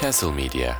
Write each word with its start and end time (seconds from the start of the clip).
Castle 0.00 0.32
Media. 0.32 0.76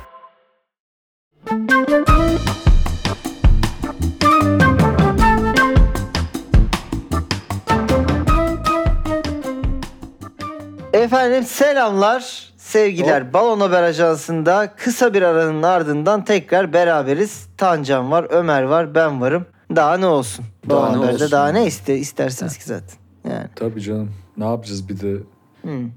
Efendim 10.93 11.43
selamlar, 11.43 12.53
sevgiler. 12.57 13.33
Balon 13.33 13.59
Haber 13.59 13.83
Ajansı'nda 13.83 14.73
kısa 14.77 15.13
bir 15.13 15.21
aranın 15.21 15.63
ardından 15.63 16.25
tekrar 16.25 16.73
beraberiz. 16.73 17.47
Tancan 17.57 18.11
var, 18.11 18.27
Ömer 18.29 18.63
var, 18.63 18.95
ben 18.95 19.21
varım. 19.21 19.45
Daha 19.75 19.97
ne 19.97 20.05
olsun? 20.05 20.45
Daha 20.69 20.79
Balon 20.79 20.91
ne 20.91 20.95
Haber'de 20.97 21.13
olsun? 21.13 21.31
daha 21.31 21.47
ne 21.47 21.65
iste, 21.65 21.97
istersiniz 21.97 22.57
ki 22.57 22.63
zaten. 22.65 22.97
Yani. 23.29 23.47
Tabii 23.55 23.81
canım. 23.81 24.11
Ne 24.37 24.45
yapacağız 24.45 24.89
bir 24.89 24.99
de? 24.99 25.17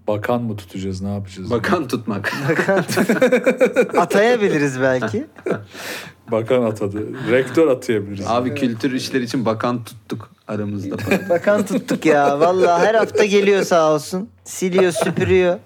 Bakan 0.09 0.43
mı 0.43 0.57
tutacağız? 0.57 1.03
Ne 1.03 1.15
yapacağız? 1.15 1.51
Bakan 1.51 1.89
tutmak. 1.89 2.33
Atayabiliriz 3.97 4.81
belki. 4.81 5.27
Bakan 6.31 6.63
atadı. 6.63 7.31
Rektör 7.31 7.69
atayabiliriz. 7.69 8.27
Abi 8.27 8.55
kültür 8.55 8.93
işleri 8.93 9.25
için 9.25 9.47
bakan 9.47 9.85
tuttuk 9.85 10.31
aramızda. 10.49 10.97
Bakan 11.31 11.67
tuttuk 11.67 12.07
ya. 12.07 12.41
Vallahi 12.41 12.87
her 12.87 12.95
hafta 12.95 13.25
geliyor 13.25 13.63
sağ 13.63 13.93
olsun. 13.93 14.29
Siliyor, 14.45 14.93
süpürüyor. 14.93 15.59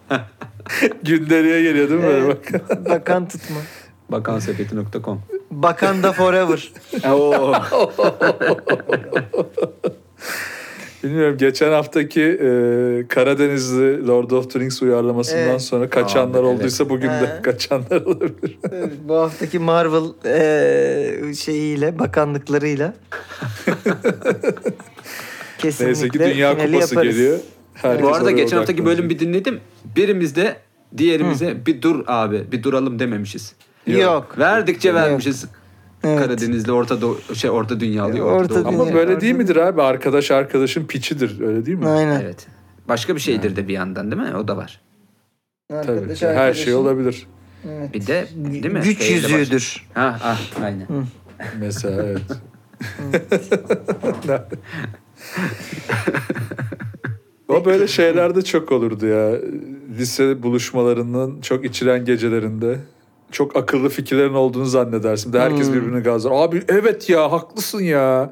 Gündeliğe 1.02 1.62
geliyor 1.62 1.88
değil 1.88 2.00
mi? 2.00 2.06
böyle 2.06 2.28
bak? 2.28 2.52
Bakan 2.88 3.28
tutma. 3.28 3.56
Bakansepeti.com 4.08 5.22
Bakan 5.50 6.02
da 6.02 6.12
forever. 6.12 6.72
Oo. 7.10 7.54
Bilmiyorum 11.04 11.36
geçen 11.38 11.72
haftaki 11.72 12.22
e, 12.22 12.48
Karadenizli 13.08 14.06
Lord 14.06 14.30
of 14.30 14.50
the 14.52 14.60
Rings 14.60 14.82
uyarlamasından 14.82 15.42
Evet. 15.48 15.62
sonra 15.62 15.90
kaçanlar 15.90 16.40
Abi, 16.40 16.46
evet. 16.48 16.58
olduysa 16.58 16.88
bugün 16.90 17.08
de 17.08 17.26
He. 17.38 17.42
kaçanlar 17.42 18.00
olabilir. 18.02 18.58
Bu 19.08 19.14
haftaki 19.16 19.58
Marvel 19.58 20.04
eee, 20.24 21.34
şeyiyle, 21.34 21.98
bakanlıklarıyla. 21.98 22.94
Kesinlikle 25.58 25.86
Neyse 25.86 26.08
ki 26.08 26.18
Dünya 26.18 26.50
Kupası 26.58 26.94
yaparız. 26.94 27.16
geliyor. 27.16 27.38
Herkes 27.74 28.02
Bu 28.02 28.14
arada 28.14 28.30
geçen 28.30 28.56
haftaki 28.56 28.84
bölüm 28.84 29.10
bir 29.10 29.18
dinledim. 29.18 29.60
Birimiz 29.96 30.36
de 30.36 30.56
diğerimize 30.96 31.66
bir 31.66 31.82
dur 31.82 32.04
abi 32.06 32.52
bir 32.52 32.62
duralım 32.62 32.98
dememişiz. 32.98 33.52
Yok. 33.86 34.38
Verdikçe 34.38 34.94
vermişiz. 34.94 35.44
Evet. 36.04 36.18
Karadenizli 36.20 36.72
Orta 36.72 37.00
Doğu, 37.00 37.18
şey 37.34 37.50
Orta 37.50 37.80
Dünyalı. 37.80 38.20
Orta 38.20 38.54
Doğu. 38.54 38.64
Dünya. 38.72 38.82
Ama 38.82 38.94
böyle 38.94 39.20
değil 39.20 39.34
midir 39.34 39.56
abi? 39.56 39.82
Arkadaş 39.82 40.30
arkadaşın 40.30 40.86
piçidir. 40.86 41.40
Öyle 41.40 41.66
değil 41.66 41.78
mi? 41.78 41.88
Aynen. 41.88 42.20
Evet. 42.20 42.46
Başka 42.88 43.14
bir 43.14 43.20
şeydir 43.20 43.56
de 43.56 43.68
bir 43.68 43.72
yandan 43.74 44.10
değil 44.10 44.22
mi? 44.22 44.36
O 44.36 44.48
da 44.48 44.56
var. 44.56 44.80
Tabii. 45.68 45.78
Arkadaş, 45.78 46.08
Her 46.08 46.14
şey 46.14 46.28
arkadaşın- 46.28 46.72
olabilir. 46.72 47.26
Evet. 47.68 47.94
Bir 47.94 48.06
de 48.06 48.28
değil 48.34 48.72
mi? 48.72 48.80
Güç 48.80 49.10
yüzüğüdür. 49.10 49.86
Ha, 49.94 50.16
ha 50.20 50.36
aynen. 50.62 50.86
Mesela 51.60 52.02
evet. 52.02 52.22
o 57.48 57.64
böyle 57.64 57.86
şeylerde 57.86 58.42
çok 58.42 58.72
olurdu 58.72 59.06
ya. 59.06 59.32
Lise 59.98 60.42
buluşmalarının 60.42 61.40
çok 61.40 61.64
içilen 61.64 62.04
gecelerinde 62.04 62.78
çok 63.32 63.56
akıllı 63.56 63.88
fikirlerin 63.88 64.34
olduğunu 64.34 64.64
zannedersin. 64.66 65.32
De 65.32 65.40
herkes 65.40 65.72
birbirini 65.72 66.02
gazlar. 66.02 66.32
Abi 66.34 66.62
evet 66.68 67.10
ya 67.10 67.32
haklısın 67.32 67.82
ya. 67.82 68.30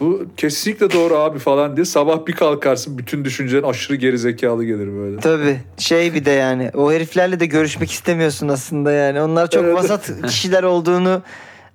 Bu 0.00 0.22
kesinlikle 0.36 0.92
doğru 0.92 1.16
abi 1.16 1.38
falan 1.38 1.76
diye 1.76 1.84
sabah 1.84 2.26
bir 2.26 2.32
kalkarsın 2.32 2.98
bütün 2.98 3.24
düşüncelerin 3.24 3.66
aşırı 3.66 3.96
geri 3.96 4.18
zekalı 4.18 4.64
gelir 4.64 4.88
böyle. 4.98 5.16
Tabii. 5.20 5.60
Şey 5.78 6.14
bir 6.14 6.24
de 6.24 6.30
yani 6.30 6.70
o 6.74 6.92
heriflerle 6.92 7.40
de 7.40 7.46
görüşmek 7.46 7.90
istemiyorsun 7.90 8.48
aslında 8.48 8.92
yani. 8.92 9.20
Onlar 9.22 9.50
çok 9.50 9.64
Evet. 9.64 9.74
vasat 9.74 10.10
kişiler 10.26 10.62
olduğunu 10.62 11.22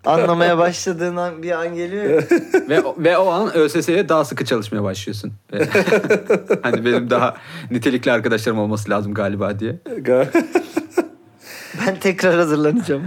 anlamaya 0.05 0.57
başladığın 0.57 1.15
an 1.15 1.43
bir 1.43 1.51
an 1.51 1.75
geliyor. 1.75 2.23
ve, 2.69 2.83
ve 2.97 3.17
o 3.17 3.27
an 3.29 3.55
ÖSS'ye 3.57 4.09
daha 4.09 4.25
sıkı 4.25 4.45
çalışmaya 4.45 4.83
başlıyorsun. 4.83 5.33
Ve- 5.53 5.67
hani 6.61 6.85
benim 6.85 7.09
daha 7.09 7.35
nitelikli 7.71 8.11
arkadaşlarım 8.11 8.59
olması 8.59 8.89
lazım 8.89 9.13
galiba 9.13 9.59
diye. 9.59 9.75
Ben 11.87 11.95
tekrar 11.99 12.35
hazırlanacağım. 12.35 13.03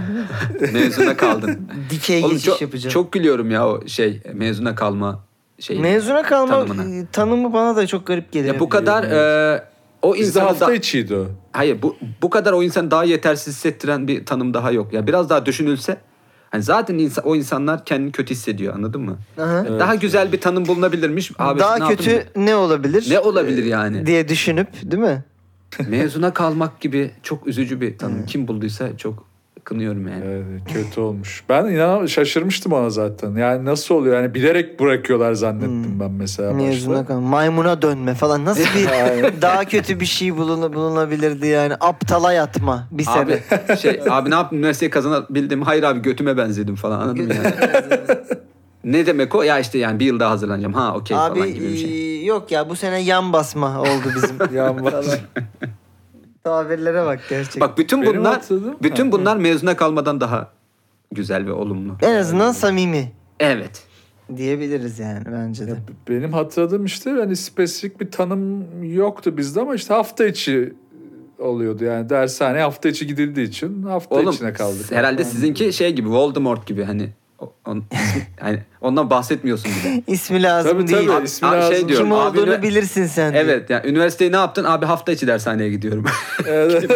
Mezuna 0.73 1.17
kaldın. 1.17 1.67
Dikey 1.89 2.19
Oğlum 2.23 2.31
geçiş 2.31 2.45
çok, 2.45 2.61
yapacağım. 2.61 2.93
çok 2.93 3.11
gülüyorum 3.11 3.51
ya 3.51 3.67
o 3.67 3.87
şey 3.87 4.21
mezuna 4.33 4.75
kalma 4.75 5.19
şey. 5.59 5.79
Mezuna 5.79 6.23
kalma 6.23 6.65
tanımına. 6.67 7.05
tanımı 7.11 7.53
bana 7.53 7.75
da 7.75 7.87
çok 7.87 8.07
garip 8.07 8.31
geliyor. 8.31 8.53
Ya 8.53 8.59
bu 8.59 8.69
kadar 8.69 9.03
e, 9.03 9.63
o 10.01 10.15
insana 10.15 10.45
hafta 10.45 10.67
da, 10.67 10.73
içiydi 10.73 11.15
o. 11.15 11.25
hayır 11.51 11.81
bu 11.81 11.95
bu 12.21 12.29
kadar 12.29 12.53
o 12.53 12.63
insan 12.63 12.91
daha 12.91 13.03
yetersiz 13.03 13.55
hissettiren 13.55 14.07
bir 14.07 14.25
tanım 14.25 14.53
daha 14.53 14.71
yok. 14.71 14.93
Ya 14.93 15.07
biraz 15.07 15.29
daha 15.29 15.45
düşünülse 15.45 15.97
hani 16.49 16.63
zaten 16.63 16.97
insan, 16.97 17.25
o 17.25 17.35
insanlar 17.35 17.85
kendini 17.85 18.11
kötü 18.11 18.31
hissediyor 18.33 18.73
anladın 18.75 19.01
mı? 19.01 19.17
Aha. 19.41 19.79
Daha 19.79 19.95
güzel 19.95 20.31
bir 20.31 20.41
tanım 20.41 20.65
bulunabilirmiş. 20.67 21.31
Abi 21.39 21.59
Daha 21.59 21.77
ne 21.77 21.87
kötü 21.87 22.09
yapayım? 22.09 22.31
ne 22.47 22.55
olabilir? 22.55 23.07
Ne 23.09 23.19
olabilir 23.19 23.63
yani? 23.65 24.05
diye 24.05 24.27
düşünüp 24.29 24.67
değil 24.91 25.03
mi? 25.03 25.23
Mezuna 25.87 26.33
kalmak 26.33 26.79
gibi 26.81 27.11
çok 27.23 27.47
üzücü 27.47 27.81
bir 27.81 27.97
tanım. 27.97 28.25
Kim 28.25 28.47
bulduysa 28.47 28.97
çok 28.97 29.31
kınıyorum 29.63 30.07
yani. 30.07 30.23
Evet, 30.25 30.61
kötü 30.73 31.01
olmuş. 31.01 31.43
Ben 31.49 31.65
inan 31.65 32.05
şaşırmıştım 32.05 32.73
ona 32.73 32.89
zaten. 32.89 33.35
Yani 33.35 33.65
nasıl 33.65 33.95
oluyor? 33.95 34.15
Yani 34.21 34.33
bilerek 34.33 34.79
bırakıyorlar 34.79 35.33
zannettim 35.33 35.99
ben 35.99 36.11
mesela 36.11 36.53
Mezuna 36.53 36.93
başta. 36.93 37.05
kalma. 37.07 37.29
Maymuna 37.29 37.81
dönme 37.81 38.13
falan. 38.13 38.45
Nasıl 38.45 38.63
bir 38.63 38.87
daha 39.41 39.65
kötü 39.65 39.99
bir 39.99 40.05
şey 40.05 40.37
bulun, 40.37 40.73
bulunabilirdi 40.73 41.47
yani? 41.47 41.73
Aptala 41.79 42.33
yatma 42.33 42.87
bir 42.91 43.05
Abi 43.07 43.39
sebep. 43.49 43.79
şey 43.79 43.99
abi 44.09 44.29
ne 44.29 44.35
yaptım 44.35 44.57
üniversiteyi 44.57 44.89
kazanabildim. 44.89 45.61
Hayır 45.61 45.83
abi 45.83 46.01
götüme 46.01 46.37
benzedim 46.37 46.75
falan 46.75 46.99
anladın 46.99 47.25
mı 47.27 47.33
yani? 47.33 47.53
ne 48.83 49.05
demek 49.05 49.35
o? 49.35 49.43
Ya 49.43 49.59
işte 49.59 49.77
yani 49.77 49.99
bir 49.99 50.05
yıl 50.05 50.19
daha 50.19 50.31
hazırlanacağım. 50.31 50.73
Ha 50.73 50.95
okey 50.95 51.17
Abi 51.17 51.39
falan 51.39 51.53
gibi 51.53 51.67
bir 51.67 51.77
şey. 51.77 52.10
Yok 52.25 52.51
ya 52.51 52.69
bu 52.69 52.75
sene 52.75 52.99
yan 53.01 53.33
basma 53.33 53.81
oldu 53.81 54.11
bizim. 54.15 54.37
Yan 54.57 54.85
bas- 54.85 54.91
Falan. 54.91 55.19
Tabirlere 56.43 57.05
bak 57.05 57.19
gerçekten. 57.29 57.61
Bak 57.61 57.77
bütün 57.77 58.01
Benim 58.01 58.19
bunlar 58.19 58.41
bütün 58.83 59.05
Ha. 59.05 59.11
bunlar 59.11 59.37
mezuna 59.37 59.75
kalmadan 59.75 60.21
daha 60.21 60.51
güzel 61.11 61.45
ve 61.45 61.51
olumlu. 61.51 61.95
en 62.01 62.15
azından 62.15 62.51
samimi 62.51 63.11
Evet. 63.39 63.83
diyebiliriz 64.37 64.99
yani 64.99 65.23
bence 65.31 65.67
de. 65.67 65.75
Benim 66.09 66.33
hatırladığım 66.33 66.85
işte 66.85 67.09
hani 67.11 67.35
spesifik 67.35 67.99
bir 68.01 68.11
tanım 68.11 68.65
yoktu 68.93 69.37
bizde 69.37 69.61
ama 69.61 69.75
işte 69.75 69.93
hafta 69.93 70.25
içi 70.25 70.73
oluyordu 71.39 71.83
yani 71.83 72.09
dershane 72.09 72.59
hafta 72.59 72.89
içi 72.89 73.07
gidildiği 73.07 73.47
için 73.47 73.83
hafta 73.83 74.15
Oğlum 74.15 74.29
içine 74.33 74.53
kaldık. 74.53 74.91
herhalde 74.91 75.23
sizinki 75.23 75.73
şey 75.73 75.93
gibi 75.93 76.09
Voldemort 76.09 76.67
gibi 76.67 76.83
hani 76.83 77.09
on, 77.65 77.83
hani 78.39 78.59
ondan 78.81 79.09
bahsetmiyorsun 79.09 79.71
bile. 79.71 80.03
İsmi 80.07 80.43
lazım 80.43 80.71
Tabii 80.71 80.87
değil. 80.87 81.07
tabii 81.07 81.25
ismi 81.25 81.47
Abi, 81.47 81.61
şey 81.61 81.71
lazım. 81.71 81.89
diyorum. 81.89 82.05
Kim 82.05 82.13
abi 82.15 82.39
olduğunu 82.39 82.51
ne- 82.51 82.61
bilirsin 82.61 83.05
sen. 83.05 83.33
Evet 83.33 83.69
yani 83.69 83.87
üniversiteyi 83.89 84.31
ne 84.31 84.35
yaptın? 84.35 84.63
Abi 84.63 84.85
hafta 84.85 85.11
içi 85.11 85.27
dershaneye 85.27 85.69
gidiyorum. 85.69 86.05
Evet. 86.47 86.91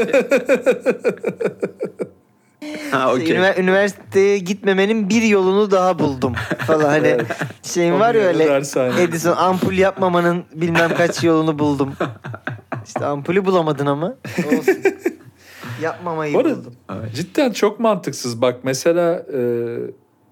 ha 2.92 3.14
okey. 3.14 3.28
Ünivers- 3.36 3.60
üniversiteye 3.62 4.38
gitmemenin 4.38 5.10
bir 5.10 5.22
yolunu 5.22 5.72
daha 5.72 6.00
buldum 6.00 6.34
falan 6.68 6.90
hani 6.90 7.18
şeyin 7.64 8.00
var 8.00 8.16
ya 8.16 8.22
öyle 8.22 8.46
dershane. 8.48 9.02
Edison 9.02 9.36
ampul 9.38 9.74
yapmamanın 9.74 10.44
bilmem 10.56 10.92
kaç 10.98 11.24
yolunu 11.24 11.60
buldum. 11.60 11.94
İşte 12.86 13.06
ampulü 13.06 13.46
bulamadın 13.46 13.86
ama 13.86 14.16
olsun. 14.48 14.78
Yapmamayı 15.82 16.38
arada 16.38 16.50
buldum. 16.58 16.74
cidden 17.16 17.52
çok 17.52 17.80
mantıksız. 17.80 18.42
Bak 18.42 18.56
mesela 18.64 19.26
e, 19.34 19.40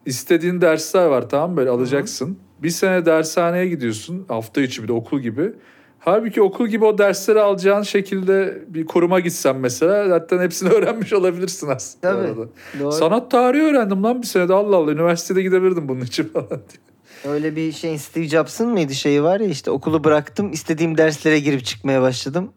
istediğin 0.05 0.61
dersler 0.61 1.05
var 1.05 1.29
tamam 1.29 1.51
mı? 1.51 1.57
böyle 1.57 1.69
alacaksın. 1.69 2.37
Bir 2.63 2.69
sene 2.69 3.05
dershaneye 3.05 3.67
gidiyorsun 3.67 4.25
hafta 4.27 4.61
içi 4.61 4.83
bir 4.83 4.87
de 4.87 4.93
okul 4.93 5.19
gibi. 5.19 5.53
Halbuki 5.99 6.41
okul 6.41 6.67
gibi 6.67 6.85
o 6.85 6.97
dersleri 6.97 7.39
alacağın 7.39 7.83
şekilde 7.83 8.63
bir 8.67 8.85
kuruma 8.85 9.19
gitsen 9.19 9.55
mesela 9.55 10.07
zaten 10.07 10.39
hepsini 10.39 10.69
öğrenmiş 10.73 11.13
olabilirsin 11.13 11.67
aslında. 11.67 12.13
Tabii. 12.13 12.27
arada. 12.27 12.49
Doğru. 12.79 12.91
Sanat 12.91 13.31
tarihi 13.31 13.61
öğrendim 13.63 14.03
lan 14.03 14.21
bir 14.21 14.27
senede 14.27 14.53
Allah 14.53 14.75
Allah 14.75 14.91
üniversitede 14.91 15.41
gidebilirdim 15.41 15.87
bunun 15.87 16.01
için 16.01 16.23
falan 16.33 16.49
diye. 16.49 17.33
Öyle 17.33 17.55
bir 17.55 17.71
şey 17.71 17.97
Steve 17.97 18.27
Jobs'ın 18.27 18.69
mıydı 18.69 18.93
şeyi 18.93 19.23
var 19.23 19.39
ya 19.39 19.47
işte 19.47 19.71
okulu 19.71 20.03
bıraktım 20.03 20.51
istediğim 20.51 20.97
derslere 20.97 21.39
girip 21.39 21.65
çıkmaya 21.65 22.01
başladım 22.01 22.51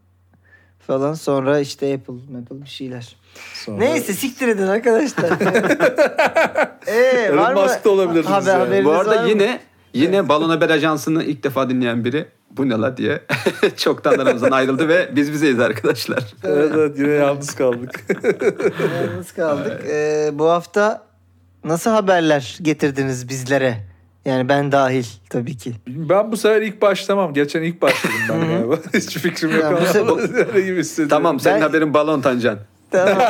falan 0.78 1.14
sonra 1.14 1.60
işte 1.60 1.94
Apple 1.94 2.38
Apple 2.38 2.62
bir 2.62 2.69
şeyler. 2.69 3.16
Sonra- 3.54 3.78
Neyse 3.78 4.12
siktir 4.12 4.48
edin 4.48 4.66
arkadaşlar. 4.66 5.30
Elon 6.86 7.36
var 7.38 7.52
mı? 7.54 7.62
Musk 7.62 7.84
da 7.84 7.90
olabilirdiniz 7.90 8.30
Haber, 8.46 8.58
yani. 8.72 8.84
Bu 8.84 8.92
arada 8.92 9.22
mı? 9.22 9.28
yine 9.28 9.60
yine 9.94 10.28
Balon 10.28 10.48
Haber 10.50 10.70
Ajansı'nı 10.70 11.24
ilk 11.24 11.44
defa 11.44 11.70
dinleyen 11.70 12.04
biri 12.04 12.28
bu 12.50 12.68
ne 12.68 12.74
la 12.74 12.96
diye 12.96 13.20
çoktan 13.76 14.18
aramızdan 14.18 14.50
ayrıldı 14.50 14.88
ve 14.88 15.08
biz 15.16 15.32
bizeyiz 15.32 15.60
arkadaşlar. 15.60 16.24
Evet, 16.44 16.72
evet 16.74 16.98
yine 16.98 17.12
yalnız 17.12 17.54
kaldık. 17.54 18.04
Yalnız 19.06 19.32
kaldık. 19.32 19.80
Ee, 19.90 20.30
bu 20.32 20.50
hafta 20.50 21.02
nasıl 21.64 21.90
haberler 21.90 22.58
getirdiniz 22.62 23.28
bizlere? 23.28 23.76
Yani 24.24 24.48
ben 24.48 24.72
dahil 24.72 25.04
tabii 25.30 25.56
ki. 25.56 25.72
ben 25.86 26.32
bu 26.32 26.36
sefer 26.36 26.62
ilk 26.62 26.82
başlamam. 26.82 27.34
Geçen 27.34 27.62
ilk 27.62 27.82
başladım 27.82 28.14
ben 28.28 28.40
galiba. 28.48 28.76
Hiç 28.94 29.18
fikrim 29.18 29.50
yok 29.50 29.62
Ya 29.62 29.72
bu 29.72 29.86
sefer- 29.86 30.46
öyle 30.54 30.66
gibi 30.66 30.80
hissediyorum. 30.80 31.10
Tamam 31.10 31.40
senin 31.40 31.56
Ben- 31.56 31.60
haberin 31.62 31.94
balon 31.94 32.20
tancan. 32.20 32.58
Tamam. 32.90 33.22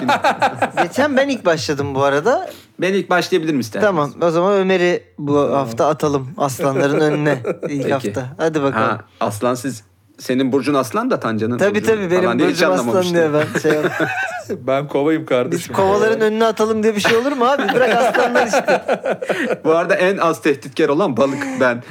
Geçen 0.82 1.16
ben 1.16 1.28
ilk 1.28 1.44
başladım 1.44 1.94
bu 1.94 2.02
arada. 2.02 2.50
Ben 2.80 2.92
ilk 2.94 3.10
başlayabilirim 3.10 3.60
istersen. 3.60 3.86
Tamam 3.86 4.12
o 4.22 4.30
zaman 4.30 4.52
Ömer'i 4.54 5.04
bu 5.18 5.38
hafta 5.38 5.86
atalım 5.88 6.28
aslanların 6.38 7.00
önüne 7.00 7.38
ilk 7.68 7.82
Peki. 7.82 7.92
hafta. 7.92 8.26
Hadi 8.38 8.62
bakalım. 8.62 8.86
Ha, 8.88 9.00
aslan 9.20 9.54
siz 9.54 9.84
senin 10.18 10.52
burcun 10.52 10.74
aslan 10.74 11.10
da 11.10 11.20
Tancan'ın 11.20 11.58
Tabii 11.58 11.74
burcu 11.74 11.86
tabii 11.86 12.10
benim 12.10 12.22
falan 12.22 12.38
diye 12.38 12.48
hiç 12.48 12.56
burcum 12.56 12.72
aslan 12.72 12.82
anlamamıştım. 12.84 13.16
diye 13.16 13.30
ben 13.32 13.60
şey 13.60 13.72
yaptım. 13.82 14.06
Ben 14.66 14.88
kovayım 14.88 15.22
Biz 15.22 15.28
kardeşim. 15.28 15.74
kovaların 15.74 16.20
önüne 16.20 16.44
atalım 16.46 16.82
diye 16.82 16.94
bir 16.96 17.00
şey 17.00 17.16
olur 17.16 17.32
mu 17.32 17.44
abi? 17.44 17.62
Bırak 17.74 17.96
aslanlar 17.96 18.46
işte. 18.46 18.82
Bu 19.64 19.70
arada 19.74 19.94
en 19.94 20.16
az 20.16 20.42
tehditkar 20.42 20.88
olan 20.88 21.16
balık 21.16 21.44
ben. 21.60 21.82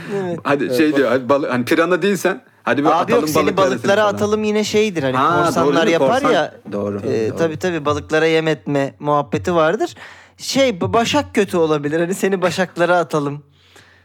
Hadi 0.43 0.75
şey 0.77 0.95
diyor 0.95 1.09
hadi 1.09 1.29
balık, 1.29 1.51
hani 1.51 1.65
pirana 1.65 2.01
değilsen 2.01 2.41
hadi 2.65 2.81
bir 2.83 2.87
Abi 2.87 2.93
atalım 2.95 3.19
yok 3.21 3.29
seni 3.29 3.45
balıkları 3.45 3.71
balıklara 3.71 4.01
falan. 4.01 4.13
atalım 4.13 4.43
yine 4.43 4.63
şeydir 4.63 5.03
hani 5.03 5.15
Ha, 5.17 5.37
doğru 5.37 5.45
korsanlar 5.45 5.85
mi? 5.85 5.91
yapar 5.91 6.21
Korsan- 6.21 6.31
ya. 6.33 6.53
Doğru, 6.71 6.99
E, 6.99 7.29
doğru. 7.29 7.37
Tabii 7.37 7.57
tabii 7.57 7.85
balıklara 7.85 8.25
yem 8.25 8.47
etme 8.47 8.93
muhabbeti 8.99 9.55
vardır. 9.55 9.95
Şey 10.37 10.81
başak 10.81 11.35
kötü 11.35 11.57
olabilir. 11.57 11.99
Hani 11.99 12.13
seni 12.15 12.41
başaklara 12.41 12.97
atalım. 12.97 13.43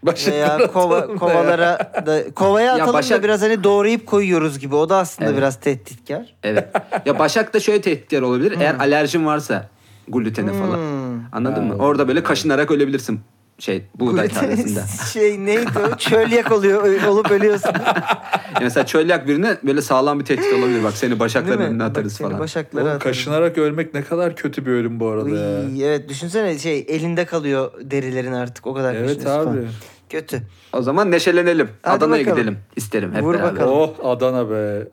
Başak 0.02 0.32
Veya 0.34 0.66
kova, 0.72 1.06
kovalara 1.16 1.92
da 2.06 2.34
kovaya 2.34 2.74
atalım 2.74 2.94
başak- 2.94 3.18
da 3.18 3.22
biraz 3.24 3.42
hani 3.42 3.64
doğrayıp 3.64 4.06
koyuyoruz 4.06 4.58
gibi. 4.58 4.74
O 4.74 4.88
da 4.88 4.96
aslında 4.96 5.28
Evet. 5.30 5.38
biraz 5.38 5.60
tehditkar. 5.60 6.34
Evet. 6.42 6.68
Ya 7.06 7.18
Başak 7.18 7.54
da 7.54 7.60
şöyle 7.60 7.80
tehditkar 7.80 8.22
olabilir. 8.22 8.56
Eğer 8.60 8.74
alerjin 8.74 9.26
varsa 9.26 9.68
glutene 10.08 10.52
falan. 10.52 10.76
Hmm. 10.76 11.20
Anladın 11.32 11.64
mı? 11.64 11.74
Orada 11.78 12.08
böyle 12.08 12.22
kaşınarak 12.22 12.70
ölebilirsin. 12.70 13.20
Şey 13.60 13.84
buğday 13.94 14.28
tanesinde. 14.28 14.80
şey 15.12 15.46
neydi 15.46 15.70
o? 15.92 15.96
Çölyak 15.96 16.52
oluyor 16.52 17.02
olup 17.04 17.30
ölüyorsun. 17.30 17.70
Ya 18.54 18.60
mesela 18.60 18.86
çölyak 18.86 19.28
birine 19.28 19.56
böyle 19.62 19.82
sağlam 19.82 20.20
bir 20.20 20.24
tehdit 20.24 20.52
olabilir. 20.54 20.84
Bak 20.84 20.92
seni 20.96 21.18
başakların 21.20 21.60
önüne 21.60 21.78
Bak 21.82 21.90
atarız 21.90 22.12
seni 22.12 22.28
falan. 22.28 22.40
Başaklara 22.40 22.82
Oğlum, 22.84 22.96
atarız. 22.96 23.16
kaşınarak 23.16 23.58
ölmek 23.58 23.94
ne 23.94 24.02
kadar 24.02 24.36
kötü 24.36 24.66
bir 24.66 24.70
ölüm 24.70 25.00
bu 25.00 25.08
arada 25.08 25.28
ya. 25.30 25.60
Uy, 25.66 25.84
evet 25.86 26.08
düşünsene 26.08 26.58
şey 26.58 26.86
elinde 26.88 27.24
kalıyor 27.24 27.72
derilerin 27.80 28.32
artık 28.32 28.66
o 28.66 28.74
kadar 28.74 28.94
Evet 28.94 29.26
abi. 29.26 29.44
falan. 29.44 29.66
Kötü. 30.08 30.42
O 30.72 30.82
zaman 30.82 31.10
neşelenelim. 31.10 31.68
Hadi 31.82 32.04
Adana'ya 32.04 32.20
bakalım. 32.22 32.38
gidelim. 32.38 32.58
İsterim 32.76 33.14
hep 33.14 33.22
Vur 33.22 33.34
beraber. 33.34 33.52
bakalım. 33.52 33.72
Oh 33.72 33.94
Adana 34.10 34.50
be. 34.50 34.88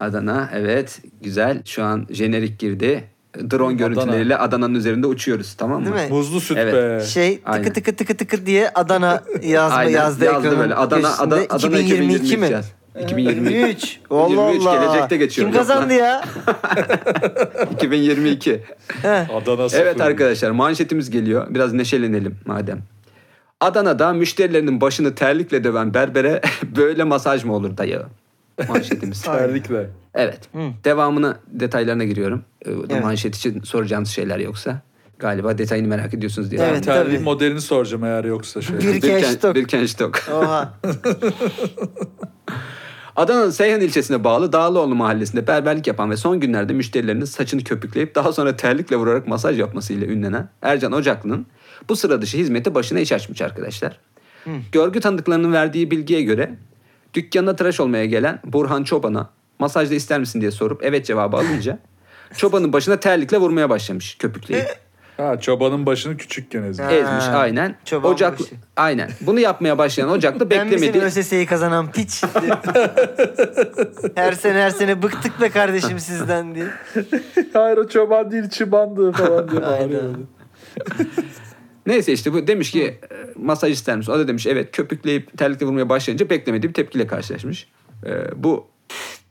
Adana 0.00 0.50
evet 0.54 1.00
güzel. 1.22 1.62
Şu 1.64 1.84
an 1.84 2.06
jenerik 2.10 2.58
girdi. 2.58 3.04
Drone 3.50 3.74
görüntüleriyle 3.74 4.36
Adana'nın 4.36 4.74
üzerinde 4.74 5.06
uçuyoruz 5.06 5.54
tamam 5.54 5.80
mı? 5.82 5.94
Değil 5.96 6.08
mi? 6.10 6.14
Muzlu 6.14 6.40
süt 6.40 6.56
Evet. 6.58 6.74
be. 6.74 7.06
Şey 7.06 7.36
tıkı 7.36 7.50
Aynen. 7.50 7.72
tıkı 7.72 7.96
tıkı 7.96 8.16
tıkı 8.16 8.46
diye 8.46 8.70
Adana 8.74 9.22
yazma 9.42 9.78
Aynen, 9.78 9.90
yazdı, 9.90 10.24
yazdı 10.24 10.58
böyle. 10.58 10.74
Adana. 10.74 11.08
Adana, 11.18 11.42
Adana 11.48 11.78
2022 11.80 12.36
mi? 12.36 12.48
yaz. 12.50 12.72
2023. 13.02 13.82
2023. 13.84 14.00
Allah 14.10 14.26
2023 14.26 14.66
Allah. 14.66 14.84
gelecekte 14.84 15.16
geçiyor. 15.16 15.48
Kim 15.48 15.56
kazandı 15.58 15.92
ya? 15.94 16.24
2022. 17.72 18.62
Adana 19.34 19.68
sıfır. 19.68 19.82
Evet 19.82 20.00
arkadaşlar 20.00 20.50
manşetimiz 20.50 21.10
geliyor. 21.10 21.46
Biraz 21.50 21.72
neşelenelim 21.72 22.36
madem. 22.46 22.78
Adana'da 23.60 24.12
müşterilerinin 24.12 24.80
başını 24.80 25.14
terlikle 25.14 25.64
döven 25.64 25.94
berbere 25.94 26.40
böyle 26.76 27.04
masaj 27.04 27.44
mı 27.44 27.54
olur 27.54 27.76
dayı? 27.76 28.02
Manşetimiz. 28.68 29.22
Terlikle. 29.22 29.90
evet. 30.14 30.40
Hı. 30.52 30.58
Devamını 30.84 31.36
detaylarına 31.46 32.04
giriyorum. 32.04 32.44
Ee, 32.66 32.70
Evet. 32.90 33.04
Manşet 33.04 33.36
için 33.36 33.60
soracağınız 33.62 34.08
şeyler 34.08 34.38
yoksa. 34.38 34.82
Galiba 35.18 35.58
detayını 35.58 35.88
merak 35.88 36.14
ediyorsunuz 36.14 36.50
diye. 36.50 36.60
Evet. 36.62 36.84
Terliğin 36.84 37.16
tabii. 37.16 37.24
modelini 37.24 37.60
soracağım 37.60 38.04
eğer 38.04 38.24
yoksa 38.24 38.62
şey. 38.62 38.76
Birken, 38.78 38.92
Birkenstock. 38.94 39.54
Birkenstock. 39.56 40.28
Oha. 40.32 40.74
Adana'nın 43.16 43.50
Seyhan 43.50 43.80
ilçesine 43.80 44.24
bağlı 44.24 44.52
Dağlıoğlu 44.52 44.94
mahallesinde 44.94 45.46
berberlik 45.46 45.86
yapan 45.86 46.10
ve 46.10 46.16
son 46.16 46.40
günlerde 46.40 46.72
müşterilerinin 46.72 47.24
saçını 47.24 47.64
köpükleyip 47.64 48.14
daha 48.14 48.32
sonra 48.32 48.56
terlikle 48.56 48.96
vurarak 48.96 49.28
masaj 49.28 49.58
yapmasıyla 49.58 50.06
ünlenen 50.06 50.48
Ercan 50.62 50.92
Ocaklı'nın 50.92 51.46
bu 51.88 51.96
sıra 51.96 52.22
dışı 52.22 52.36
hizmeti 52.38 52.74
başına 52.74 53.00
iş 53.00 53.12
açmış 53.12 53.42
arkadaşlar. 53.42 54.00
Görgü 54.72 55.00
tanıdıklarının 55.00 55.52
verdiği 55.52 55.90
bilgiye 55.90 56.22
göre 56.22 56.54
dükkanına 57.16 57.56
tıraş 57.56 57.80
olmaya 57.80 58.04
gelen 58.06 58.40
Burhan 58.44 58.84
Çoban'a 58.84 59.30
masajda 59.58 59.94
ister 59.94 60.20
misin 60.20 60.40
diye 60.40 60.50
sorup 60.50 60.84
evet 60.84 61.06
cevabı 61.06 61.36
alınca 61.36 61.78
çobanın 62.36 62.72
başına 62.72 62.96
terlikle 63.00 63.38
vurmaya 63.38 63.70
başlamış 63.70 64.14
köpükleyip. 64.18 64.86
Ha 65.16 65.40
çobanın 65.40 65.86
başını 65.86 66.16
küçükken 66.16 66.62
ezmiş. 66.62 66.86
Ha. 66.86 66.92
Ezmiş 66.92 67.24
aynen. 67.24 67.76
çoban 67.84 68.12
Ocaklı 68.12 68.44
başı. 68.44 68.54
aynen. 68.76 69.10
Bunu 69.20 69.40
yapmaya 69.40 69.78
başlayan 69.78 70.08
Ocaklı 70.10 70.50
Ben 70.50 70.70
bizim 70.70 70.72
beklemediği 70.92 71.04
ÖSS'yi 71.04 71.46
kazanan 71.46 71.92
piç. 71.92 72.22
her 74.14 74.32
sene 74.32 74.58
her 74.62 74.70
sene 74.70 75.02
bıktık 75.02 75.40
be 75.40 75.50
kardeşim 75.50 75.98
sizden 76.00 76.54
diye. 76.54 76.66
Hayır 77.52 77.76
o 77.78 77.88
çoban 77.88 78.30
değil 78.30 78.48
çıbandı 78.50 79.12
falan 79.12 79.48
diye 79.50 79.60
Aynen. 79.60 79.80
bağırıyordu. 79.80 80.18
Neyse 81.86 82.12
işte 82.12 82.32
bu 82.32 82.46
demiş 82.46 82.70
ki 82.70 82.82
e, 82.84 82.98
masaj 83.36 83.72
ister 83.72 83.96
misin? 83.96 84.12
O 84.12 84.18
da 84.18 84.28
demiş 84.28 84.46
evet 84.46 84.72
köpükleyip 84.72 85.38
terlikle 85.38 85.66
vurmaya 85.66 85.88
başlayınca 85.88 86.30
beklemediği 86.30 86.68
bir 86.68 86.74
tepkiyle 86.74 87.06
karşılaşmış. 87.06 87.68
E, 88.06 88.10
bu 88.42 88.66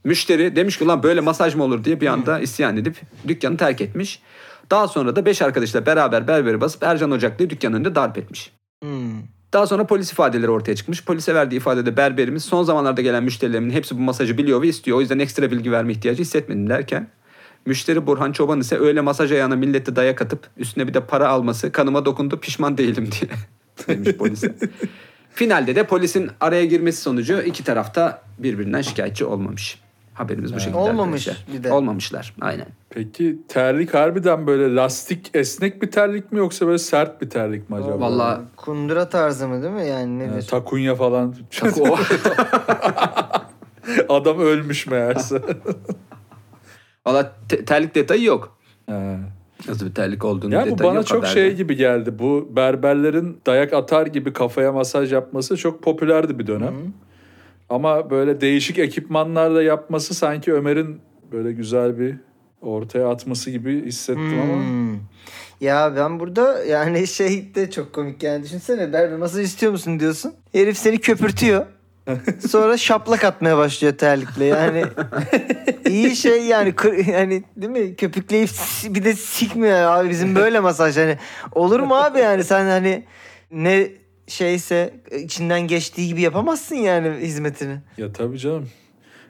müşteri 0.04 0.56
demiş 0.56 0.78
ki 0.78 0.84
ulan 0.84 1.04
böyle 1.04 1.22
masaj 1.22 1.56
mı 1.56 1.64
olur 1.64 1.84
diye 1.84 2.02
bir 2.02 2.08
anda 2.08 2.40
isyan 2.40 2.78
edip 2.78 2.96
dükkanı 3.28 3.58
terk 3.58 3.82
etmiş. 3.82 4.22
Daha 4.72 4.88
sonra 4.88 5.16
da 5.16 5.26
beş 5.26 5.42
arkadaşla 5.42 5.86
beraber 5.86 6.28
berberi 6.28 6.62
basıp 6.62 6.84
Ercan 6.84 7.12
Ocaklı'yı 7.12 7.50
dükkanın 7.50 7.76
önünde 7.76 7.96
darp 7.96 8.18
etmiş. 8.18 8.52
Hmm. 8.84 9.36
Daha 9.54 9.68
sonra 9.68 9.88
polis 9.88 10.12
ifadeleri 10.12 10.52
ortaya 10.52 10.76
çıkmış. 10.76 11.06
Polise 11.06 11.36
verdiği 11.36 11.56
ifadede 11.56 11.98
berberimiz 11.98 12.46
son 12.46 12.64
zamanlarda 12.64 13.02
gelen 13.02 13.24
müşterilerimin 13.24 13.70
hepsi 13.70 13.98
bu 13.98 14.02
masajı 14.02 14.38
biliyor 14.38 14.62
ve 14.62 14.68
istiyor. 14.68 14.98
O 14.98 15.02
yüzden 15.02 15.20
ekstra 15.20 15.52
bilgi 15.52 15.72
verme 15.72 15.92
ihtiyacı 15.92 16.22
hissetmedim 16.22 16.70
derken 16.70 17.08
müşteri 17.66 18.08
Burhan 18.08 18.32
Çoban 18.32 18.60
ise 18.60 18.78
öyle 18.80 19.02
masaj 19.02 19.32
ayağına 19.32 19.56
millete 19.56 19.96
dayak 19.96 20.22
atıp 20.22 20.48
üstüne 20.58 20.88
bir 20.88 20.94
de 20.94 21.00
para 21.00 21.30
alması 21.30 21.72
kanıma 21.72 22.06
dokundu 22.06 22.40
pişman 22.40 22.78
değilim 22.78 23.10
diye 23.12 23.32
demiş 23.88 24.18
polise. 24.18 24.56
Finalde 25.34 25.76
de 25.76 25.84
polisin 25.88 26.30
araya 26.40 26.66
girmesi 26.66 27.02
sonucu 27.02 27.42
iki 27.42 27.64
tarafta 27.64 28.22
birbirinden 28.40 28.82
şikayetçi 28.82 29.26
olmamış. 29.26 29.80
Haberimiz 30.14 30.56
bu 30.56 30.60
şekilde 30.60 30.78
Olmamış 30.78 31.28
arkadaşlar. 31.28 31.56
bir 31.58 31.64
de. 31.64 31.72
Olmamışlar 31.72 32.34
aynen. 32.42 32.68
Peki 32.90 33.40
terlik 33.48 33.94
harbiden 33.94 34.48
böyle 34.48 34.76
lastik 34.76 35.30
esnek 35.34 35.82
bir 35.82 35.92
terlik 35.92 36.32
mi 36.32 36.38
yoksa 36.40 36.68
böyle 36.68 36.78
sert 36.78 37.22
bir 37.22 37.30
terlik 37.30 37.70
mi 37.70 37.76
acaba? 37.76 38.00
Vallahi 38.00 38.42
Kundura 38.56 39.10
tarzı 39.10 39.48
mı 39.48 39.64
değil 39.64 39.74
mi 39.74 39.80
yani 39.88 39.92
Yani 39.92 40.20
nedir? 40.20 40.48
takunya 40.48 40.96
falan. 40.96 41.36
Adam 44.10 44.40
ölmüş 44.40 44.88
meğerse. 44.88 45.42
Valla 47.06 47.32
te- 47.50 47.66
terlik 47.66 47.96
detayı 47.96 48.24
yok. 48.24 48.58
Ha. 48.90 49.16
Nasıl 49.68 49.86
bir 49.86 49.94
terlik 49.94 50.26
olduğunu 50.26 50.54
Ya 50.54 50.62
bu 50.62 50.66
detayı 50.66 50.90
bana 50.90 50.96
yok 50.98 51.08
çok 51.08 51.18
haberde. 51.24 51.34
şey 51.34 51.56
gibi 51.56 51.76
geldi. 51.76 52.20
Bu 52.20 52.50
berberlerin 52.56 53.38
dayak 53.46 53.74
atar 53.74 54.08
gibi 54.08 54.34
kafaya 54.34 54.72
masaj 54.72 55.14
yapması 55.14 55.58
çok 55.58 55.84
popülerdi 55.84 56.40
bir 56.40 56.48
dönem. 56.48 56.74
Ama 57.70 58.10
böyle 58.10 58.42
değişik 58.42 58.80
ekipmanlarla 58.80 59.64
yapması 59.64 60.14
sanki 60.14 60.54
Ömer'in 60.54 61.00
böyle 61.32 61.52
güzel 61.52 62.00
bir 62.00 62.16
ortaya 62.62 63.08
atması 63.10 63.52
gibi 63.52 63.86
hissettim 63.86 64.40
ama. 64.44 64.56
Hmm. 64.56 64.96
Ya 65.62 65.94
ben 65.96 66.20
burada 66.20 66.64
yani 66.64 67.08
şey 67.08 67.56
de 67.56 67.72
çok 67.72 67.94
komik 67.94 68.24
yani 68.24 68.44
düşünsene 68.44 68.94
berber 68.94 69.18
masaj 69.18 69.46
istiyor 69.46 69.72
musun 69.72 70.00
diyorsun. 70.00 70.34
Herif 70.54 70.78
seni 70.78 70.98
köpürtüyor. 70.98 71.66
Sonra 72.50 72.78
şaplak 72.78 73.24
atmaya 73.24 73.58
başlıyor 73.58 73.98
terlikle 73.98 74.46
yani. 74.46 74.84
iyi 75.90 76.16
şey 76.16 76.46
yani 76.46 76.76
kır- 76.76 77.06
yani 77.08 77.44
değil 77.58 77.72
mi? 77.72 77.96
Köpükleyip 77.96 78.50
bir 78.84 79.04
de 79.04 79.14
sikmiyor 79.14 79.78
abi 79.78 80.10
bizim 80.10 80.36
böyle 80.36 80.60
masaj 80.60 80.98
hani. 80.98 81.18
Olur 81.52 81.80
mu 81.80 81.96
abi 81.96 82.20
yani 82.20 82.44
sen 82.44 82.66
hani 82.66 83.04
ne 83.52 83.88
şeyse 84.28 84.94
içinden 85.20 85.62
geçtiği 85.62 86.08
gibi 86.08 86.22
yapamazsın 86.22 86.76
yani 86.76 87.10
hizmetini. 87.22 87.78
Ya 87.98 88.14
tabii 88.14 88.40
canım. 88.40 88.70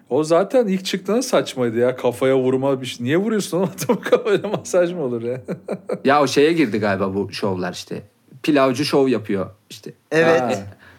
O 0.10 0.24
zaten 0.24 0.68
ilk 0.68 0.86
çıktığında 0.86 1.22
saçmaydı 1.22 1.78
ya. 1.78 1.96
Kafaya 1.96 2.38
vurma 2.38 2.82
bir 2.82 2.86
şey. 2.86 3.06
Niye 3.06 3.18
vuruyorsun 3.18 3.58
oğlum 3.58 3.70
adamın 3.86 4.02
kafayla 4.02 4.50
masaj 4.50 4.94
mı 4.94 5.02
olur 5.04 5.22
ya? 5.22 5.42
Ya 6.06 6.22
o 6.22 6.28
şeye 6.28 6.54
girdi 6.54 6.80
galiba 6.80 7.14
bu 7.16 7.34
şovlar 7.34 7.74
işte. 7.74 8.02
Pilavcı 8.44 8.86
şov 8.86 9.08
yapıyor 9.08 9.50
işte. 9.70 9.94
Evet. 10.12 10.42
Ha. 10.42 10.52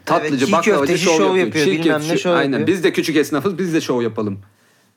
Tatlıcı, 0.06 0.46
çiğ 0.46 0.52
baklavacı 0.52 0.98
şov, 0.98 1.10
şov 1.16 1.22
yapıyor. 1.22 1.46
yapıyor, 1.46 1.64
Çiğ 1.66 1.72
bilmem 1.72 2.02
ne 2.08 2.18
şov 2.18 2.32
Aynen. 2.34 2.58
yapıyor. 2.58 2.66
Biz 2.66 2.84
de 2.84 2.92
küçük 2.92 3.16
esnafız. 3.16 3.58
Biz 3.58 3.74
de 3.74 3.80
şov 3.80 4.02
yapalım. 4.02 4.38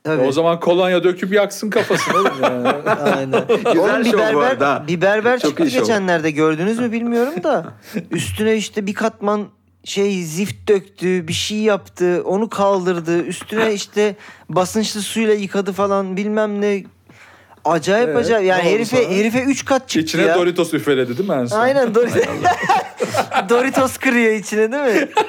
Tabii. 0.03 0.21
O 0.21 0.31
zaman 0.31 0.59
kolonya 0.59 1.03
döküp 1.03 1.33
yaksın 1.33 1.69
kafasını 1.69 2.15
oğlum 2.17 2.31
yani. 2.43 2.67
Aynen. 2.89 3.43
Güzel 3.47 3.77
Oğlum 3.77 3.99
bir 4.05 4.11
şov 4.11 4.13
bu 4.13 4.17
berber, 4.19 4.41
arada. 4.41 4.83
bir 4.87 5.01
berber 5.01 5.39
Çok 5.39 5.49
çıktı 5.49 5.67
geçenlerde 5.79 6.31
gördünüz 6.31 6.79
mü 6.79 6.91
bilmiyorum 6.91 7.43
da 7.43 7.73
üstüne 8.11 8.55
işte 8.55 8.87
bir 8.87 8.93
katman 8.93 9.47
şey 9.83 10.23
zift 10.23 10.69
döktü 10.69 11.27
bir 11.27 11.33
şey 11.33 11.57
yaptı 11.57 12.21
onu 12.25 12.49
kaldırdı 12.49 13.21
üstüne 13.23 13.73
işte 13.73 14.15
basınçlı 14.49 15.01
suyla 15.01 15.33
yıkadı 15.33 15.71
falan 15.73 16.17
bilmem 16.17 16.61
ne 16.61 16.83
acayip 17.65 18.09
Evet, 18.09 18.17
acayip 18.17 18.47
yani 18.49 18.63
ne 18.63 18.67
oldu 18.67 18.75
herife 18.75 19.09
herife 19.17 19.43
3 19.43 19.65
kat 19.65 19.89
çıktı 19.89 19.99
İçine 19.99 20.21
ya. 20.21 20.35
Doritos 20.35 20.73
üfeledi 20.73 21.17
değil 21.17 21.29
mi 21.29 21.35
en 21.35 21.45
son? 21.45 21.59
Aynen 21.59 21.95
Doritos. 21.95 22.23
Doritos 23.49 23.97
kırıyor 23.97 24.31
içine 24.33 24.71
değil 24.71 24.83
mi? 25.01 25.09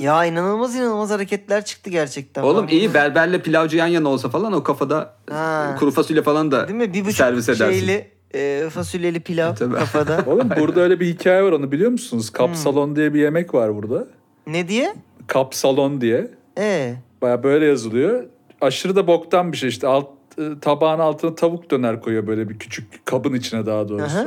Ya 0.00 0.24
inanılmaz 0.24 0.74
inanılmaz 0.76 1.10
hareketler 1.10 1.64
çıktı 1.64 1.90
gerçekten. 1.90 2.42
Oğlum 2.42 2.68
iyi 2.68 2.94
berberle 2.94 3.42
pilavcı 3.42 3.76
yan 3.76 3.86
yana 3.86 4.08
olsa 4.08 4.28
falan 4.28 4.52
o 4.52 4.62
kafada 4.62 5.14
Ha. 5.30 5.76
kuru 5.78 5.90
fasulye 5.90 6.22
falan 6.22 6.50
da 6.52 6.68
Değil 6.68 6.78
mi? 6.78 6.94
Bir 6.94 7.00
buçuk 7.00 7.16
servis 7.16 7.48
edersin. 7.48 7.64
şeyli 7.78 8.10
e, 8.34 8.68
fasulyeli 8.70 9.20
pilav 9.20 9.54
Tabii. 9.54 9.74
kafada. 9.74 10.24
Oğlum 10.26 10.50
burada 10.60 10.80
öyle 10.80 11.00
bir 11.00 11.06
hikaye 11.06 11.42
var 11.42 11.52
onu 11.52 11.72
biliyor 11.72 11.90
musunuz? 11.90 12.30
Kapsalon 12.30 12.96
diye 12.96 13.14
bir 13.14 13.20
yemek 13.20 13.54
var 13.54 13.74
burada. 13.76 14.06
ne 14.46 14.68
diye? 14.68 14.94
Kapsalon 15.26 16.00
diye. 16.00 16.30
E 16.58 16.94
Baya 17.22 17.42
böyle 17.42 17.66
yazılıyor. 17.66 18.24
Aşırı 18.60 18.96
da 18.96 19.06
boktan 19.06 19.52
bir 19.52 19.56
şey 19.56 19.68
işte. 19.68 19.86
Alt, 19.86 20.06
e, 20.38 20.42
tabağın 20.60 20.98
altına 20.98 21.34
tavuk 21.34 21.70
döner 21.70 22.00
koyuyor 22.00 22.26
böyle 22.26 22.48
bir 22.48 22.58
küçük 22.58 23.06
kabın 23.06 23.34
içine 23.34 23.66
daha 23.66 23.88
doğrusu. 23.88 24.18
Aha. 24.18 24.26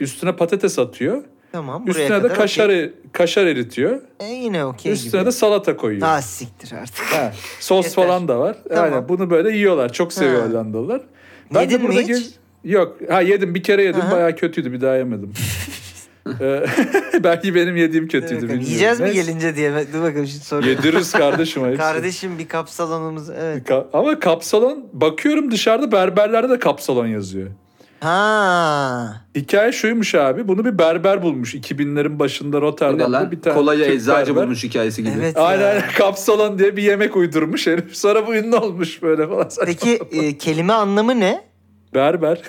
Üstüne 0.00 0.32
patates 0.36 0.78
atıyor. 0.78 1.22
tamam 1.52 1.86
buraya 1.86 1.90
Üstüne 2.02 2.16
de 2.16 2.22
kadar 2.22 2.36
kaşar, 2.36 2.64
okey. 2.68 2.92
kaşar 3.12 3.46
eritiyor. 3.46 4.00
E, 4.20 4.24
yine 4.26 4.64
okey 4.64 4.92
Üstüne 4.92 5.20
gibi. 5.20 5.26
de 5.26 5.32
salata 5.32 5.76
koyuyor. 5.76 6.06
Ha 6.06 6.22
siktir 6.22 6.72
artık. 6.72 7.04
Ha, 7.04 7.32
sos 7.60 7.84
Yeter. 7.86 7.94
falan 8.04 8.28
da 8.28 8.38
var. 8.38 8.56
Tamam. 8.68 8.84
Aynen, 8.84 9.08
bunu 9.08 9.30
böyle 9.30 9.50
yiyorlar. 9.56 9.92
Çok 9.92 10.12
seviyor 10.12 10.42
Ha. 10.42 10.48
Hollandalılar. 10.48 11.00
Yedin 11.60 11.88
mi 11.88 11.94
hiç? 11.98 12.06
gez- 12.08 12.32
Yok. 12.64 12.96
Ha 13.10 13.20
yedim. 13.20 13.54
Bir 13.54 13.62
kere 13.62 13.82
yedim. 13.82 14.00
Aha. 14.00 14.10
Bayağı 14.12 14.36
kötüydü. 14.36 14.72
Bir 14.72 14.80
daha 14.80 14.96
yemedim. 14.96 15.32
Ee, 16.40 16.64
Belki 17.24 17.54
benim 17.54 17.76
yediğim 17.76 18.08
kötüydü. 18.08 18.42
Bilmiyorum. 18.42 18.64
Yiyeceğiz 18.64 19.00
mi 19.00 19.12
gelince 19.12 19.56
diye. 19.56 19.72
Dur 19.92 20.02
bakalım 20.02 20.26
şimdi 20.26 20.44
soruyorum. 20.44 20.82
Yediririz 20.84 21.12
kardeşim. 21.12 21.76
Kardeşim 21.76 22.38
bir 22.38 22.48
kap 22.48 22.68
salonumuz. 22.70 23.30
Evet. 23.30 23.68
Ka- 23.68 23.86
Ama 23.92 24.18
kapsalon 24.20 24.88
bakıyorum 24.92 25.50
dışarıda 25.50 25.92
berberlerde 25.92 26.48
de 26.48 26.58
kapsalon 26.58 27.06
yazıyor. 27.06 27.48
Ha. 28.00 29.22
Hikaye 29.36 29.72
şuymuş 29.72 30.14
abi. 30.14 30.48
Bunu 30.48 30.64
bir 30.64 30.78
berber 30.78 31.22
bulmuş 31.22 31.54
2000'lerin 31.54 32.18
başında 32.18 32.60
Rotterdam'da 32.60 33.30
bir 33.30 33.40
tane. 33.40 33.54
Kolayı 33.56 33.84
Türk 33.84 33.94
eczacı 33.94 34.30
berber. 34.30 34.42
bulmuş 34.42 34.64
hikayesi 34.64 35.02
gibi. 35.02 35.12
Evet 35.18 35.36
Aynen 35.38 35.62
ya. 35.62 35.68
aynen. 35.68 35.82
kapsalon 35.98 36.58
diye 36.58 36.76
bir 36.76 36.82
yemek 36.82 37.16
uydurmuş 37.16 37.66
herif. 37.66 37.96
Sonra 37.96 38.26
bu 38.26 38.34
ünlü 38.34 38.56
olmuş 38.56 39.02
böyle 39.02 39.28
falan. 39.28 39.48
Peki 39.66 40.00
e, 40.12 40.38
kelime 40.38 40.72
anlamı 40.72 41.20
ne? 41.20 41.44
Berber. 41.94 42.42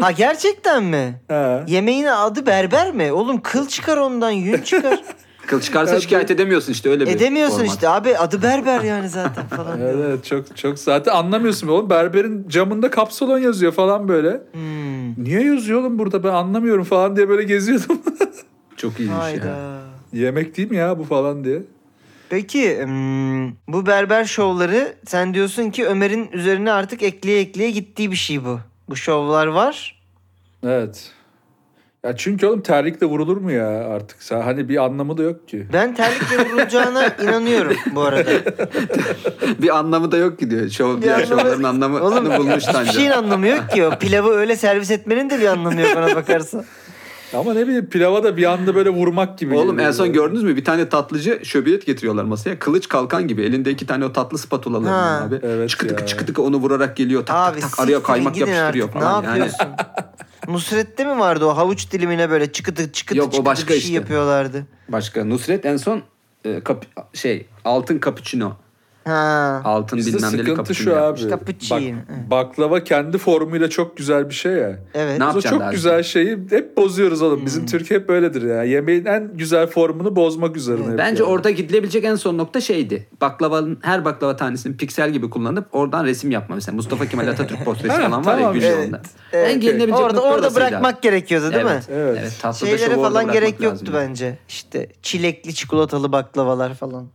Ha 0.00 0.10
gerçekten 0.10 0.84
mi? 0.84 1.20
ha. 1.28 1.64
Yemeğin 1.68 2.04
adı 2.04 2.46
berber 2.46 2.92
mi? 2.92 3.12
Oğlum 3.12 3.40
kıl 3.40 3.68
çıkar 3.68 3.96
ondan, 3.96 4.30
yün 4.30 4.62
çıkar. 4.62 5.02
Kıl 5.46 5.60
çıkarsa 5.60 6.00
şikayet 6.00 6.30
edemiyorsun 6.30 6.72
işte 6.72 6.90
öyle 6.90 7.06
bir 7.06 7.10
Edemiyorsun 7.10 7.56
format. 7.56 7.74
işte 7.74 7.88
abi 7.88 8.18
adı 8.18 8.42
berber 8.42 8.80
yani 8.80 9.08
zaten 9.08 9.46
falan. 9.56 9.80
Evet, 9.80 9.96
evet 10.08 10.24
çok 10.24 10.56
çok 10.56 10.78
zaten 10.78 11.12
anlamıyorsun 11.12 11.68
oğlum. 11.68 11.90
Berberin 11.90 12.48
camında 12.48 12.90
kapsalon 12.90 13.38
yazıyor 13.38 13.72
falan 13.72 14.08
böyle. 14.08 14.30
Hmm. 14.52 15.24
Niye 15.24 15.44
yazıyor 15.44 15.80
oğlum 15.80 15.98
burada 15.98 16.24
ben 16.24 16.28
anlamıyorum 16.28 16.84
falan 16.84 17.16
diye 17.16 17.28
böyle 17.28 17.42
geziyordum. 17.42 18.02
Çok 18.76 19.00
iyiymiş 19.00 19.16
ya. 19.16 19.22
Hayda. 19.22 19.80
Yemek 20.12 20.56
değil 20.56 20.70
mi 20.70 20.76
ya 20.76 20.98
bu 20.98 21.04
falan 21.04 21.44
diye. 21.44 21.62
Peki 22.30 22.78
hmm, 22.84 23.48
bu 23.68 23.86
berber 23.86 24.24
şovları 24.24 24.94
sen 25.06 25.34
diyorsun 25.34 25.70
ki 25.70 25.86
Ömer'in 25.86 26.28
üzerine 26.32 26.72
artık 26.72 27.02
ekleye 27.02 27.40
ekleye 27.40 27.70
gittiği 27.70 28.10
bir 28.10 28.16
şey 28.16 28.44
bu. 28.44 28.60
Bu 28.88 28.96
şovlar 28.96 29.46
var. 29.46 30.02
Evet. 30.66 31.10
Ya 32.04 32.16
çünkü 32.16 32.46
oğlum 32.46 32.60
terlikle 32.62 33.06
vurulur 33.06 33.36
mu 33.36 33.52
ya 33.52 33.68
artık? 33.68 34.22
Sen 34.22 34.40
hani 34.40 34.68
bir 34.68 34.84
anlamı 34.84 35.18
da 35.18 35.22
yok 35.22 35.48
ki. 35.48 35.66
Ben 35.72 35.94
terlikle 35.94 36.38
vurulacağına 36.48 37.06
inanıyorum 37.22 37.76
bu 37.94 38.02
arada. 38.02 38.30
Bir 39.62 39.76
anlamı 39.78 40.12
da 40.12 40.16
yok 40.16 40.38
ki 40.38 40.50
diyor. 40.50 40.68
Şov, 40.70 40.96
Bir 40.96 41.02
diğer 41.02 41.20
anlamı- 41.20 41.26
şovların 41.40 41.62
anlamını 41.62 42.02
Oğlum 42.04 42.26
bulmuş 42.36 42.56
hiçbir 42.56 42.72
Tanca. 42.72 42.92
şeyin 42.92 43.10
anlamı 43.10 43.46
yok 43.48 43.70
ki 43.70 43.86
o. 43.86 43.98
Pilavı 43.98 44.30
öyle 44.30 44.56
servis 44.56 44.90
etmenin 44.90 45.30
de 45.30 45.40
bir 45.40 45.46
anlamı 45.46 45.80
yok 45.80 45.96
ona 45.96 46.16
bakarsan. 46.16 46.64
Ama 47.34 47.54
ne 47.54 47.66
bileyim 47.66 47.86
pilava 47.86 48.24
da 48.24 48.36
bir 48.36 48.44
anda 48.52 48.74
böyle 48.74 48.90
vurmak 48.90 49.38
gibi. 49.38 49.54
Oğlum 49.54 49.80
en 49.80 49.90
son 49.90 50.12
gördünüz 50.12 50.42
mü? 50.42 50.56
Bir 50.56 50.64
tane 50.64 50.88
tatlıcı 50.88 51.40
şöbiyet 51.44 51.86
getiriyorlar 51.86 52.24
masaya. 52.24 52.58
Kılıç 52.58 52.88
kalkan 52.88 53.28
gibi. 53.28 53.42
Elinde 53.42 53.70
iki 53.70 53.86
tane 53.86 54.04
o 54.04 54.12
tatlı 54.12 54.38
spatulaları 54.38 54.90
Ha. 54.92 55.22
abi. 55.28 55.40
Evet 55.42 55.70
çıkıtıkı 55.70 56.00
ya. 56.02 56.06
çıkıtıkı 56.06 56.42
onu 56.42 56.56
vurarak 56.56 56.96
geliyor. 56.96 57.26
Tak 57.26 57.36
Abi 57.54 57.60
tak 57.60 57.70
tak 57.70 57.80
araya 57.80 58.02
kaymak 58.02 58.36
yapıştırıyor 58.36 58.88
artık. 58.88 59.00
falan. 59.02 59.22
Ne 59.22 59.26
yani. 59.26 59.38
yapıyorsun? 59.38 59.66
Nusret'te 60.48 61.04
mi 61.04 61.18
vardı 61.18 61.44
o 61.46 61.56
havuç 61.56 61.92
dilimine 61.92 62.30
böyle 62.30 62.52
çıkıtı 62.52 62.92
çıkıtı 62.92 63.18
Yok, 63.18 63.28
o 63.28 63.30
çıkıtı 63.30 63.46
başka 63.46 63.68
bir 63.74 63.78
şey 63.78 63.78
işte. 63.78 63.94
yapıyorlardı. 63.94 64.66
Başka 64.88 65.24
Nusret 65.24 65.66
en 65.66 65.76
son 65.76 66.02
e, 66.44 66.60
kap- 66.60 66.86
şey 67.16 67.46
altın 67.64 68.00
cappuccino. 68.04 68.56
Ha. 69.04 69.60
Altın 69.64 69.96
Bizde 69.96 70.16
bilmem 70.16 70.32
neli 70.32 70.46
sıkıntı 70.46 70.74
şu 70.74 70.96
abi. 70.96 71.20
Cappuccino. 71.20 71.96
Bak, 72.08 72.30
baklava 72.30 72.84
kendi 72.84 73.18
formuyla 73.18 73.70
çok 73.70 73.96
güzel 73.96 74.28
bir 74.28 74.34
şey 74.34 74.52
ya. 74.52 74.78
Evet. 74.94 75.18
Ne 75.18 75.20
Biz 75.20 75.22
o 75.22 75.26
yapacaksın 75.26 75.50
çok 75.50 75.60
daha 75.60 75.70
güzel 75.72 76.02
şeyi 76.02 76.38
hep 76.50 76.76
bozuyoruz 76.76 77.22
oğlum. 77.22 77.38
Hmm. 77.38 77.46
Bizim 77.46 77.66
Türkiye 77.66 78.00
hep 78.00 78.08
böyledir 78.08 78.42
ya. 78.42 78.64
Yemeğin 78.64 79.04
en 79.04 79.36
güzel 79.36 79.66
formunu 79.66 80.16
bozmak 80.16 80.56
üzerine. 80.56 80.90
hep 80.90 80.98
Bence 80.98 81.22
yani. 81.22 81.32
orada 81.32 81.50
gidilebilecek 81.50 82.04
en 82.04 82.14
son 82.14 82.38
nokta 82.38 82.60
şeydi. 82.60 83.06
Baklavanın 83.20 83.78
her 83.82 84.04
baklava 84.04 84.36
tanesini 84.36 84.76
piksel 84.76 85.10
gibi 85.10 85.30
kullanıp 85.30 85.66
oradan 85.72 86.04
resim 86.04 86.30
yapma. 86.30 86.54
Mesela 86.54 86.76
Mustafa 86.76 87.06
Kemal 87.06 87.28
Atatürk 87.28 87.64
portresi 87.64 87.88
Ha, 87.88 88.02
falan 88.02 88.24
var 88.26 88.32
ya 88.32 88.38
tamam, 88.38 88.54
gül 88.54 88.62
evet. 88.62 88.78
yolunda. 88.78 89.00
Evet. 89.32 89.50
En 89.50 89.60
gelinebilecek 89.60 90.04
Orada 90.04 90.16
nokta 90.16 90.28
orada 90.28 90.46
orasıydı 90.46 90.60
bırakmak 90.60 91.02
gerekiyordu 91.02 91.52
değil 91.52 91.66
evet. 91.66 91.88
mi? 91.88 91.94
Evet. 91.94 92.18
Evet. 92.20 92.38
tatlıda 92.42 92.78
Şeylere 92.78 92.96
orada 92.96 93.02
falan 93.08 93.14
bırakmak 93.14 93.34
gerek 93.34 93.60
yoktu 93.60 93.92
bence. 93.94 94.38
İşte 94.48 94.88
çilekli 95.02 95.54
çikolatalı 95.54 96.12
baklavalar 96.12 96.74
falan. 96.74 97.06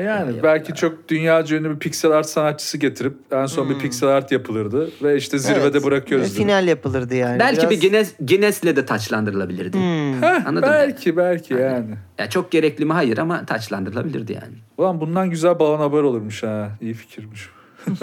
Yani 0.00 0.36
Ya, 0.36 0.42
belki 0.42 0.70
ya. 0.70 0.76
çok 0.76 1.08
dünyaca 1.08 1.56
ünlü 1.56 1.70
bir 1.74 1.78
pixel 1.78 2.10
art 2.10 2.26
sanatçısı 2.28 2.78
getirip 2.78 3.14
en 3.32 3.46
son 3.46 3.68
bir 3.68 3.74
Hmm. 3.74 3.80
pixel 3.80 4.08
art 4.08 4.32
yapılırdı 4.32 4.90
ve 5.02 5.16
işte 5.16 5.38
zirvede 5.38 5.60
Evet. 5.66 5.84
bırakıyoruz. 5.84 6.32
Ve. 6.34 6.42
Final 6.42 6.68
yapılırdı 6.68 7.14
yani. 7.14 7.38
Belki 7.38 7.58
Biraz- 7.58 7.70
bir 7.70 7.80
Guinness, 7.80 8.12
Guinness'le 8.20 8.62
de 8.76 8.86
taçlandırılabilirdi. 8.86 9.76
Hmm. 9.78 10.22
Heh, 10.22 10.46
Anladın 10.46 10.68
mı? 10.68 10.74
belki 10.74 11.16
belki 11.16 11.54
Aynen. 11.54 11.70
yani. 11.74 11.94
Ya 12.18 12.30
çok 12.30 12.50
gerekli 12.50 12.84
mi? 12.84 12.92
Hayır 12.92 13.18
ama 13.18 13.46
taçlandırılabilirdi 13.46 14.32
yani. 14.32 14.54
Ulan 14.78 15.00
bundan 15.00 15.30
güzel 15.30 15.58
balon 15.58 15.78
haber 15.78 15.98
olurmuş 16.02 16.42
ha. 16.42 16.70
İyi 16.80 16.94
fikirmiş. 16.94 17.48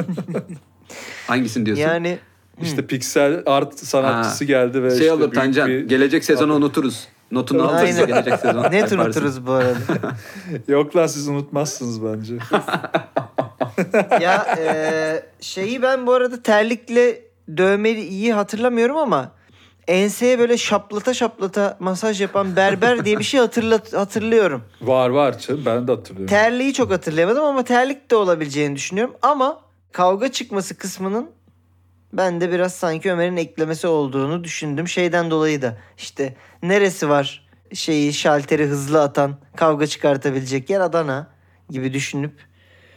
Hangisini 1.28 1.66
diyorsun? 1.66 1.84
Yani 1.84 2.18
İşte 2.62 2.86
piksel 2.88 3.44
art 3.46 3.80
sanatçısı 3.80 4.46
geldi 4.46 4.84
ve 4.84 4.90
şey 4.90 5.00
işte 5.00 5.12
olur 5.14 5.32
Tancan. 5.32 5.70
bir- 5.70 5.88
Gelecek 5.88 6.26
sezonu 6.26 6.54
unuturuz. 6.56 7.08
Notunu 7.34 7.64
alırız 7.70 7.96
Aynen. 7.96 8.08
gelecek 8.08 8.40
sezon. 8.40 8.64
net 8.72 8.74
yaparsın. 8.74 9.00
unuturuz 9.00 9.48
bu 9.48 9.52
arada. 9.52 9.76
Yok 10.68 10.96
lan 10.96 11.08
siz 11.08 11.28
unutmazsınız 11.28 12.04
bence. 12.06 12.36
ya 14.24 14.56
e, 14.60 15.24
şeyi 15.42 15.82
ben 15.82 16.08
bu 16.08 16.14
arada 16.14 16.44
terlikle 16.44 17.22
dövmeli 17.58 18.02
iyi 18.02 18.34
hatırlamıyorum 18.34 18.98
ama 18.98 19.32
enseye 19.88 20.40
böyle 20.40 20.58
şaplata 20.58 21.14
şaplata 21.14 21.78
masaj 21.80 22.22
yapan 22.22 22.56
berber 22.56 23.06
diye 23.06 23.20
bir 23.20 23.24
şey 23.24 23.40
hatırlat 23.40 23.94
hatırlıyorum. 23.94 24.64
var 24.82 25.10
var 25.10 25.40
canım 25.40 25.62
ben 25.66 25.88
de 25.88 25.92
hatırlıyorum. 25.92 26.30
Terliği 26.30 26.74
çok 26.74 26.92
hatırlayamadım 26.92 27.44
ama 27.44 27.64
terlik 27.64 28.12
de 28.12 28.16
olabileceğini 28.16 28.76
düşünüyorum. 28.76 29.16
Ama 29.22 29.62
kavga 29.92 30.32
çıkması 30.32 30.78
kısmının 30.78 31.30
ben 32.14 32.42
de 32.42 32.52
biraz 32.52 32.76
sanki 32.76 33.12
Ömer'in 33.12 33.38
eklemesi 33.38 33.88
olduğunu 33.88 34.44
düşündüm. 34.44 34.88
Şeyden 34.88 35.32
dolayı 35.32 35.62
da 35.62 35.78
işte 35.98 36.36
neresi 36.68 37.10
var 37.10 37.48
şeyi 37.74 38.14
şalteri 38.14 38.66
hızlı 38.66 39.02
atan 39.02 39.36
kavga 39.56 39.88
çıkartabilecek 39.88 40.70
yer 40.70 40.80
Adana 40.82 41.28
gibi 41.70 41.94
düşünüp 41.94 42.32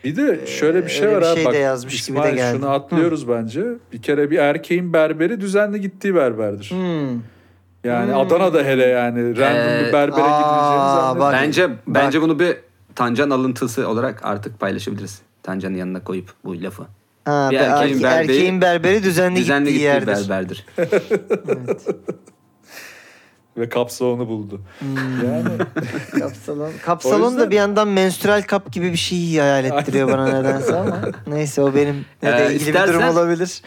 Bir 0.04 0.16
de 0.16 0.46
şöyle 0.46 0.84
bir 0.84 0.90
şey 0.90 1.06
Öyle 1.06 1.16
var 1.16 1.22
bir 1.30 1.36
şey 1.36 1.44
bak, 1.44 1.52
de 1.52 1.58
yazmış 1.58 2.06
gibi 2.06 2.16
de 2.16 2.20
İsmail, 2.20 2.34
geldi. 2.36 2.56
Şunu 2.56 2.70
atlıyoruz 2.70 3.28
bence. 3.28 3.64
Bir 3.92 4.02
kere 4.02 4.30
bir 4.30 4.38
erkeğin 4.38 4.92
berberi 4.92 5.40
düzenli 5.40 5.80
gittiği 5.80 6.14
berberdir. 6.14 6.70
hmm, 6.70 7.08
Yani 7.84 8.12
Hmm. 8.12 8.20
Adana'da 8.20 8.62
hele 8.64 8.86
yani 8.86 9.38
random 9.38 9.72
Ee, 9.72 9.86
bir 9.88 9.92
berbere 9.92 10.22
aa, 10.22 10.40
gidileceğini 10.40 10.88
zannediyorum. 10.88 11.20
bak. 11.20 11.32
Bence 11.32 11.68
Bak. 11.70 11.76
bence 11.86 12.22
bunu 12.22 12.38
bir 12.38 12.56
Tancan 12.94 13.30
alıntısı 13.30 13.88
olarak 13.88 14.20
artık 14.24 14.60
paylaşabiliriz. 14.60 15.22
Tancan'ın 15.42 15.76
yanına 15.76 16.04
koyup 16.04 16.30
bu 16.44 16.62
lafı. 16.62 16.82
ha, 17.24 17.48
Bir 17.50 17.56
erkeğin 17.56 17.96
erke- 17.98 18.02
berberi- 18.02 18.32
erkeğin 18.32 18.60
berberi 18.60 19.02
düzenli, 19.02 19.36
Düzenli 19.36 19.64
gittiği 19.64 19.72
gittiği 19.72 19.84
yerdir. 19.84 20.28
berberdir. 20.28 20.66
Evet. 21.48 21.86
Ve 23.56 23.68
kapsalonu 23.68 24.28
buldu. 24.28 24.60
Hmm. 24.78 24.96
Yani 25.26 25.48
Kapsalon. 26.20 26.70
Kapsalon 26.84 27.24
yüzden- 27.30 27.40
da 27.46 27.50
bir 27.50 27.56
yandan 27.56 27.88
menstrual 27.88 28.42
kap 28.42 28.72
gibi 28.72 28.92
bir 28.92 28.96
şey 28.96 29.36
hayal 29.38 29.64
ettiriyor 29.64 30.08
bana 30.08 30.38
nedense 30.40 30.76
ama. 30.76 31.00
Neyse 31.26 31.62
o 31.62 31.74
benim 31.74 32.04
ne 32.22 32.32
de 32.32 32.46
Ee, 32.46 32.54
ilgili 32.54 32.68
bir 32.68 32.74
durum 32.74 32.86
istersen- 32.88 33.12
olabilir. 33.12 33.62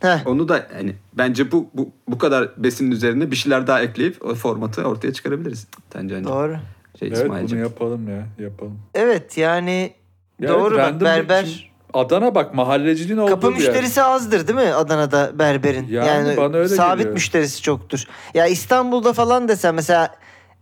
Heh. 0.00 0.26
Onu 0.26 0.48
da 0.48 0.66
hani 0.76 0.94
bence 1.14 1.52
bu 1.52 1.66
bu 1.74 1.90
bu 2.08 2.18
kadar 2.18 2.48
besinin 2.56 2.90
üzerine 2.90 3.30
bir 3.30 3.36
şeyler 3.36 3.66
daha 3.66 3.82
ekleyip 3.82 4.24
o 4.24 4.34
formatı 4.34 4.82
ortaya 4.84 5.12
çıkarabiliriz. 5.12 5.66
Tancan'cığım. 5.90 6.32
Doğru. 6.32 6.56
Şey 6.98 7.08
evet 7.08 7.30
bunu 7.50 7.58
yapalım 7.58 8.08
ya 8.08 8.26
yapalım. 8.44 8.78
Evet 8.94 9.38
yani 9.38 9.92
Ya 10.40 10.48
doğru 10.48 10.74
evet, 10.80 10.92
bak 10.94 11.00
berber. 11.00 11.44
şimdi 11.44 11.71
Adana 11.94 12.34
bak 12.34 12.54
mahalleciliğin 12.54 13.18
olduğu 13.18 13.30
Kapı 13.30 13.48
bir 13.50 13.60
yer. 13.60 13.68
müşterisi 13.68 14.02
azdır 14.02 14.48
değil 14.48 14.58
mi 14.58 14.74
Adana'da 14.74 15.38
berberin? 15.38 15.88
Yani 15.88 16.36
bana 16.36 16.56
öyle 16.56 16.68
sabit 16.68 16.98
geliyor. 16.98 17.14
müşterisi 17.14 17.62
çoktur. 17.62 18.04
Ya 18.34 18.46
İstanbul'da 18.46 19.12
falan 19.12 19.48
desem 19.48 19.74
mesela 19.74 20.14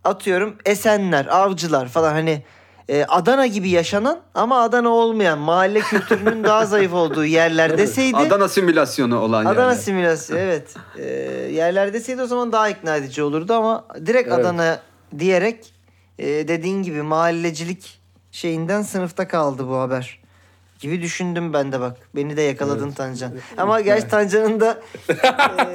atıyorum 0.03 0.55
Esenler, 0.65 1.25
Avcılar 1.25 1.87
falan 1.87 2.11
hani 2.13 2.43
e, 2.89 3.05
Adana 3.05 3.47
gibi 3.47 3.69
yaşanan 3.69 4.19
ama 4.33 4.61
Adana 4.61 4.89
olmayan 4.89 5.39
mahalle 5.39 5.79
kültürünün 5.89 6.43
daha 6.43 6.65
zayıf 6.65 6.93
olduğu 6.93 7.25
yerler 7.25 7.77
deseydi 7.77 8.17
Adana 8.17 8.47
simülasyonu 8.47 9.19
olan 9.19 9.45
Adana 9.45 9.63
yani. 9.71 9.75
simülasyonu 9.79 10.39
evet. 10.39 10.75
Ee, 10.97 11.03
yerler 11.51 11.93
deseydi 11.93 12.21
o 12.21 12.25
zaman 12.27 12.51
daha 12.51 12.69
ikna 12.69 12.95
edici 12.95 13.23
olurdu 13.23 13.53
ama 13.53 13.85
direkt 14.05 14.27
Evet. 14.27 14.39
Adana 14.39 14.79
diyerek 15.19 15.73
e, 16.19 16.27
dediğin 16.27 16.83
gibi 16.83 17.01
mahallecilik 17.01 17.99
şeyinden 18.31 18.81
sınıfta 18.81 19.27
kaldı 19.27 19.67
bu 19.67 19.75
haber. 19.77 20.20
Gibi 20.81 21.01
düşündüm 21.01 21.53
ben 21.53 21.71
de 21.71 21.79
bak. 21.79 21.97
Beni 22.15 22.37
de 22.37 22.41
yakaladın 22.41 22.91
Tancan. 22.91 23.31
Ama 23.57 23.81
gerçi 23.81 24.07
Tancan'ın 24.07 24.59
da 24.59 24.81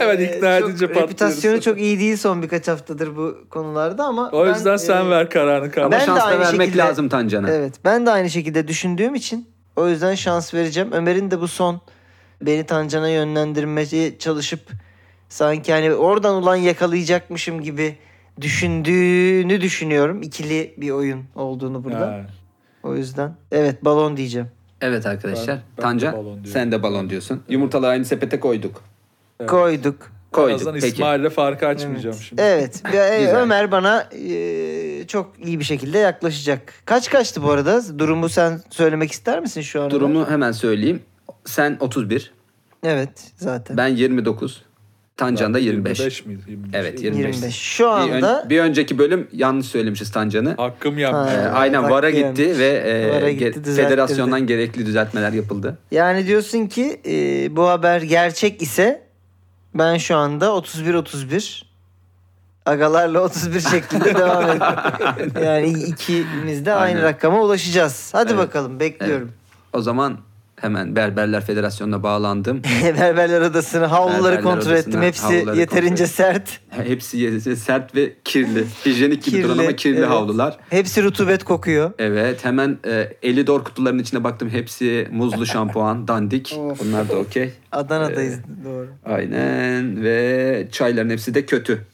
e, 0.00 0.24
ikna 0.36 0.60
çok- 0.60 0.68
edince 0.70 0.88
reputasyonu 0.88 1.60
çok 1.60 1.80
iyi 1.80 1.98
değil 2.00 2.16
son 2.16 2.42
birkaç 2.42 2.68
haftadır 2.68 3.16
bu 3.16 3.36
konularda 3.50 4.04
ama 4.04 4.30
O 4.32 4.44
ben, 4.46 4.54
yüzden 4.54 4.76
sen 4.76 5.04
e, 5.06 5.10
ver 5.10 5.30
kararını 5.30 5.70
kardeşim. 5.70 5.82
Ama 5.82 5.90
Ben 5.92 6.00
de 6.00 6.06
şans 6.06 6.32
da 6.32 6.40
vermek 6.40 6.66
şekilde- 6.66 6.82
lazım 6.82 7.08
Tancan'a. 7.08 7.50
Evet 7.50 7.74
ben 7.84 8.06
de 8.06 8.10
aynı 8.10 8.30
şekilde 8.30 8.68
düşündüğüm 8.68 9.14
için 9.14 9.48
o 9.76 9.88
yüzden 9.88 10.14
şans 10.14 10.54
vereceğim. 10.54 10.92
Ömer'in 10.92 11.30
de 11.30 11.40
bu 11.40 11.48
son 11.48 11.80
beni 12.42 12.64
Tancan'a 12.66 13.08
yönlendirmeye 13.08 14.18
çalışıp 14.18 14.60
sanki 15.28 15.72
hani 15.72 15.94
oradan 15.94 16.34
ulan 16.34 16.56
yakalayacakmışım 16.56 17.60
gibi 17.62 17.96
düşündüğünü 18.40 19.60
düşünüyorum. 19.60 20.22
İkili 20.22 20.74
bir 20.76 20.90
oyun 20.90 21.24
olduğunu 21.34 21.84
burada. 21.84 22.06
Ha. 22.06 22.20
O 22.82 22.94
yüzden 22.96 23.36
evet 23.52 23.84
balon 23.84 24.16
diyeceğim. 24.16 24.48
Evet 24.80 25.06
arkadaşlar. 25.06 25.46
Ben- 25.56 25.62
ben 25.76 25.76
de 25.78 25.82
Tancan 25.82 26.12
balon 26.12 26.24
diyorum. 26.24 26.46
sen 26.46 26.72
de 26.72 26.82
balon 26.82 27.10
diyorsun. 27.10 27.42
Yumurtaları 27.48 27.90
aynı 27.90 28.04
sepete 28.04 28.40
koyduk. 28.40 28.82
Evet. 29.40 29.50
Koyduk. 29.50 30.10
Koyduk. 30.32 30.54
azından 30.56 30.74
Peki. 30.74 30.86
İsmail'le 30.86 31.28
farkı 31.28 31.66
açmayacağım 31.66 32.16
şimdi. 32.16 32.42
Evet. 32.42 32.82
ve, 32.92 32.96
e, 32.96 33.20
Güzel. 33.20 33.36
Ömer 33.40 33.70
bana 33.70 34.08
e, 34.12 35.06
çok 35.06 35.32
iyi 35.44 35.58
bir 35.60 35.64
şekilde 35.64 35.98
yaklaşacak. 35.98 36.72
Kaç 36.84 37.10
kaçtı 37.10 37.42
bu 37.42 37.50
arada? 37.50 37.98
Durumu 37.98 38.28
sen 38.28 38.60
söylemek 38.70 39.12
ister 39.12 39.40
misin 39.40 39.60
şu 39.60 39.82
an? 39.82 39.90
Durumu 39.90 40.30
hemen 40.30 40.52
söyleyeyim. 40.52 41.02
Sen 41.44 41.76
31, 41.80 42.32
Evet 42.84 43.32
zaten. 43.36 43.76
ben 43.76 43.88
29, 43.88 44.62
Tancan 45.16 45.54
da 45.54 45.58
25. 45.58 45.98
25 45.98 46.26
miydi? 46.26 46.42
25. 46.48 46.70
Evet, 46.74 47.02
25. 47.02 47.36
25. 47.36 47.54
Şu 47.54 47.84
Bir, 47.84 47.88
ön- 47.88 48.10
anda 48.16 48.46
bir 48.50 48.60
önceki 48.60 48.98
bölüm 48.98 49.28
yanlış 49.32 49.66
söylemişiz 49.66 50.10
Tancan'ı. 50.12 50.54
Hakkım 50.56 50.98
yanmış. 50.98 51.32
Ee, 51.32 51.48
aynen 51.48 51.82
bak 51.82 51.90
VAR'a 51.90 52.10
gitti 52.10 52.58
ve 52.58 52.66
e, 52.66 53.10
VAR'a 53.10 53.30
ge- 53.30 53.32
gitti, 53.32 53.64
düzelttirdi. 53.64 53.88
federasyondan 53.88 54.46
gerekli 54.46 54.86
düzeltmeler 54.86 55.32
yapıldı. 55.32 55.78
Yani 55.90 56.26
diyorsun 56.26 56.66
ki 56.66 57.00
e, 57.06 57.56
bu 57.56 57.68
haber 57.68 58.02
gerçek 58.02 58.62
ise 58.62 59.02
ben 59.74 59.96
şu 59.96 60.16
anda 60.16 60.46
31-31 60.46 61.62
agalarla 62.66 63.20
31 63.20 63.60
şeklinde 63.70 64.14
devam 64.14 64.44
ediyorum. 64.44 65.32
Yani 65.44 65.68
ikimiz 65.82 66.66
de 66.66 66.72
aynı 66.72 66.96
Aynen. 66.98 67.02
rakama 67.02 67.40
ulaşacağız. 67.42 68.08
Hadi 68.12 68.32
Evet. 68.32 68.42
bakalım 68.46 68.80
bekliyorum. 68.80 69.32
O 69.72 69.80
zaman 69.80 70.18
hemen 70.60 70.96
Berberler 70.96 71.44
Federasyonu'na 71.44 72.02
bağlandım. 72.02 72.62
Berberler 73.00 73.40
Odası'nı 73.40 73.84
havluları 73.84 74.22
Berberler 74.22 74.42
kontrol 74.42 74.72
ettim. 74.72 74.92
Odası'na 74.92 75.04
Hepsi 75.04 75.22
havluları 75.22 75.58
yeterince 75.58 75.96
kontrol 75.96 76.06
sert. 76.06 76.60
Hepsi 76.86 77.56
sert 77.56 77.94
ve 77.94 78.12
kirli. 78.24 78.64
Hijyenik 78.86 79.24
gibi 79.24 79.42
duran 79.42 79.58
ama 79.58 79.72
kirli 79.72 79.98
evet. 79.98 80.08
havlular. 80.08 80.58
Hepsi 80.70 81.02
rutubet 81.02 81.44
kokuyor. 81.44 81.92
Evet 81.98 82.44
hemen 82.44 82.78
e, 82.86 83.12
Elidor 83.22 83.64
kutularının 83.64 84.02
içine 84.02 84.24
baktım. 84.24 84.48
Hepsi 84.48 85.08
muzlu 85.10 85.46
şampuan, 85.56 86.08
dandik. 86.08 86.56
Of. 86.58 86.80
Bunlar 86.80 87.08
da 87.08 87.16
okey. 87.16 87.52
Adana'dayız 87.72 88.34
Ee, 88.34 88.64
doğru. 88.64 88.88
Aynen 89.04 90.02
ve 90.02 90.68
çayların 90.72 91.10
hepsi 91.10 91.34
de 91.34 91.46
kötü. 91.46 91.86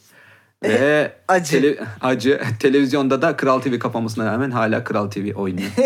Ve 0.64 1.12
acı. 1.28 1.57
tele- 1.57 1.78
acı. 2.00 2.40
Televizyonda 2.61 3.23
da 3.23 3.37
Kral 3.37 3.61
TV 3.61 3.78
kapamasına 3.78 4.33
rağmen 4.33 4.50
hala 4.50 4.85
Kral 4.85 5.11
TV 5.11 5.35
oynuyor. 5.35 5.71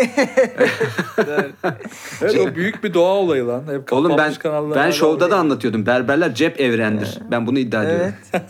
Evet 2.21 2.39
o 2.39 2.55
büyük 2.55 2.83
bir 2.83 2.93
doğa 2.93 3.13
olayı 3.13 3.47
lan. 3.47 3.63
Hep 3.71 3.93
Oğlum 3.93 4.17
ben 4.17 4.33
ben 4.75 4.91
şovda 4.91 5.19
da 5.19 5.25
oluyor. 5.25 5.39
anlatıyordum. 5.39 5.85
Berberler 5.85 6.35
cep 6.35 6.59
evrendir. 6.59 7.17
Ben 7.31 7.47
bunu 7.47 7.59
iddia 7.59 7.83
ediyorum. 7.83 8.13
Evet. 8.33 8.43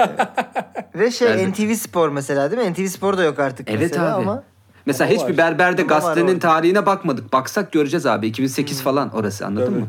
Ve 0.95 1.11
şey 1.11 1.27
Berber- 1.27 1.51
NTV 1.51 1.73
Spor 1.73 2.09
mesela 2.09 2.51
değil 2.51 2.61
mi? 2.67 2.73
NTV 2.73 2.85
Spor 2.85 3.17
da 3.17 3.23
yok 3.23 3.39
artık 3.39 3.69
Evet 3.69 3.81
mesela 3.81 4.15
abi. 4.15 4.21
ama. 4.21 4.43
Mesela 4.85 5.07
Ama 5.09 5.15
hiçbir 5.19 5.29
var. 5.29 5.37
berberde 5.37 5.81
Ama 5.81 5.91
var 5.91 5.99
gazetenin 6.01 6.27
orada. 6.27 6.39
tarihine 6.39 6.85
bakmadık. 6.85 7.33
Baksak 7.33 7.71
göreceğiz 7.71 8.05
abi. 8.05 8.27
2008 8.27 8.81
falan 8.81 9.15
orası 9.15 9.45
anladın 9.45 9.65
Tabii. 9.65 9.79
mı? 9.79 9.87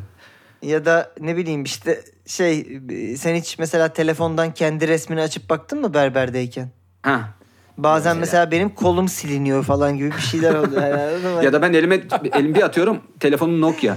Ya 0.63 0.85
da 0.85 1.13
ne 1.21 1.37
bileyim 1.37 1.65
işte 1.65 2.01
şey 2.27 2.81
sen 3.17 3.35
hiç 3.35 3.59
mesela 3.59 3.89
telefondan 3.93 4.55
kendi 4.55 4.89
resmini 4.89 5.21
açıp 5.21 5.51
baktın 5.51 5.81
mı 5.81 5.95
berberdeyken? 5.95 6.69
Ha. 7.03 7.29
Bazen 7.79 8.17
Mesela. 8.17 8.21
mesela, 8.21 8.51
benim 8.51 8.75
kolum 8.75 9.09
siliniyor 9.09 9.65
falan 9.65 9.97
gibi 9.97 10.11
bir 10.11 10.21
şeyler 10.21 10.55
oluyor. 10.55 10.83
Mı? 11.37 11.45
Ya 11.45 11.53
da 11.53 11.63
ben 11.63 11.73
elime 11.73 12.01
elim 12.33 12.55
bir 12.55 12.63
atıyorum 12.63 13.03
telefonum 13.21 13.61
Nokia. 13.61 13.97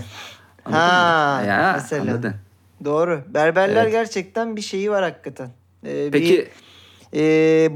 Anladın 0.66 0.80
Ha, 0.82 1.40
mı? 1.42 1.48
Ya, 1.48 1.72
mesela. 1.82 2.02
anladın. 2.02 2.34
Doğru. 2.86 3.22
Berberler 3.28 3.82
Evet. 3.84 3.92
gerçekten 3.92 4.56
bir 4.56 4.62
şeyi 4.62 4.92
var 4.92 5.04
hakikaten. 5.04 5.50
Ee, 5.86 6.10
Peki 6.12 6.34
bir, 6.38 6.48
e, 7.16 7.20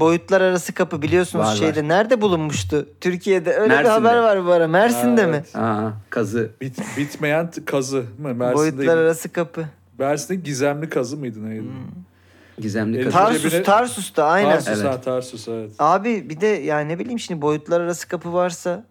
boyutlar 0.00 0.40
arası 0.40 0.72
kapı 0.74 1.02
biliyorsunuz 1.02 1.46
Var, 1.46 1.56
şeyde 1.56 1.88
nerede 1.88 2.20
bulunmuştu? 2.20 2.88
Türkiye'de 3.00 3.52
öyle 3.52 3.68
Mersin'de. 3.74 3.84
bir 3.84 3.90
haber 3.90 4.16
var 4.18 4.46
bu 4.46 4.52
ara. 4.52 4.68
Mersin'de 4.68 5.20
Ha, 5.20 5.26
mi? 5.28 5.34
evet. 5.36 5.56
aa, 5.56 5.92
kazı 6.10 6.50
Bit, 6.60 6.78
bitmeyen 6.96 7.50
kazı 7.64 7.96
mı? 8.18 8.34
Mersin'de, 8.34 8.54
Boyutlar 8.54 8.96
arası 8.96 9.32
kapı. 9.32 9.66
Mersin'de 9.98 10.34
gizemli 10.40 10.88
kazı 10.88 11.16
mıydı 11.16 11.48
neydi? 11.50 11.64
gizemli 12.60 12.98
El- 12.98 13.04
kazı. 13.04 13.16
Tar- 13.16 13.26
Tarsus, 13.28 13.42
cebine- 13.52 13.62
Tarsus'ta 13.62 14.24
aynen. 14.24 14.50
Tarsus 14.50 14.68
Evet. 14.68 14.84
ha 14.84 15.00
Tarsus 15.00 15.48
evet. 15.48 15.70
Abi 15.78 16.30
bir 16.30 16.40
de 16.40 16.46
yani 16.46 16.88
ne 16.88 16.98
bileyim 16.98 17.18
şimdi 17.18 17.42
boyutlar 17.42 17.80
arası 17.80 18.08
kapı 18.08 18.32
varsa 18.32 18.84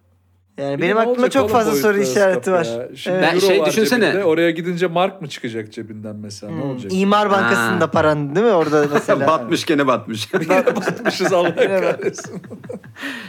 yani 0.58 0.82
benim 0.82 0.98
ne 0.98 1.02
olacak 1.08 1.32
çok 1.32 1.50
fazla 1.50 1.76
soru 1.76 1.98
işareti 1.98 2.52
var. 2.52 2.66
ya? 2.66 2.96
Şimdi 2.96 3.18
Evet. 3.18 3.28
Ben 3.30 3.36
euro 3.36 3.46
şey 3.48 3.60
var 3.62 3.66
düşünsene. 3.68 4.06
cebinde, 4.06 4.24
oraya 4.24 4.52
gidince 4.52 4.88
mark 4.88 5.22
mı 5.22 5.28
çıkacak 5.30 5.74
cebinden 5.74 6.16
mesela? 6.16 6.52
Ne 6.54 6.62
Hmm, 6.62 6.70
olacak? 6.72 6.92
İmar 6.96 7.32
Bankası'nda 7.32 7.86
Ha. 7.86 7.92
paran 7.92 8.36
değil 8.36 8.46
mi 8.46 8.52
orada 8.52 8.86
mesela? 8.94 9.28
batmış 9.28 9.66
gene 9.66 9.88
batmış. 9.88 10.34
Batmışız 10.76 11.34
Allah 11.34 11.56
kahretsin. 11.56 12.42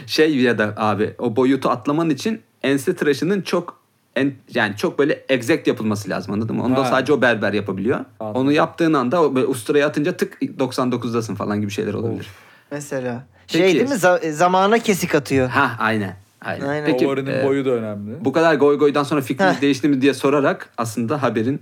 şey 0.07 0.37
ya 0.37 0.57
da 0.57 0.73
abi 0.77 1.13
o 1.19 1.35
boyutu 1.35 1.69
atlaman 1.69 2.09
için 2.09 2.41
ense 2.63 2.95
tıraşının 2.95 3.41
çok 3.41 3.77
en, 4.15 4.33
yani 4.53 4.75
çok 4.77 4.99
böyle 4.99 5.25
exact 5.29 5.67
yapılması 5.67 6.09
lazım 6.09 6.33
anladın 6.33 6.55
mı? 6.55 6.63
Onu 6.63 6.75
da 6.75 6.85
sadece 6.85 7.13
o 7.13 7.21
berber 7.21 7.53
yapabiliyor. 7.53 7.99
Anladım. 8.19 8.41
Onu 8.41 8.51
yaptığın 8.51 8.93
anda 8.93 9.21
o 9.23 9.35
böyle 9.35 9.47
usturaya 9.47 9.87
atınca 9.87 10.17
tık 10.17 10.41
99'dasın 10.41 11.35
falan 11.35 11.61
gibi 11.61 11.71
şeyler 11.71 11.93
olabilir. 11.93 12.27
Mesela. 12.71 13.23
Peki. 13.47 13.57
Şey 13.57 13.73
değil 13.79 13.89
mi? 13.89 13.95
Za- 13.95 14.31
zamana 14.31 14.79
kesik 14.79 15.15
atıyor. 15.15 15.49
Ha 15.49 15.71
aynen. 15.79 16.15
Aynen. 16.41 16.67
Aynen. 16.67 16.85
Peki 16.85 17.05
Favorinin 17.05 17.31
e, 17.39 17.43
boyu 17.45 17.65
da 17.65 17.69
önemli. 17.69 18.25
bu 18.25 18.31
kadar 18.31 18.55
goy 18.55 18.77
goydan 18.77 19.03
sonra 19.03 19.21
fikriniz 19.21 19.55
Heh. 19.55 19.61
değişti 19.61 19.87
mi 19.89 20.01
diye 20.01 20.13
sorarak 20.13 20.69
aslında 20.77 21.23
haberin 21.23 21.61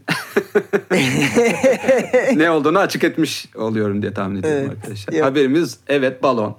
ne 2.35 2.51
olduğunu 2.51 2.79
açık 2.79 3.03
etmiş 3.03 3.49
oluyorum 3.55 4.01
diye 4.01 4.13
tahmin 4.13 4.39
ediyorum 4.39 4.61
Evet. 4.65 4.77
arkadaşlar. 4.77 5.13
Yok. 5.13 5.25
Haberimiz 5.27 5.79
evet 5.87 6.23
balon. 6.23 6.55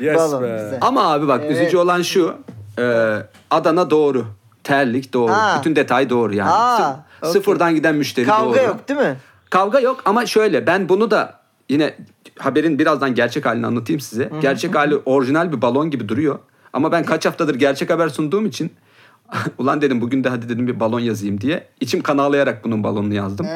Yes 0.00 0.16
Balon, 0.16 0.42
be. 0.42 0.46
güzel. 0.64 0.78
Ama 0.80 1.12
abi 1.12 1.28
bak 1.28 1.40
Evet. 1.46 1.56
üzücü 1.60 1.76
olan 1.76 2.02
şu. 2.02 2.34
e, 2.78 3.16
Adana 3.50 3.90
doğru. 3.90 4.24
Terlik 4.64 5.12
doğru. 5.12 5.32
Aa. 5.32 5.58
Bütün 5.58 5.76
detay 5.76 6.10
doğru 6.10 6.34
yani. 6.34 6.50
Aa, 6.50 7.04
okey. 7.22 7.32
Sıfırdan 7.32 7.74
giden 7.74 7.94
müşteri 7.94 8.26
doğru. 8.26 8.34
Kavga 8.36 8.62
yok 8.62 8.88
değil 8.88 9.00
mi? 9.00 9.16
Kavga 9.50 9.80
yok 9.80 10.02
ama 10.04 10.26
şöyle 10.26 10.66
ben 10.66 10.88
bunu 10.88 11.10
da 11.10 11.40
yine 11.68 11.94
haberin 12.38 12.78
birazdan 12.78 13.14
gerçek 13.14 13.46
halini 13.46 13.66
anlatayım 13.66 14.00
size. 14.00 14.30
Gerçek 14.40 14.74
hali 14.74 14.96
orijinal 14.96 15.52
bir 15.52 15.62
balon 15.62 15.90
gibi 15.90 16.08
duruyor. 16.08 16.38
Ama 16.72 16.92
ben 16.92 17.04
kaç 17.04 17.26
haftadır 17.26 17.54
gerçek 17.54 17.90
haber 17.90 18.08
sunduğum 18.08 18.46
için 18.46 18.70
ulan 19.58 19.80
dedim 19.82 20.00
bugün 20.00 20.24
de 20.24 20.28
hadi 20.28 20.48
dedim 20.48 20.66
bir 20.66 20.80
balon 20.80 21.00
yazayım 21.00 21.40
diye. 21.40 21.66
İçim 21.80 22.02
kan 22.02 22.18
ağlayarak 22.18 22.64
bunun 22.64 22.82
balonunu 22.84 23.14
yazdım. 23.14 23.46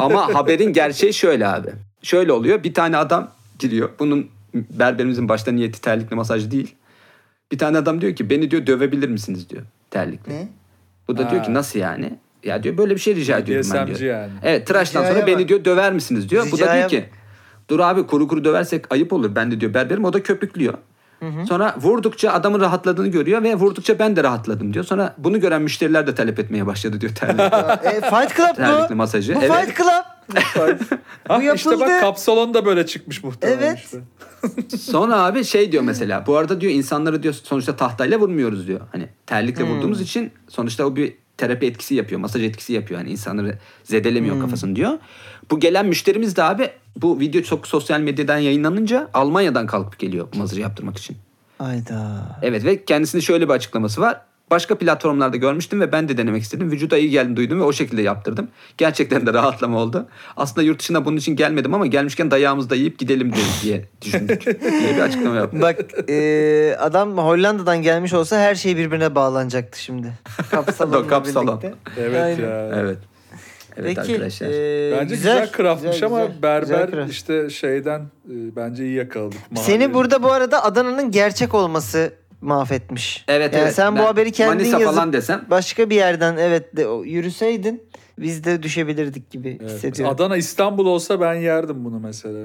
Ama 0.00 0.34
haberin 0.34 0.72
gerçeği 0.72 1.14
şöyle 1.14 1.46
abi. 1.46 1.68
Şöyle 2.02 2.32
oluyor. 2.32 2.64
Bir 2.64 2.74
tane 2.74 2.96
adam 2.96 3.30
giriyor. 3.58 3.88
Bunun 3.98 4.26
berberimizin 4.54 5.28
başta 5.28 5.52
niyeti 5.52 5.80
terlikli 5.80 6.14
masaj 6.14 6.50
değil. 6.50 6.74
Bir 7.52 7.58
tane 7.58 7.78
adam 7.78 8.00
diyor 8.00 8.14
ki 8.16 8.30
beni 8.30 8.50
diyor 8.50 8.66
dövebilir 8.66 9.08
misiniz 9.08 9.50
diyor 9.50 9.62
terlikle. 9.90 10.32
Ne? 10.34 10.48
Bu 11.08 11.16
da 11.16 11.30
diyor 11.30 11.40
Ha. 11.40 11.46
ki 11.46 11.54
nasıl 11.54 11.78
yani? 11.78 12.18
Ya 12.44 12.62
diyor 12.62 12.78
böyle 12.78 12.94
bir 12.94 13.00
şey 13.00 13.14
rica 13.16 13.38
ediyorum 13.38 13.70
ben 13.74 13.86
diyor. 13.86 14.00
yani. 14.00 14.32
Evet 14.42 14.66
tıraştan 14.66 15.00
Ricaya 15.00 15.14
sonra 15.14 15.26
beni 15.26 15.40
bak. 15.42 15.48
diyor 15.48 15.64
döver 15.64 15.92
misiniz 15.92 16.30
diyor. 16.30 16.46
Bu 16.52 16.58
da 16.58 16.62
Ricaya 16.64 16.88
diyor 16.88 17.02
ki 17.02 17.08
dur 17.70 17.80
abi 17.80 18.06
kuru 18.06 18.28
kuru 18.28 18.44
döversek 18.44 18.92
ayıp 18.92 19.12
olur. 19.12 19.34
Ben 19.34 19.50
de 19.50 19.60
diyor 19.60 19.74
berberim 19.74 20.04
o 20.04 20.12
da 20.12 20.22
köpüklüyor. 20.22 20.74
Sonra 21.48 21.74
vurdukça 21.80 22.30
adamın 22.32 22.60
rahatladığını 22.60 23.08
görüyor 23.08 23.42
ve 23.42 23.54
vurdukça 23.54 23.98
ben 23.98 24.16
de 24.16 24.22
rahatladım 24.24 24.74
diyor. 24.74 24.84
Sonra 24.84 25.14
bunu 25.18 25.40
gören 25.40 25.62
müşteriler 25.62 26.06
de 26.06 26.14
talep 26.14 26.38
etmeye 26.38 26.66
başladı 26.66 27.00
diyor 27.00 27.14
terlikli, 27.14 27.42
e, 27.88 28.00
Fight 28.00 28.36
Club 28.36 28.56
terlikli 28.56 28.90
bu. 28.92 28.96
masajı. 28.96 29.34
Bu 29.34 29.38
Evet. 29.42 29.64
Fight 29.64 29.76
Club. 29.76 29.90
Ha, 31.28 31.38
Bu 31.38 31.42
işte 31.54 31.70
yapıldı. 31.70 31.80
bak 31.80 32.00
kapsalon 32.00 32.54
da 32.54 32.64
böyle 32.66 32.86
çıkmış 32.86 33.24
muhtemelen 33.24 33.58
Evet. 33.62 33.78
işte. 33.78 34.76
Sonra 34.78 35.16
abi 35.24 35.44
şey 35.44 35.72
diyor 35.72 35.82
mesela. 35.82 36.26
Bu 36.26 36.36
arada 36.36 36.60
diyor 36.60 36.72
insanları 36.72 37.22
diyor 37.22 37.34
sonuçta 37.34 37.76
tahtayla 37.76 38.18
vurmuyoruz 38.20 38.66
diyor. 38.68 38.80
Hani 38.92 39.08
terlikle 39.26 39.64
vurduğumuz 39.64 40.00
için 40.00 40.30
sonuçta 40.48 40.84
o 40.86 40.96
bir 40.96 41.14
terapi 41.36 41.66
etkisi 41.66 41.94
yapıyor. 41.94 42.20
Masaj 42.20 42.42
etkisi 42.44 42.72
yapıyor. 42.72 43.00
Hani 43.00 43.10
insanları 43.10 43.58
zedelemiyor 43.84 44.40
kafasını 44.40 44.76
diyor. 44.76 44.92
Bu 45.50 45.60
gelen 45.60 45.86
müşterimiz 45.86 46.36
de 46.36 46.42
abi 46.42 46.70
bu 46.96 47.20
video 47.20 47.42
çok 47.42 47.66
sosyal 47.66 48.00
medyadan 48.00 48.38
yayınlanınca 48.38 49.08
Almanya'dan 49.14 49.66
kalkıp 49.66 49.98
geliyor 49.98 50.28
masajı 50.34 50.60
yaptırmak 50.60 50.98
için. 50.98 51.16
Hayda. 51.58 52.22
Evet 52.42 52.64
ve 52.64 52.84
kendisinin 52.84 53.22
şöyle 53.22 53.48
bir 53.48 53.52
açıklaması 53.54 54.00
var. 54.00 54.20
başka 54.50 54.78
platformlarda 54.78 55.36
görmüştüm 55.36 55.80
ve 55.80 55.92
ben 55.92 56.08
de 56.08 56.16
denemek 56.16 56.42
istedim. 56.42 56.70
Vücuda 56.70 56.98
iyi 56.98 57.10
geldiğini 57.10 57.36
duydum 57.36 57.60
ve 57.60 57.64
o 57.64 57.72
şekilde 57.72 58.02
yaptırdım. 58.02 58.48
Gerçekten 58.78 59.26
de 59.26 59.32
rahatlama 59.32 59.78
oldu. 59.78 60.06
Aslında 60.36 60.62
yurt 60.62 60.78
dışına 60.80 61.04
bunun 61.04 61.16
için 61.16 61.36
gelmedim 61.36 61.74
ama 61.74 61.86
gelmişken 61.86 62.30
dayağımızı 62.30 62.70
da 62.70 62.74
yiyip 62.74 62.98
gidelim 62.98 63.32
diye 63.62 63.84
düşündük 64.02 64.44
diye 64.80 64.96
bir 64.96 65.00
açıklama 65.00 65.36
yaptım. 65.36 65.60
Bak 65.62 65.80
e, 66.08 66.76
adam 66.80 67.18
Hollanda'dan 67.18 67.82
gelmiş 67.82 68.12
olsa 68.12 68.38
her 68.38 68.54
şey 68.54 68.76
birbirine 68.76 69.14
bağlanacaktı 69.14 69.82
şimdi. 69.82 70.12
Kapsalonla 70.50 71.06
Kapsalon. 71.06 71.60
birlikte. 71.62 71.74
Evet 72.00 72.22
Aynen. 72.24 72.42
ya. 72.48 72.70
Evet. 72.74 72.98
Evet 73.80 73.96
Peki, 73.96 74.12
arkadaşlar. 74.12 74.46
e, 74.48 74.96
Bence 75.00 75.14
güzel, 75.14 75.52
craftmış 75.56 75.92
güzel, 75.92 76.06
ama 76.08 76.24
güzel, 76.24 76.42
berber 76.42 76.60
güzel 76.62 76.90
craft. 76.90 77.12
işte 77.12 77.50
şeyden 77.50 78.00
e, 78.00 78.56
bence 78.56 78.84
iyi 78.84 78.94
yakaladık. 78.96 79.38
Seni 79.54 79.94
burada 79.94 80.22
bu 80.22 80.32
arada 80.32 80.64
Adana'nın 80.64 81.10
gerçek 81.10 81.54
olması 81.54 82.12
mahvetmiş. 82.40 83.24
Evet 83.28 83.54
yani 83.54 83.62
evet. 83.62 83.74
sen 83.74 83.92
bu 83.94 83.98
Ben 83.98 84.04
haberi 84.04 84.32
kendin 84.32 84.56
Manisa 84.56 84.78
yazıp 84.80 84.94
falan 84.94 85.12
desem. 85.12 85.44
başka 85.50 85.90
bir 85.90 85.96
yerden 85.96 86.36
evet 86.36 86.76
de 86.76 86.82
yürüseydin 87.04 87.82
biz 88.18 88.44
de 88.44 88.62
düşebilirdik 88.62 89.30
gibi 89.30 89.58
Evet. 89.60 89.70
hissediyorum. 89.70 90.14
Adana 90.14 90.36
İstanbul 90.36 90.86
olsa 90.86 91.20
ben 91.20 91.34
yerdim 91.34 91.84
bunu 91.84 92.00
mesela. 92.00 92.38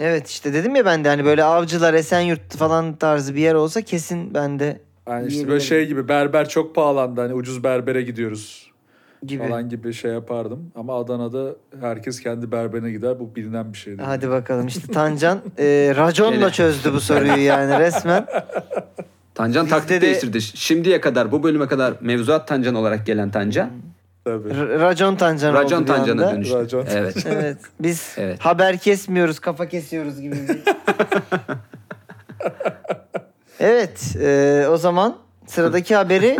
Evet 0.00 0.28
işte 0.28 0.52
dedim 0.54 0.74
ya 0.76 0.84
ben 0.84 1.04
de 1.04 1.08
hani 1.08 1.24
böyle 1.24 1.44
avcılar 1.44 1.94
Esenyurt 1.94 2.56
falan 2.56 2.96
tarzı 2.96 3.34
bir 3.34 3.40
yer 3.40 3.54
olsa 3.54 3.82
kesin 3.82 4.34
ben 4.34 4.58
de 4.58 4.80
Yani 5.08 5.28
işte 5.28 5.48
böyle 5.48 5.60
şey 5.60 5.86
gibi 5.86 6.08
berber 6.08 6.48
çok 6.48 6.74
pahalandı 6.74 7.20
hani 7.20 7.34
ucuz 7.34 7.64
berbere 7.64 8.02
gidiyoruz 8.02 8.69
gibi. 9.26 9.48
falan 9.48 9.68
gibi 9.68 9.92
şey 9.94 10.10
yapardım. 10.12 10.70
Ama 10.74 10.98
Adana'da 11.00 11.54
herkes 11.80 12.20
kendi 12.22 12.52
berberine 12.52 12.90
gider 12.90 13.20
bu 13.20 13.36
bilinen 13.36 13.72
bir 13.72 13.78
şey 13.78 13.98
değil. 13.98 14.08
Hadi 14.08 14.30
bakalım 14.30 14.66
işte 14.66 14.92
Tancan 14.92 15.38
e, 15.58 15.92
raconla 15.96 16.50
çözdü 16.52 16.92
bu 16.92 17.00
soruyu 17.00 17.36
yani 17.44 17.78
resmen. 17.78 18.26
Tancan 19.34 19.64
Bizde 19.66 19.76
taktik 19.76 19.90
de- 19.96 20.00
değiştirdi. 20.00 20.42
Şimdiye 20.42 21.00
kadar 21.00 21.32
bu 21.32 21.42
bölüme 21.42 21.66
kadar 21.66 21.94
mevzuat 22.00 22.48
Tancan 22.48 22.74
olarak 22.74 23.06
gelen 23.06 23.30
Tancan. 23.30 23.70
Tabii. 24.24 24.54
R- 24.54 24.78
racon 24.80 25.16
Tancan 25.16 25.54
Racon 25.54 25.76
oldu 25.76 25.82
bir 25.82 25.86
Tancan'a 25.92 26.22
anda. 26.26 26.34
dönüştü. 26.34 26.54
Racon. 26.54 26.86
Evet. 26.90 27.16
Evet 27.26 27.58
biz 27.80 28.14
Evet. 28.16 28.40
haber 28.40 28.78
kesmiyoruz 28.78 29.38
kafa 29.38 29.66
kesiyoruz 29.68 30.20
gibi 30.20 30.34
bir. 30.48 30.58
evet 33.60 34.16
e, 34.20 34.66
o 34.70 34.76
zaman 34.76 35.16
sıradaki 35.46 35.94
haberi 35.96 36.38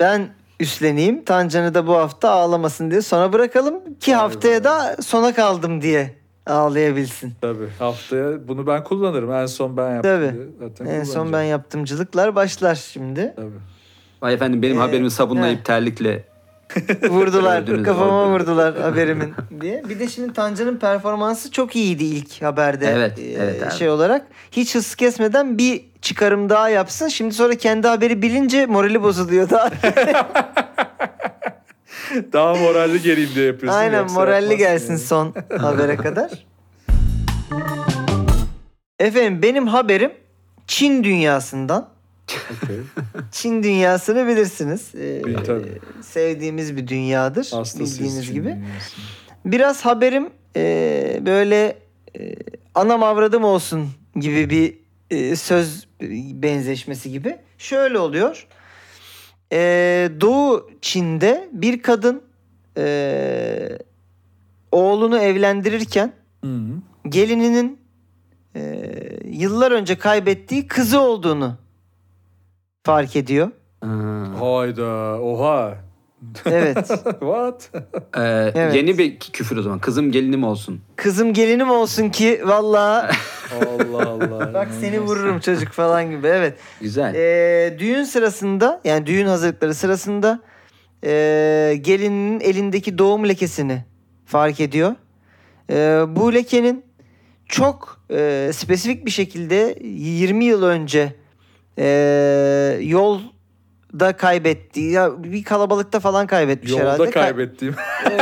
ben 0.00 0.28
üstleneyim. 0.60 1.24
Tancan'ı 1.24 1.74
da 1.74 1.86
bu 1.86 1.94
hafta 1.96 2.30
ağlamasın 2.30 2.90
diye 2.90 3.02
sona 3.02 3.32
bırakalım 3.32 3.74
ki 4.00 4.14
haftaya 4.14 4.64
da 4.64 4.96
sona 5.02 5.34
kaldım 5.34 5.82
diye 5.82 6.14
ağlayabilsin. 6.46 7.32
Tabii. 7.40 7.68
Haftaya 7.78 8.48
bunu 8.48 8.66
ben 8.66 8.84
kullanırım. 8.84 9.32
En 9.32 9.46
son 9.46 9.76
ben 9.76 9.94
yaptım. 9.94 10.10
Tabii. 10.20 10.34
Zaten 10.68 10.86
En 10.86 11.04
son 11.04 11.32
ben 11.32 11.42
yaptımcılıklar 11.42 12.34
başlar 12.34 12.74
şimdi. 12.74 13.32
Tabii. 13.36 13.48
Vay 14.22 14.34
efendim 14.34 14.62
benim 14.62 14.76
Ee, 14.76 14.80
haberimi 14.80 15.10
sabunlayıp 15.10 15.58
he. 15.58 15.62
terlikle 15.64 16.24
Vurdular 17.08 17.62
Öldünüz 17.62 17.82
kafama 17.82 18.22
orada. 18.22 18.32
vurdular 18.34 18.76
haberimin 18.80 19.34
diye. 19.60 19.82
Bir 19.88 19.98
de 19.98 20.08
şimdi 20.08 20.32
Tancan'ın 20.32 20.76
performansı 20.76 21.50
çok 21.50 21.76
iyiydi 21.76 22.04
ilk 22.04 22.42
haberde. 22.42 22.86
Evet, 22.96 23.18
Ee, 23.18 23.22
evet 23.40 23.62
abi. 23.62 23.72
Şey 23.72 23.88
olarak 23.88 24.26
hiç 24.52 24.74
hız 24.74 24.94
kesmeden 24.94 25.58
bir 25.58 25.84
çıkarım 26.02 26.48
daha 26.48 26.68
yapsın. 26.68 27.08
Şimdi 27.08 27.34
sonra 27.34 27.54
kendi 27.54 27.88
haberi 27.88 28.22
bilince 28.22 28.66
morali 28.66 29.02
bozuluyor 29.02 29.50
da. 29.50 29.70
Daha 32.32 32.54
moralli 32.54 33.02
geleyim 33.02 33.30
diye 33.34 33.46
yapıyorsun. 33.46 33.78
Aynen 33.78 34.10
moralli 34.12 34.56
gelsin 34.56 34.88
yani. 34.90 34.98
son 35.00 35.34
habere 35.58 35.96
kadar. 35.96 36.30
Efendim 38.98 39.42
benim 39.42 39.66
haberim 39.66 40.12
Çin 40.66 41.04
dünyasından. 41.04 41.88
Okey. 42.64 42.76
Çin 43.32 43.62
dünyasını 43.62 44.26
bilirsiniz. 44.26 44.94
Ee, 44.94 45.22
Bil- 45.24 45.64
sevdiğimiz 46.02 46.76
bir 46.76 46.88
dünyadır. 46.88 47.50
Hastasıyız 47.52 48.00
bildiğiniz 48.00 48.26
Çin 48.26 48.34
gibi. 48.34 48.44
dünyasının. 48.48 49.04
Biraz 49.44 49.84
haberim 49.84 50.30
e, 50.56 51.20
böyle 51.26 51.78
e, 52.18 52.34
anam 52.74 53.02
avradım 53.02 53.44
olsun 53.44 53.88
gibi 54.16 54.50
bir 54.50 54.78
e, 55.10 55.36
söz 55.36 55.88
benzeşmesi 56.42 57.10
gibi. 57.10 57.36
Şöyle 57.58 57.98
oluyor. 57.98 58.46
E, 59.52 59.58
Doğu 60.20 60.70
Çin'de 60.80 61.48
bir 61.52 61.82
kadın 61.82 62.22
e, 62.76 63.78
oğlunu 64.72 65.18
evlendirirken 65.18 66.12
Hı 66.44 66.50
hı. 66.50 67.08
gelininin 67.08 67.78
e, 68.56 68.82
yıllar 69.24 69.72
önce 69.72 69.98
kaybettiği 69.98 70.66
kızı 70.66 71.00
olduğunu 71.00 71.56
fark 72.90 73.16
ediyor. 73.16 73.50
Hayda. 74.40 75.20
Oha. 75.22 75.74
Evet. 76.46 76.86
What? 77.04 77.70
e, 78.16 78.52
Evet. 78.54 78.74
Yeni 78.74 78.98
bir 78.98 79.18
küfür 79.18 79.56
o 79.56 79.62
zaman. 79.62 79.78
Kızım 79.78 80.12
gelinim 80.12 80.44
olsun. 80.44 80.80
Kızım 80.96 81.32
gelinim 81.32 81.70
olsun 81.70 82.08
ki 82.08 82.40
vallahi 82.44 83.16
Allah 83.60 84.08
Allah. 84.08 84.54
bak 84.54 84.68
seni 84.80 85.00
vururum 85.00 85.40
çocuk 85.40 85.72
falan 85.72 86.10
gibi. 86.10 86.26
Evet. 86.26 86.58
Güzel. 86.80 87.14
Ee, 87.14 87.78
düğün 87.78 88.04
sırasında 88.04 88.80
yani 88.84 89.06
düğün 89.06 89.26
hazırlıkları 89.26 89.74
sırasında 89.74 90.40
ee, 91.04 91.78
gelinin 91.80 92.40
elindeki 92.40 92.98
doğum 92.98 93.28
lekesini 93.28 93.84
fark 94.26 94.60
ediyor. 94.60 94.94
Ee, 95.70 96.02
bu 96.08 96.34
lekenin 96.34 96.84
çok 97.46 98.00
ee, 98.10 98.50
spesifik 98.54 99.06
bir 99.06 99.10
şekilde 99.10 99.78
20 99.82 100.44
yıl 100.44 100.62
önce 100.62 101.19
ee, 101.80 102.78
yolda 102.82 104.16
kaybettiği 104.16 104.92
ya 104.92 105.22
bir 105.24 105.44
kalabalıkta 105.44 106.00
falan 106.00 106.26
kaybetmiş 106.26 106.72
herhalde. 106.74 107.02
Yolda 107.02 107.10
Ka- 107.10 107.22
kaybettiğim. 107.22 107.74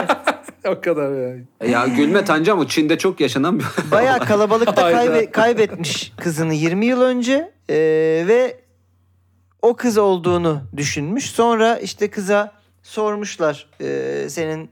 o 0.68 0.80
kadar 0.80 1.12
yani. 1.12 1.44
ya 1.72 1.86
gülme 1.86 2.24
Tancan 2.24 2.58
o 2.58 2.66
Çin'de 2.66 2.98
çok 2.98 3.20
yaşanan 3.20 3.58
bir 3.58 3.64
Bayağı 3.90 4.18
kalabalıkta 4.18 4.92
kaybe- 4.92 5.30
kaybetmiş 5.30 6.12
kızını 6.20 6.54
20 6.54 6.86
yıl 6.86 7.00
önce 7.02 7.52
Ee, 7.70 8.24
ve 8.28 8.60
o 9.62 9.76
kız 9.76 9.98
olduğunu 9.98 10.62
düşünmüş. 10.76 11.30
Sonra 11.30 11.78
işte 11.78 12.10
kıza 12.10 12.52
sormuşlar 12.82 13.68
ee, 13.80 14.26
senin 14.28 14.70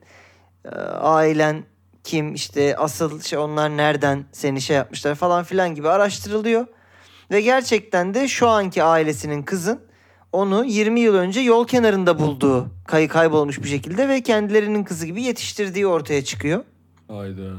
e, 0.64 0.68
ailen 1.00 1.64
kim 2.04 2.34
işte 2.34 2.76
asıl 2.76 3.20
şey 3.20 3.38
onlar 3.38 3.76
nereden 3.76 4.24
seni 4.32 4.60
şey 4.60 4.76
yapmışlar 4.76 5.14
falan 5.14 5.44
filan 5.44 5.74
gibi 5.74 5.88
araştırılıyor. 5.88 6.66
Ve 7.30 7.40
gerçekten 7.40 8.14
de 8.14 8.28
şu 8.28 8.48
anki 8.48 8.82
ailesinin 8.82 9.42
kızın 9.42 9.80
onu 10.32 10.64
20 10.64 11.00
yıl 11.00 11.14
önce 11.14 11.40
yol 11.40 11.66
kenarında 11.66 12.18
bulduğu 12.18 12.66
kayı 12.86 13.08
kaybolmuş 13.08 13.62
bir 13.62 13.68
şekilde 13.68 14.08
ve 14.08 14.22
kendilerinin 14.22 14.84
kızı 14.84 15.06
gibi 15.06 15.22
yetiştirdiği 15.22 15.86
ortaya 15.86 16.24
çıkıyor. 16.24 16.64
Hayda. 17.08 17.52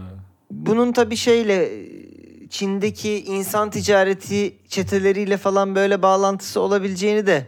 Bunun 0.52 0.92
tabii 0.92 1.16
şeyle 1.16 1.70
Çin'deki 2.50 3.24
insan 3.26 3.70
ticareti 3.70 4.58
çeteleriyle 4.68 5.38
falan 5.38 5.76
böyle 5.76 6.02
bağlantısı 6.02 6.62
olabileceğini 6.62 7.28
de 7.28 7.48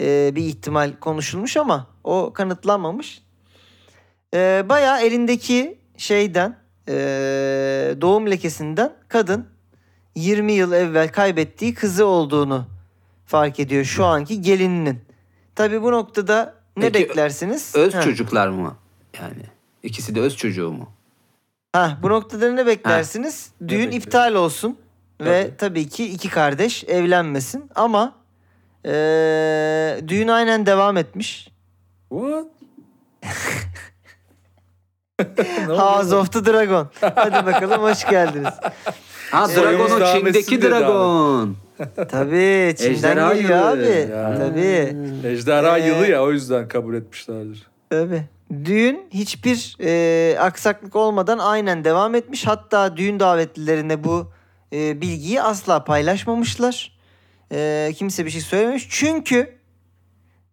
e, 0.00 0.32
bir 0.34 0.42
ihtimal 0.42 0.92
konuşulmuş 1.00 1.56
ama 1.56 1.86
o 2.04 2.32
kanıtlanmamış. 2.32 3.22
E, 4.34 4.64
bayağı 4.68 5.02
elindeki 5.02 5.78
şeyden 5.96 6.56
e, 6.88 6.94
doğum 8.00 8.30
lekesinden 8.30 8.92
kadın 9.08 9.46
20 10.14 10.52
yıl 10.52 10.72
evvel 10.72 11.08
kaybettiği 11.12 11.74
kızı 11.74 12.06
olduğunu 12.06 12.66
fark 13.26 13.60
ediyor 13.60 13.84
şu 13.84 14.04
anki 14.04 14.40
gelininin. 14.42 15.00
Tabii 15.54 15.82
bu 15.82 15.92
noktada 15.92 16.54
ne 16.76 16.90
Peki, 16.92 17.08
beklersiniz? 17.08 17.72
öz 17.76 17.94
Ha. 17.94 18.02
çocuklar 18.02 18.48
mı? 18.48 18.76
Yani 19.20 19.42
ikisi 19.82 20.14
de 20.14 20.20
öz 20.20 20.36
çocuğu 20.36 20.70
mu? 20.72 20.88
Ha, 21.72 21.98
bu 22.02 22.08
noktada 22.10 22.52
ne 22.52 22.66
beklersiniz? 22.66 23.50
Düğün 23.60 23.68
bekliyorum? 23.68 23.96
iptal 23.98 24.34
olsun 24.34 24.78
ve 25.20 25.50
Tabii. 25.58 25.88
ki 25.88 26.04
iki 26.12 26.28
kardeş 26.28 26.84
evlenmesin 26.84 27.70
ama 27.74 28.14
eee, 28.84 30.08
düğün 30.08 30.28
aynen 30.28 30.66
devam 30.66 30.96
etmiş. 30.96 31.48
What? 32.08 32.46
House 35.68 36.14
of 36.14 36.32
the 36.32 36.44
Dragon. 36.46 36.88
Hadi 37.00 37.46
bakalım 37.46 37.82
hoş 37.82 38.04
geldiniz. 38.04 38.54
Ha 39.30 39.48
Soyumuz 39.48 39.90
Dragon 39.90 40.14
o 40.14 40.18
Çin'deki 40.18 40.62
Dragon. 40.62 41.56
Tabii 42.10 42.74
Çin'den 42.78 42.92
Ejderha 42.94 43.34
geliyor 43.34 43.76
yılı. 43.76 43.82
abi. 43.82 44.10
Ya. 44.12 44.38
Tabii. 44.38 44.96
Ejderha 45.28 45.78
Ee, 45.78 45.86
yılı 45.86 46.06
ya 46.06 46.22
o 46.22 46.32
yüzden 46.32 46.68
kabul 46.68 46.94
etmişlerdir. 46.94 47.66
Tabii. 47.90 48.22
Düğün 48.64 49.00
hiçbir 49.10 49.76
eee, 49.78 50.38
aksaklık 50.38 50.96
olmadan 50.96 51.38
aynen 51.38 51.84
devam 51.84 52.14
etmiş. 52.14 52.46
Hatta 52.46 52.96
düğün 52.96 53.20
davetlilerine 53.20 54.04
bu 54.04 54.32
eee, 54.72 55.00
bilgiyi 55.00 55.42
asla 55.42 55.84
paylaşmamışlar. 55.84 56.92
Eee, 57.50 57.92
kimse 57.96 58.24
bir 58.24 58.30
şey 58.30 58.40
söylememiş. 58.40 58.86
Çünkü 58.90 59.54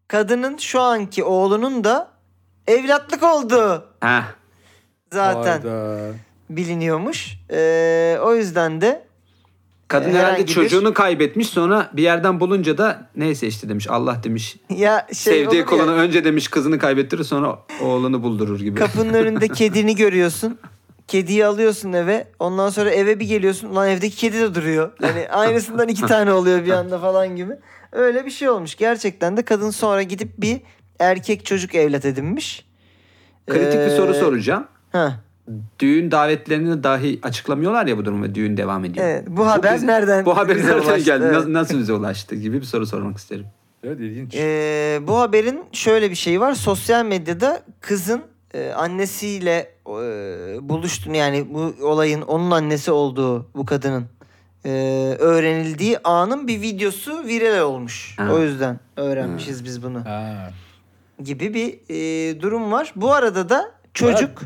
kadının 0.08 0.58
şu 0.58 0.82
anki 0.82 1.23
oğlunun 1.23 1.84
da 1.84 2.08
evlatlık 2.67 3.23
olduğu 3.23 3.86
Ha. 4.01 4.23
Zaten 5.13 5.61
Hayda. 5.61 5.99
biliniyormuş. 6.49 7.37
Eee, 7.51 8.19
o 8.23 8.35
yüzden 8.35 8.81
de 8.81 9.09
Kadın 9.87 10.09
Herhangi 10.09 10.25
herhalde 10.25 10.41
bir- 10.47 10.47
çocuğunu 10.53 10.93
kaybetmiş 10.93 11.49
sonra 11.49 11.89
bir 11.93 12.03
yerden 12.03 12.39
bulunca 12.39 12.77
da 12.77 13.09
neyse 13.15 13.47
işte 13.47 13.69
demiş 13.69 13.87
Allah 13.89 14.21
demiş. 14.23 14.55
Ya 14.69 15.07
şey 15.13 15.33
Sevdiği 15.33 15.59
ya, 15.59 15.65
kulunu 15.65 15.91
önce 15.91 16.23
demiş 16.23 16.47
kızını 16.47 16.79
kaybettirir 16.79 17.23
sonra 17.23 17.59
oğlunu 17.81 18.23
buldurur 18.23 18.59
gibi. 18.59 18.79
kapının 18.79 19.13
önünde 19.13 19.47
kedini 19.53 19.95
görüyorsun. 19.95 20.59
Kediyi 21.07 21.45
alıyorsun 21.45 21.93
eve. 21.93 22.27
Ondan 22.39 22.69
sonra 22.69 22.89
eve 22.89 23.19
bir 23.19 23.27
geliyorsun. 23.27 23.75
Lan 23.75 23.89
evdeki 23.89 24.15
kedi 24.15 24.39
de 24.39 24.55
duruyor. 24.55 24.91
Yani 25.03 25.27
aynısından 25.31 25.87
iki 25.87 26.01
tane 26.05 26.33
oluyor 26.33 26.65
bir 26.65 26.71
anda 26.71 26.99
falan 26.99 27.35
gibi. 27.35 27.53
Öyle 27.91 28.25
bir 28.25 28.31
şey 28.31 28.49
olmuş. 28.49 28.75
Gerçekten 28.75 29.37
de 29.37 29.41
kadın 29.41 29.69
sonra 29.69 30.03
gidip 30.03 30.29
bir 30.37 30.61
erkek 30.99 31.45
çocuk 31.45 31.75
evlat 31.75 32.05
edinmiş. 32.05 32.65
Kritik 33.47 33.79
bir 33.79 33.89
soru 33.89 34.11
Ee, 34.11 34.19
soracağım. 34.19 34.67
Ha. 34.91 35.19
Düğün 35.80 36.12
davetlerini 36.12 36.84
dahi 36.84 37.19
açıklamıyorlar 37.23 37.86
ya 37.88 37.97
bu 37.97 38.06
durum 38.06 38.23
ve 38.23 38.36
düğün 38.36 38.58
devam 38.58 38.86
ediyor. 38.86 39.06
Evet, 39.08 39.23
bu 39.28 39.47
haber 39.47 39.75
bize- 39.75 39.88
nereden 39.88 40.25
Bu 40.25 40.38
haber 40.38 40.56
bize 40.58 40.67
nereden 40.67 40.82
ulaştı? 40.86 41.06
geldi? 41.06 41.23
Evet. 41.25 41.36
Nasıl, 41.36 41.54
nasıl 41.54 41.80
bize 41.80 41.93
ulaştı 41.93 42.36
gibi 42.36 42.58
bir 42.62 42.65
soru 42.65 42.86
sormak 42.86 43.17
isterim. 43.17 43.45
Evet 43.84 43.99
ilginç. 43.99 44.36
Ee, 44.36 44.99
bu 45.08 45.19
haberin 45.19 45.62
şöyle 45.71 46.10
bir 46.10 46.15
şeyi 46.15 46.39
var. 46.39 46.54
Sosyal 46.54 47.06
medyada 47.06 47.62
kızın 47.82 48.21
e, 48.54 48.71
annesiyle 48.71 49.71
e, 49.88 49.91
buluştuğunu 50.62 51.17
yani 51.17 51.47
bu 51.54 51.75
olayın 51.82 52.21
onun 52.21 52.52
annesi 52.52 52.91
olduğu 52.91 53.47
bu 53.56 53.65
kadının 53.65 54.06
e, 54.65 54.69
öğrenildiği 55.19 55.97
anın 56.04 56.47
bir 56.47 56.62
videosu 56.62 57.23
viral 57.28 57.62
olmuş. 57.62 58.15
Ha. 58.17 58.28
O 58.34 58.39
yüzden 58.39 58.80
öğrenmişiz 58.97 59.65
biz 59.65 59.84
bunu. 59.84 60.06
Ha. 60.06 60.52
Gibi 61.23 61.54
bir 61.54 61.80
e, 61.89 62.41
durum 62.41 62.71
var. 62.71 62.93
Bu 62.95 63.13
arada 63.13 63.49
da 63.49 63.71
çocuk 63.93 64.41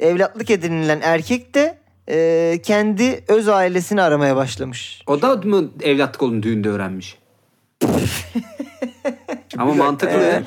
evlatlık 0.00 0.50
edinilen 0.50 1.00
erkek 1.02 1.54
de 1.54 1.78
e, 2.08 2.58
kendi 2.62 3.24
öz 3.28 3.48
ailesini 3.48 4.02
aramaya 4.02 4.36
başlamış. 4.36 5.02
O 5.06 5.22
da 5.22 5.36
mı 5.36 5.70
evlatlık 5.82 6.22
olduğunu 6.22 6.42
düğünde 6.42 6.68
öğrenmiş? 6.68 7.18
Ama 9.58 9.74
mantıklı. 9.74 10.16
Ee, 10.18 10.42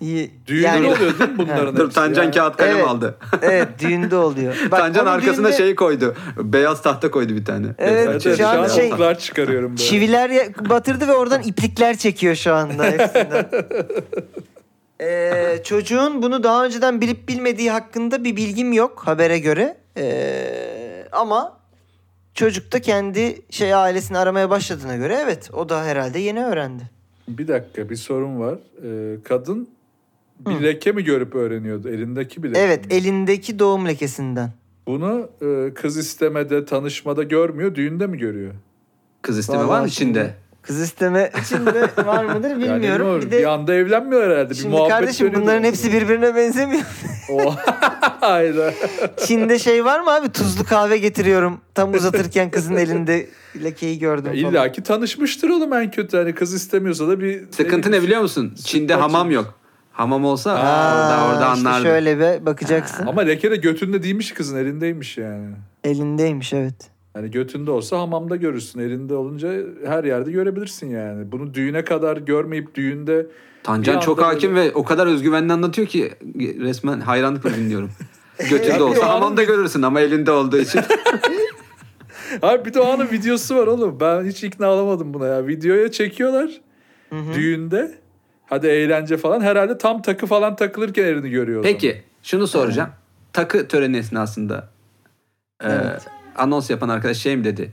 iyi. 0.00 0.30
Düğünde 0.46 0.66
Yani- 0.66 0.86
oluyor 0.86 1.18
değil 1.18 1.30
mi 1.30 1.38
bunların 1.38 1.76
Dur 1.76 1.90
Tancan 1.90 2.24
ya? 2.24 2.30
kağıt 2.30 2.56
kalem 2.56 2.76
Evet. 2.76 2.86
aldı. 2.86 3.18
evet 3.42 3.68
düğünde 3.78 4.16
oluyor. 4.16 4.56
Bak, 4.70 4.80
Tancan 4.80 5.06
arkasına 5.06 5.48
düğünde- 5.48 5.56
şey 5.56 5.74
koydu. 5.74 6.14
Beyaz 6.36 6.82
tahta 6.82 7.10
koydu 7.10 7.34
bir 7.36 7.44
tane. 7.44 7.66
Evet, 7.78 8.08
Evet, 8.08 8.22
şu 8.22 8.28
evet, 8.28 8.38
şu 8.38 8.48
an 8.48 8.68
şey- 8.68 8.92
oklar 8.92 9.18
çıkarıyorum 9.18 9.70
böyle. 9.70 9.82
Çiviler 9.88 10.30
batırdı 10.70 11.08
ve 11.08 11.12
oradan 11.12 11.42
iplikler 11.42 11.96
çekiyor 11.96 12.34
şu 12.34 12.54
anda 12.54 12.84
hepsinden. 12.84 13.46
Ee, 15.00 15.60
çocuğun 15.64 16.22
bunu 16.22 16.42
daha 16.42 16.64
önceden 16.64 17.00
bilip 17.00 17.28
bilmediği 17.28 17.70
hakkında 17.70 18.24
bir 18.24 18.36
bilgim 18.36 18.72
yok 18.72 19.02
habere 19.06 19.38
göre. 19.38 19.76
Ee, 19.96 21.06
ama 21.12 21.58
çocuk 22.34 22.72
da 22.72 22.80
kendi 22.80 23.42
şey 23.50 23.74
ailesini 23.74 24.18
aramaya 24.18 24.50
başladığına 24.50 24.96
göre 24.96 25.18
evet 25.24 25.50
o 25.52 25.68
da 25.68 25.84
herhalde 25.84 26.18
yeni 26.18 26.44
öğrendi. 26.44 26.82
Bir 27.28 27.48
dakika 27.48 27.90
bir 27.90 27.96
sorun 27.96 28.40
var. 28.40 28.54
Ee, 28.84 29.22
kadın 29.22 29.68
bir 30.40 30.62
leke 30.62 30.92
mi 30.92 31.04
görüp 31.04 31.34
öğreniyordu? 31.34 31.88
Elindeki 31.88 32.42
bir 32.42 32.48
leke 32.48 32.60
Evet 32.60 32.86
mi? 32.86 32.94
elindeki 32.94 33.58
doğum 33.58 33.86
lekesinden. 33.86 34.50
Bunu 34.86 35.28
e, 35.42 35.74
kız 35.74 35.96
istemede, 35.96 36.64
tanışmada 36.64 37.22
görmüyor, 37.22 37.74
düğünde 37.74 38.06
mi 38.06 38.18
görüyor? 38.18 38.54
Kız 39.22 39.38
isteme 39.38 39.58
Vallahi 39.58 39.68
var 39.70 39.80
mı 39.80 39.90
şimdi- 39.90 40.18
içinde? 40.18 40.34
Kız 40.66 40.80
isteme 40.80 41.30
içinde 41.42 41.88
var 42.06 42.24
mıdır 42.24 42.50
bilmiyorum. 42.50 43.06
Yani 43.08 43.20
bir 43.22 43.26
bir, 43.26 43.30
de 43.30 43.48
anda 43.48 43.74
evlenmiyor 43.74 44.30
herhalde. 44.30 44.50
bir 44.50 44.54
şimdi 44.54 44.68
muhabbet 44.68 44.90
kardeşim 44.90 45.26
dönüyor. 45.26 45.42
bunların 45.42 45.64
hepsi 45.64 45.92
birbirine 45.92 46.34
benzemiyor. 46.36 46.82
O- 47.30 47.54
Hayda. 48.20 48.72
Çin'de 49.26 49.58
şey 49.58 49.84
var 49.84 50.00
mı 50.00 50.10
abi 50.14 50.28
tuzlu 50.28 50.64
kahve 50.64 50.98
getiriyorum. 50.98 51.60
Tam 51.74 51.94
uzatırken 51.94 52.50
kızın 52.50 52.76
elinde 52.76 53.26
lekeyi 53.62 53.98
gördüm 53.98 54.24
falan. 54.24 54.36
İlla 54.36 54.72
ki 54.72 54.82
tanışmıştır 54.82 55.48
oğlum 55.48 55.72
en 55.72 55.90
kötü. 55.90 56.16
Hani 56.16 56.34
kız 56.34 56.54
istemiyorsa 56.54 57.08
da 57.08 57.20
bir... 57.20 57.42
Sıkıntı 57.50 57.90
ne 57.90 58.02
biliyor 58.02 58.20
musun? 58.20 58.54
Çin'de 58.64 58.94
hamam 58.94 59.30
yok. 59.30 59.54
Hamam 59.92 60.24
olsa 60.24 60.52
Aa, 60.52 60.56
orada 60.56 61.24
orada 61.26 61.54
işte 61.54 61.68
anlardı. 61.68 61.82
şöyle 61.84 62.18
bir 62.18 62.46
bakacaksın. 62.46 63.06
Ama 63.06 63.20
leke 63.20 63.50
de 63.50 63.56
götünde 63.56 64.02
değilmiş 64.02 64.32
kızın 64.32 64.56
elindeymiş 64.56 65.18
yani. 65.18 65.50
Elindeymiş 65.84 66.52
evet. 66.52 66.74
Hani 67.14 67.30
götünde 67.30 67.70
olsa 67.70 67.98
hamamda 67.98 68.36
görürsün. 68.36 68.80
Elinde 68.80 69.14
olunca 69.14 69.52
her 69.86 70.04
yerde 70.04 70.30
görebilirsin 70.30 70.90
yani. 70.90 71.32
Bunu 71.32 71.54
düğüne 71.54 71.84
kadar 71.84 72.16
görmeyip 72.16 72.74
düğünde 72.74 73.26
Tancan 73.62 74.00
çok 74.00 74.22
hakim 74.22 74.54
ve 74.54 74.72
o 74.74 74.84
kadar 74.84 75.06
özgüvenli 75.06 75.52
anlatıyor 75.52 75.86
ki 75.86 76.12
resmen 76.38 77.00
hayranlıkla 77.00 77.50
dinliyorum. 77.54 77.90
Götünde 78.50 78.82
olsa 78.82 79.08
hamamda 79.08 79.42
görürsün 79.42 79.82
ama 79.82 80.00
elinde 80.00 80.30
olduğu 80.30 80.58
için. 80.58 80.80
Abi 82.42 82.64
bir 82.64 82.74
de 82.74 82.80
o 82.80 82.86
anın 82.86 83.10
videosu 83.10 83.56
var 83.56 83.66
oğlum. 83.66 84.00
Ben 84.00 84.24
hiç 84.24 84.44
ikna 84.44 84.68
olamadım 84.70 85.14
buna 85.14 85.26
ya. 85.26 85.46
Videoya 85.46 85.90
çekiyorlar 85.92 86.60
düğünde. 87.34 87.98
Hadi 88.46 88.66
eğlence 88.66 89.16
falan. 89.16 89.40
Herhalde 89.40 89.78
tam 89.78 90.02
takı 90.02 90.26
falan 90.26 90.56
takılırken 90.56 91.04
elini 91.04 91.30
görüyor. 91.30 91.62
Peki 91.62 92.02
şunu 92.22 92.46
soracağım. 92.46 92.90
Takı 93.32 93.68
töreni 93.68 93.96
esnasında 93.96 94.68
e, 95.62 95.66
Evet. 95.68 96.02
Anons 96.36 96.70
yapan 96.70 96.88
arkadaş 96.88 97.16
şey 97.16 97.36
mi 97.36 97.44
dedi? 97.44 97.72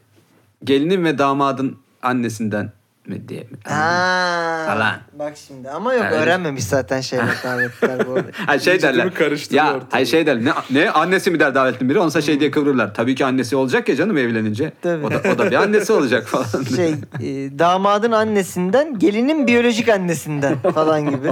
Gelinin 0.63 1.03
ve 1.05 1.17
damadın 1.17 1.77
annesinden 2.01 2.71
mi 3.07 3.27
diye 3.29 3.39
mi? 3.41 3.47
Ha. 3.63 4.63
Falan. 4.67 4.95
Bak 5.19 5.33
şimdi 5.47 5.69
ama 5.69 5.93
yok 5.93 6.05
öyle. 6.05 6.15
öğrenmemiş 6.15 6.63
zaten 6.63 7.01
şeyler 7.01 7.35
davetler 7.43 8.07
bu 8.07 8.13
arada. 8.13 8.27
Ha 8.45 8.59
şey 8.59 8.81
derler. 8.81 9.11
Ya 9.51 9.79
hayır 9.89 10.05
şey 10.07 10.25
derler. 10.25 10.53
Ne, 10.71 10.79
ne 10.81 10.91
annesi 10.91 11.31
mi 11.31 11.39
der 11.39 11.55
davetli 11.55 11.89
biri? 11.89 11.99
Onsa 11.99 12.21
şey 12.21 12.39
diye 12.39 12.51
kıvırırlar. 12.51 12.93
Tabii 12.93 13.15
ki 13.15 13.25
annesi 13.25 13.55
olacak 13.55 13.89
ya 13.89 13.95
canım 13.95 14.17
evlenince. 14.17 14.71
Tabii. 14.81 15.05
O 15.05 15.11
da 15.11 15.21
o 15.35 15.37
da 15.37 15.51
bir 15.51 15.55
annesi 15.55 15.93
olacak 15.93 16.27
falan. 16.27 16.63
şey 16.63 16.89
e, 16.91 17.59
damadın 17.59 18.11
annesinden 18.11 18.99
gelinin 18.99 19.47
biyolojik 19.47 19.89
annesinden 19.89 20.55
falan 20.73 21.09
gibi. 21.09 21.31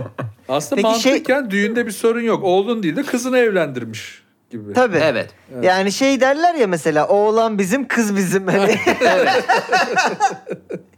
Aslında 0.50 0.82
Peki 0.82 1.02
şey- 1.02 1.12
mantıken 1.12 1.52
düğünde 1.52 1.86
bir 1.86 1.92
sorun 1.92 2.22
yok. 2.22 2.44
Oğlun 2.44 2.84
değil 2.84 2.96
de 2.96 3.04
kızını 3.04 3.38
evlendirmiş 3.38 4.22
gibi. 4.50 4.74
Tabii. 4.74 4.98
Evet. 5.04 5.30
Yani 5.62 5.92
şey 5.92 6.22
derler 6.22 6.56
ya 6.56 6.68
mesela 6.68 7.08
oğlan 7.08 7.58
bizim 7.60 7.88
kız 7.88 8.16
bizim 8.16 8.48
hani 8.48 8.80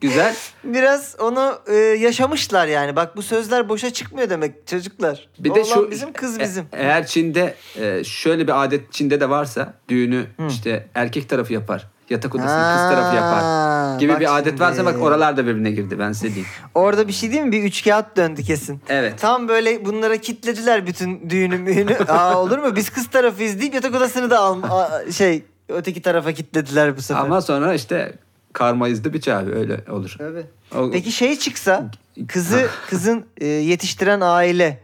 Güzel. 0.02 0.36
biraz 0.64 1.16
onu 1.20 1.60
e, 1.68 1.76
yaşamışlar 1.76 2.68
yani. 2.68 2.96
Bak 2.96 3.16
bu 3.18 3.22
sözler 3.22 3.70
boşa 3.70 3.94
çıkmıyor 3.94 4.30
demek 4.30 4.68
çocuklar. 4.68 5.30
Bir 5.40 5.50
de 5.50 5.60
oğlan 5.60 5.64
şu 5.64 5.92
bizim 5.92 6.14
kız 6.14 6.38
e- 6.38 6.44
bizim. 6.44 6.66
eğer 6.72 7.08
Çin'de 7.08 7.56
e, 7.80 8.04
şöyle 8.04 8.48
bir 8.48 8.64
adet 8.64 8.94
Çin'de 8.94 9.20
de 9.20 9.30
varsa 9.30 9.74
düğünü 9.90 10.26
işte 10.50 10.88
erkek 10.96 11.30
tarafı 11.30 11.54
yapar. 11.54 11.88
Yatak 12.12 12.36
odasını 12.36 12.74
kız 12.76 12.96
tarafı 12.96 13.16
yapar. 13.16 13.42
Ha, 13.42 13.98
Gibi 14.00 14.20
bir 14.20 14.38
adet 14.38 14.48
şimdi. 14.48 14.62
varsa 14.62 14.86
bak 14.86 15.02
oralar 15.02 15.38
da 15.38 15.46
birbirine 15.48 15.72
girdi 15.72 16.00
ben 16.00 16.12
size 16.12 16.28
diyeyim. 16.28 16.48
Orada 16.76 17.08
bir 17.08 17.14
şey 17.14 17.32
değil 17.32 17.42
mi? 17.44 17.52
Bir 17.52 17.64
üç 17.64 17.84
kağıt 17.84 18.18
döndü 18.18 18.44
kesin. 18.44 18.82
Evet. 18.90 19.20
Tam 19.20 19.48
böyle 19.48 19.86
bunlara 19.86 20.18
kitlediler 20.18 20.88
bütün 20.88 21.30
düğünü 21.30 21.58
müğünü. 21.58 21.98
Aa 22.08 22.38
olur 22.42 22.58
mu? 22.60 22.76
Biz 22.76 22.90
kız 22.90 23.08
tarafıyız 23.10 23.60
deyip 23.60 23.74
yatak 23.74 23.96
odasını 23.96 24.30
da 24.30 24.40
al 24.40 24.62
şey 25.12 25.44
öteki 25.70 26.02
tarafa 26.02 26.32
kitlediler 26.32 26.98
bu 26.98 27.02
sefer. 27.02 27.22
Ama 27.22 27.42
sonra 27.42 27.74
işte 27.74 28.14
karma 28.54 28.88
izdi 28.88 29.14
bir 29.14 29.28
abi 29.28 29.52
öyle 29.52 29.80
olur. 29.92 30.16
Tabii. 30.18 30.46
O- 30.78 30.92
Peki 30.92 31.12
şey 31.12 31.40
çıksa 31.40 31.92
kızı 32.28 32.68
kızın 32.90 33.26
e, 33.38 33.48
yetiştiren 33.48 34.20
aile 34.22 34.80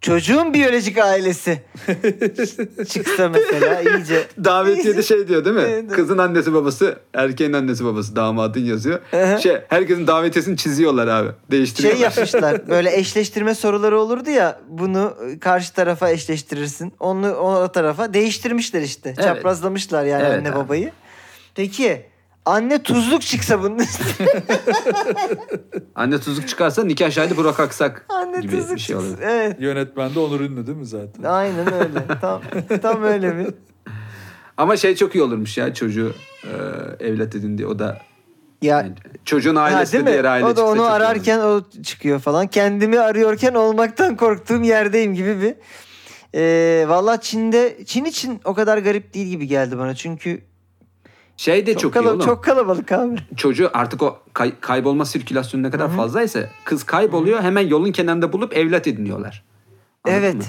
çocuğun 0.00 0.54
biyolojik 0.54 0.98
ailesi 0.98 1.62
çıksa 2.88 3.28
mesela 3.28 3.82
iyice 3.82 4.26
Davetiyede 4.44 5.02
şey 5.02 5.28
diyor 5.28 5.44
değil 5.44 5.56
mi? 5.56 5.62
Evet. 5.68 5.92
Kızın 5.92 6.18
annesi 6.18 6.54
babası, 6.54 6.98
erkeğin 7.14 7.52
annesi 7.52 7.84
babası, 7.84 8.16
damadın 8.16 8.60
yazıyor. 8.60 9.00
Hı. 9.10 9.38
şey 9.42 9.56
herkesin 9.68 10.06
davetiyesini 10.06 10.56
çiziyorlar 10.56 11.06
abi. 11.08 11.28
Değiştiriyorlar. 11.50 11.98
şey 11.98 12.04
yapmışlar. 12.04 12.68
Böyle 12.68 12.96
eşleştirme 12.96 13.54
soruları 13.54 13.98
olurdu 14.00 14.30
ya. 14.30 14.60
Bunu 14.68 15.16
karşı 15.40 15.72
tarafa 15.74 16.10
eşleştirirsin. 16.10 16.92
Onu 17.00 17.34
o 17.34 17.72
tarafa 17.72 18.14
değiştirmişler 18.14 18.82
işte. 18.82 19.08
Evet. 19.08 19.24
Çaprazlamışlar 19.24 20.04
yani 20.04 20.22
Evet 20.26 20.38
anne 20.38 20.50
abi. 20.50 20.56
babayı. 20.56 20.92
Peki 21.54 22.09
anne 22.46 22.82
tuzluk 22.82 23.22
çıksa 23.22 23.62
bunun 23.62 23.78
üstüne. 23.78 24.28
Anne 25.94 26.20
tuzluk 26.20 26.48
çıkarsa 26.48 26.84
nikah 26.84 27.10
şahidi 27.10 27.36
Burak 27.36 27.60
Aksak 27.60 28.06
anne 28.08 28.40
gibi 28.40 28.52
tuzluk 28.56 28.74
bir 28.74 28.80
şey 28.80 28.96
çıksa. 28.96 29.12
oluyor. 29.12 29.18
Evet. 29.30 29.56
Yönetmen 29.60 30.14
de 30.14 30.18
Onur 30.20 30.40
Ünlü 30.40 30.66
değil 30.66 30.78
mi 30.78 30.86
zaten? 30.86 31.22
Aynen 31.22 31.72
öyle. 31.72 32.06
Tam 32.20 32.42
tam 32.82 33.02
öyle 33.02 33.38
bir. 33.38 33.46
Ama 34.56 34.76
şey 34.76 34.96
çok 34.96 35.14
iyi 35.14 35.22
olurmuş 35.22 35.58
ya 35.58 35.74
çocuğu 35.74 36.12
e, 36.44 36.48
evlat 37.06 37.34
edindi. 37.34 37.66
O 37.66 37.78
da 37.78 37.98
Ya 38.62 38.76
yani 38.76 38.92
çocuğun 39.24 39.56
ailesi 39.56 39.98
de 39.98 40.06
diğer 40.06 40.24
aile 40.24 40.44
o 40.44 40.48
da 40.48 40.50
çıksa 40.50 40.64
onu 40.66 40.76
çok 40.76 40.84
iyi 40.84 40.90
olur. 40.90 40.90
ararken 41.00 41.38
o 41.38 41.62
çıkıyor 41.82 42.20
falan. 42.20 42.46
Kendimi 42.46 42.98
arıyorken 43.00 43.54
olmaktan 43.54 44.16
korktuğum 44.16 44.62
yerdeyim 44.62 45.14
gibi 45.14 45.40
bir. 45.42 45.54
Ee, 46.34 46.84
Valla 46.88 47.20
Çin'de 47.20 47.84
Çin 47.84 48.04
için 48.04 48.40
o 48.44 48.54
kadar 48.54 48.78
garip 48.78 49.14
değil 49.14 49.26
gibi 49.26 49.46
geldi 49.46 49.78
bana. 49.78 49.94
Çünkü 49.94 50.42
şey 51.40 51.66
de 51.66 51.72
çok, 51.72 51.80
çok, 51.80 51.92
iyi 51.92 51.94
kala- 51.94 52.14
oğlum. 52.14 52.26
çok 52.26 52.44
kalabalık 52.44 52.92
abi. 52.92 53.16
Çocuğu 53.36 53.70
artık 53.72 54.02
o 54.02 54.18
kay- 54.34 54.60
kaybolma 54.60 55.04
sirkülasyonu 55.04 55.62
ne 55.62 55.70
kadar 55.70 55.90
fazlaysa 55.96 56.40
kız 56.64 56.84
kayboluyor 56.84 57.42
hemen 57.42 57.66
yolun 57.66 57.92
kenarında 57.92 58.32
bulup 58.32 58.56
evlat 58.56 58.86
ediniyorlar. 58.86 59.44
Anladın 60.04 60.22
evet. 60.22 60.34
mı? 60.34 60.42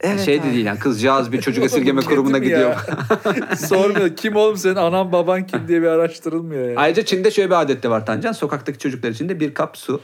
Evet 0.00 0.20
şey 0.20 0.42
de 0.42 0.52
değil 0.52 0.66
yani 0.66 0.78
kızcağız 0.78 1.32
bir 1.32 1.40
çocuk 1.40 1.64
esirgeme 1.68 2.00
kurumuna 2.00 2.38
gidiyor. 2.38 2.76
Sormuyor. 3.56 4.16
Kim 4.16 4.36
oğlum 4.36 4.56
senin 4.56 4.74
anan 4.74 5.12
baban 5.12 5.46
kim 5.46 5.68
diye 5.68 5.82
bir 5.82 5.86
araştırılmıyor 5.86 6.68
ya. 6.68 6.74
Ayrıca 6.76 7.04
Çin'de 7.04 7.30
şöyle 7.30 7.50
bir 7.50 7.60
adet 7.60 7.82
de 7.82 7.90
var 7.90 8.06
Tancan. 8.06 8.32
Sokaktaki 8.32 8.78
çocuklar 8.78 9.10
için 9.10 9.28
de 9.28 9.40
bir 9.40 9.54
kap 9.54 9.76
su 9.76 10.00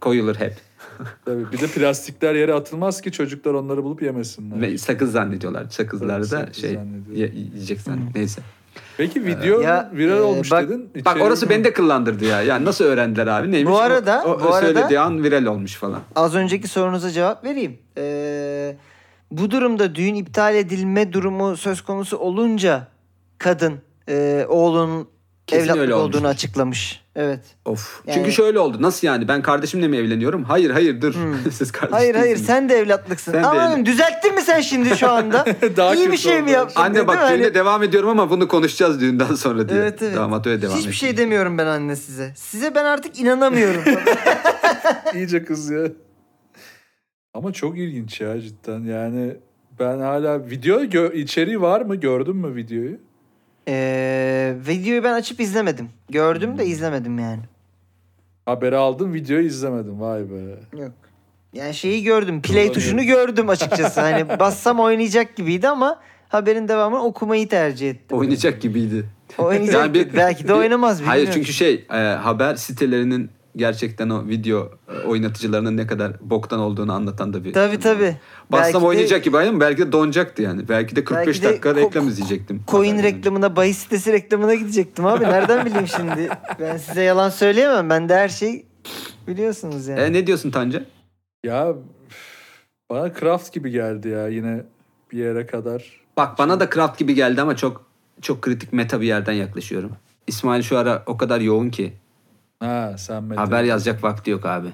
koyulur 0.00 0.36
hep. 0.36 0.54
Tabii. 1.24 1.52
Bir 1.52 1.60
de 1.60 1.66
plastikler 1.66 2.34
yere 2.34 2.54
atılmaz 2.54 3.00
ki 3.00 3.12
çocuklar 3.12 3.54
onları 3.54 3.84
bulup 3.84 4.02
yemesinler. 4.02 4.60
Ve 4.60 4.78
sakız 4.78 5.12
zannediyorlar. 5.12 5.66
Sakızlar 5.70 6.20
da 6.20 6.24
sakız 6.24 6.56
şey 6.56 6.78
yiyecek 7.12 7.80
zannediyor. 7.80 8.14
Neyse. 8.14 8.42
Peki 8.96 9.26
video 9.26 9.60
Ya, 9.60 9.90
viral 9.94 10.18
e, 10.18 10.20
olmuş 10.20 10.50
bak- 10.50 10.64
dedin. 10.68 10.90
Bak 11.04 11.16
İçeri- 11.16 11.22
orası 11.22 11.50
beni 11.50 11.64
de 11.64 11.72
kıllandırdı 11.72 12.24
ya. 12.24 12.42
Yani 12.42 12.64
nasıl 12.64 12.84
öğrendiler 12.84 13.26
abi? 13.26 13.52
Neymiş? 13.52 13.72
Bu 13.72 13.76
O- 13.76 13.80
arada- 13.80 14.22
o, 14.26 14.40
bu 14.40 14.54
arada- 14.54 14.60
söylediği 14.66 15.00
an 15.00 15.24
viral 15.24 15.46
olmuş 15.46 15.74
falan. 15.76 16.00
Az 16.16 16.34
önceki 16.34 16.68
sorunuza 16.68 17.10
cevap 17.10 17.44
vereyim. 17.44 17.78
Ee, 17.98 18.76
bu 19.30 19.50
durumda 19.50 19.94
düğün 19.94 20.14
iptal 20.14 20.54
edilme 20.54 21.12
durumu 21.12 21.56
söz 21.56 21.80
konusu 21.82 22.16
olunca 22.16 22.86
kadın 23.38 23.74
e, 24.08 24.46
oğlunun 24.48 25.08
Kesin 25.46 25.68
evlatlık 25.72 25.94
olduğunu 25.96 26.26
açıklamış. 26.28 26.99
Evet. 27.20 27.40
Of. 27.64 28.02
Yani- 28.06 28.14
Çünkü 28.14 28.32
şöyle 28.32 28.58
oldu. 28.58 28.82
Nasıl 28.82 29.06
yani? 29.06 29.28
Ben 29.28 29.42
kardeşimle 29.42 29.88
mi 29.88 29.96
evleniyorum? 29.96 30.44
Hayır 30.44 30.70
hayır 30.70 31.00
dur. 31.00 31.14
Hmm. 31.14 31.34
Siz 31.52 31.72
kardeş 31.72 31.92
Hayır 31.92 32.14
hayır 32.14 32.26
değilsiniz. 32.26 32.46
sen 32.46 32.68
de 32.68 32.74
evlatlıksın. 32.74 33.32
Sen 33.32 33.42
de 33.42 33.46
Ama 33.46 33.60
evlat- 33.62 33.86
düzelttin 33.86 34.34
mi 34.34 34.40
sen 34.42 34.60
şimdi 34.60 34.96
şu 34.96 35.10
anda? 35.10 35.44
Daha 35.76 35.94
İyi 35.94 36.12
bir 36.12 36.16
şey 36.16 36.36
mi 36.36 36.42
oldu. 36.42 36.50
yaptın? 36.50 36.80
Anne 36.82 37.06
bak 37.06 37.16
mi? 37.22 37.28
düğüne 37.36 37.44
Hani- 37.44 37.54
devam 37.54 37.82
ediyorum 37.82 38.08
ama 38.08 38.30
bunu 38.30 38.48
konuşacağız 38.48 39.00
düğünden 39.00 39.34
sonra 39.34 39.68
diye. 39.68 39.80
Evet 39.80 40.02
evet. 40.02 40.16
Damat 40.16 40.46
öyle 40.46 40.62
devam 40.62 40.76
Hiçbir 40.76 40.88
etti. 40.88 40.98
şey 40.98 41.16
demiyorum 41.16 41.58
ben 41.58 41.66
anne 41.66 41.96
size. 41.96 42.32
Size 42.36 42.74
ben 42.74 42.84
artık 42.84 43.20
inanamıyorum. 43.20 43.82
İyice 45.14 45.44
kız 45.44 45.70
ya. 45.70 45.82
Ama 47.34 47.52
çok 47.52 47.78
ilginç 47.78 48.20
ya 48.20 48.40
cidden. 48.40 48.80
Yani 48.80 49.36
ben 49.80 49.98
hala 49.98 50.46
video 50.50 50.80
gö- 50.82 51.14
içeriği 51.14 51.60
var 51.60 51.80
mı? 51.80 51.96
Gördün 51.96 52.36
mü 52.36 52.54
videoyu? 52.56 52.98
Ee, 53.68 54.54
videoyu 54.68 55.04
ben 55.04 55.12
açıp 55.12 55.40
izlemedim. 55.40 55.88
Gördüm 56.08 56.58
de 56.58 56.66
izlemedim 56.66 57.18
yani. 57.18 57.40
Haberi 58.46 58.76
aldım 58.76 59.14
videoyu 59.14 59.46
izlemedim. 59.46 60.00
Vay 60.00 60.20
be. 60.20 60.78
Yok. 60.82 60.92
Yani 61.52 61.74
şeyi 61.74 62.02
gördüm. 62.02 62.42
Play 62.42 62.72
tuşunu 62.72 63.02
gördüm 63.02 63.48
açıkçası. 63.48 64.00
Hani 64.00 64.28
bassam 64.40 64.80
oynayacak 64.80 65.36
gibiydi 65.36 65.68
ama 65.68 66.00
haberin 66.28 66.68
devamını 66.68 67.02
okumayı 67.04 67.48
tercih 67.48 67.90
ettim. 67.90 68.18
Oynayacak 68.18 68.60
gibiydi. 68.62 69.06
Oynayacak. 69.38 69.74
Yani 69.74 69.94
bir- 69.94 70.16
Belki 70.16 70.44
de 70.44 70.48
bir- 70.48 70.52
oynamaz. 70.52 70.98
Bilmiyorum. 71.00 71.20
Hayır 71.26 71.30
çünkü 71.32 71.52
şey 71.52 71.86
e, 71.90 71.96
haber 71.96 72.54
sitelerinin 72.54 73.30
gerçekten 73.56 74.10
o 74.10 74.28
video 74.28 74.70
e, 74.88 75.06
oynatıcılarının 75.06 75.76
ne 75.76 75.86
kadar 75.86 76.12
boktan 76.20 76.60
olduğunu 76.60 76.92
anlatan 76.92 77.32
da 77.32 77.44
bir. 77.44 77.52
Tabii 77.52 77.78
tabii. 77.78 78.16
Bassam 78.52 78.64
Belki 78.72 78.80
de 78.80 78.86
oynayacak 78.86 79.24
gibi 79.24 79.38
ama 79.38 79.60
belki 79.60 79.82
de 79.82 79.92
donacaktı 79.92 80.42
yani. 80.42 80.68
Belki 80.68 80.96
de 80.96 81.04
45 81.04 81.26
Belki 81.26 81.42
de 81.42 81.46
dakika 81.48 81.70
ko- 81.70 81.76
reklam 81.76 82.08
izleyecektim. 82.08 82.62
Coin 82.68 83.02
reklamına, 83.02 83.56
bahis 83.56 83.78
sitesi 83.78 84.12
reklamına 84.12 84.54
gidecektim 84.54 85.06
abi. 85.06 85.24
Nereden 85.24 85.66
bileyim 85.66 85.88
şimdi? 85.88 86.28
Ben 86.60 86.76
size 86.76 87.02
yalan 87.02 87.28
söyleyemem. 87.28 87.90
Ben 87.90 88.08
de 88.08 88.14
her 88.14 88.28
şey 88.28 88.66
biliyorsunuz 89.28 89.88
yani. 89.88 90.00
E, 90.00 90.12
ne 90.12 90.26
diyorsun 90.26 90.50
Tanca? 90.50 90.84
Ya 91.44 91.74
bana 92.90 93.14
craft 93.14 93.52
gibi 93.52 93.70
geldi 93.70 94.08
ya 94.08 94.28
yine 94.28 94.62
bir 95.12 95.18
yere 95.18 95.46
kadar. 95.46 96.00
Bak 96.16 96.38
bana 96.38 96.60
da 96.60 96.70
craft 96.70 96.98
gibi 96.98 97.14
geldi 97.14 97.42
ama 97.42 97.56
çok 97.56 97.84
çok 98.22 98.42
kritik 98.42 98.72
meta 98.72 99.00
bir 99.00 99.06
yerden 99.06 99.32
yaklaşıyorum. 99.32 99.92
İsmail 100.26 100.62
şu 100.62 100.78
ara 100.78 101.02
o 101.06 101.16
kadar 101.16 101.40
yoğun 101.40 101.70
ki 101.70 101.92
Ha 102.60 102.94
sen 102.98 103.24
Mete. 103.24 103.40
haber 103.40 103.64
yazacak 103.64 104.04
vakti 104.04 104.30
yok 104.30 104.46
abi. 104.46 104.68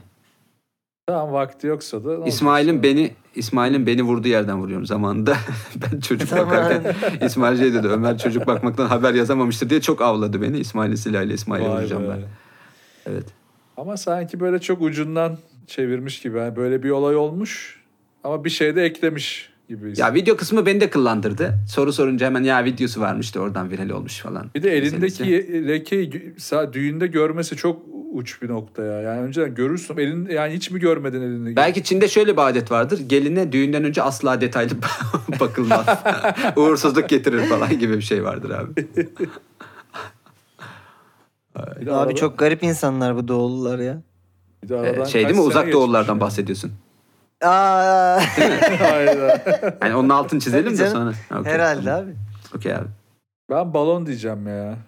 Tamam 1.07 1.33
vakti 1.33 1.66
yoksa 1.66 2.05
da. 2.05 2.27
İsmail'in 2.27 2.83
beni 2.83 3.12
İsmail'in 3.35 3.87
beni 3.87 4.03
vurduğu 4.03 4.29
yerden 4.29 4.59
vuruyorum 4.59 4.87
zamanında. 4.87 5.37
ben 5.92 6.01
çocuk 6.01 6.29
Tamam. 6.29 6.46
bakarken 6.46 6.94
İsmail 7.27 7.59
şey 7.59 7.75
dedi 7.75 7.88
Ömer 7.88 8.18
çocuk 8.18 8.46
bakmaktan 8.46 8.87
haber 8.87 9.14
yazamamıştır 9.14 9.70
diye 9.70 9.81
çok 9.81 10.03
avladı 10.03 10.42
beni. 10.42 10.59
İsmail'in 10.59 10.94
silahıyla 10.94 11.35
İsmail'e 11.35 11.68
Vay 11.68 11.77
vuracağım 11.77 12.05
be. 12.05 12.09
ben. 12.09 12.22
Evet. 13.12 13.25
Ama 13.77 13.96
sanki 13.96 14.40
böyle 14.40 14.59
çok 14.61 14.83
ucundan 14.83 15.38
çevirmiş 15.66 16.20
gibi. 16.20 16.38
Yani 16.38 16.57
böyle 16.57 16.83
bir 16.83 16.90
olay 16.90 17.16
olmuş 17.16 17.83
ama 18.25 18.44
bir 18.44 18.51
şey 18.51 18.77
de 18.77 18.85
eklemiş 18.85 19.53
gibi. 19.68 19.92
Ya 19.96 20.14
video 20.14 20.37
kısmı 20.37 20.66
beni 20.66 20.81
de 20.81 20.90
kıllandırdı. 20.90 21.55
Soru 21.68 21.92
sorunca 21.92 22.26
hemen 22.26 22.42
ya 22.42 22.64
videosu 22.64 23.00
varmış 23.00 23.35
da 23.35 23.40
oradan 23.40 23.70
viral 23.70 23.90
olmuş 23.90 24.18
falan. 24.18 24.50
bir 24.55 24.62
de 24.62 24.76
elindeki 24.76 25.24
meselesi. 25.24 25.68
lekeyi 25.68 26.35
düğünde 26.72 27.07
görmesi 27.07 27.57
çok 27.57 27.83
uç 28.12 28.42
bir 28.42 28.48
nokta 28.48 28.85
ya. 28.85 29.00
Yani 29.00 29.20
önceden 29.20 29.55
görürsün. 29.55 29.96
Elin, 29.96 30.29
yani 30.29 30.55
hiç 30.55 30.70
mi 30.70 30.81
görmedin 30.81 31.20
elindeki? 31.20 31.57
Belki 31.57 31.85
Çin'de 31.85 32.09
şöyle 32.09 32.33
bir 32.37 32.48
adet 32.48 32.70
vardır. 32.70 33.00
Geline 33.07 33.52
düğünden 33.52 33.85
önce 33.85 34.02
asla 34.02 34.40
detaylı 34.40 34.72
bakılmaz. 35.40 35.87
Uğursuzluk 36.57 37.09
getirir 37.09 37.40
falan 37.40 37.79
gibi 37.79 37.96
bir 37.96 38.02
şey 38.02 38.24
vardır 38.24 38.50
abi. 38.50 38.87
Abi 41.90 42.14
çok 42.14 42.38
garip 42.38 42.62
insanlar 42.62 43.16
bu 43.16 43.29
doğulular 43.29 43.79
ya. 43.79 44.02
Ee, 44.70 45.07
şey 45.07 45.24
değil 45.24 45.35
mi 45.35 45.40
uzak 45.40 45.74
yani. 45.74 46.20
bahsediyorsun. 46.20 46.72
Aa, 47.42 48.20
Aynen. 48.92 49.40
Yani 49.83 49.94
onun 49.94 50.09
altını 50.09 50.40
çizelim 50.40 50.64
Tabii 50.64 50.75
de 50.75 50.79
canım. 50.79 50.92
sonra. 50.92 51.12
Ha, 51.29 51.40
okey, 51.40 51.53
herhalde 51.53 51.85
tamam. 51.85 52.05
abi. 52.05 52.16
Okey 52.57 52.75
abi. 52.75 52.87
Ben 53.51 53.75
balon 53.75 54.07
diyeceğim 54.07 54.46
ya. 54.49 54.79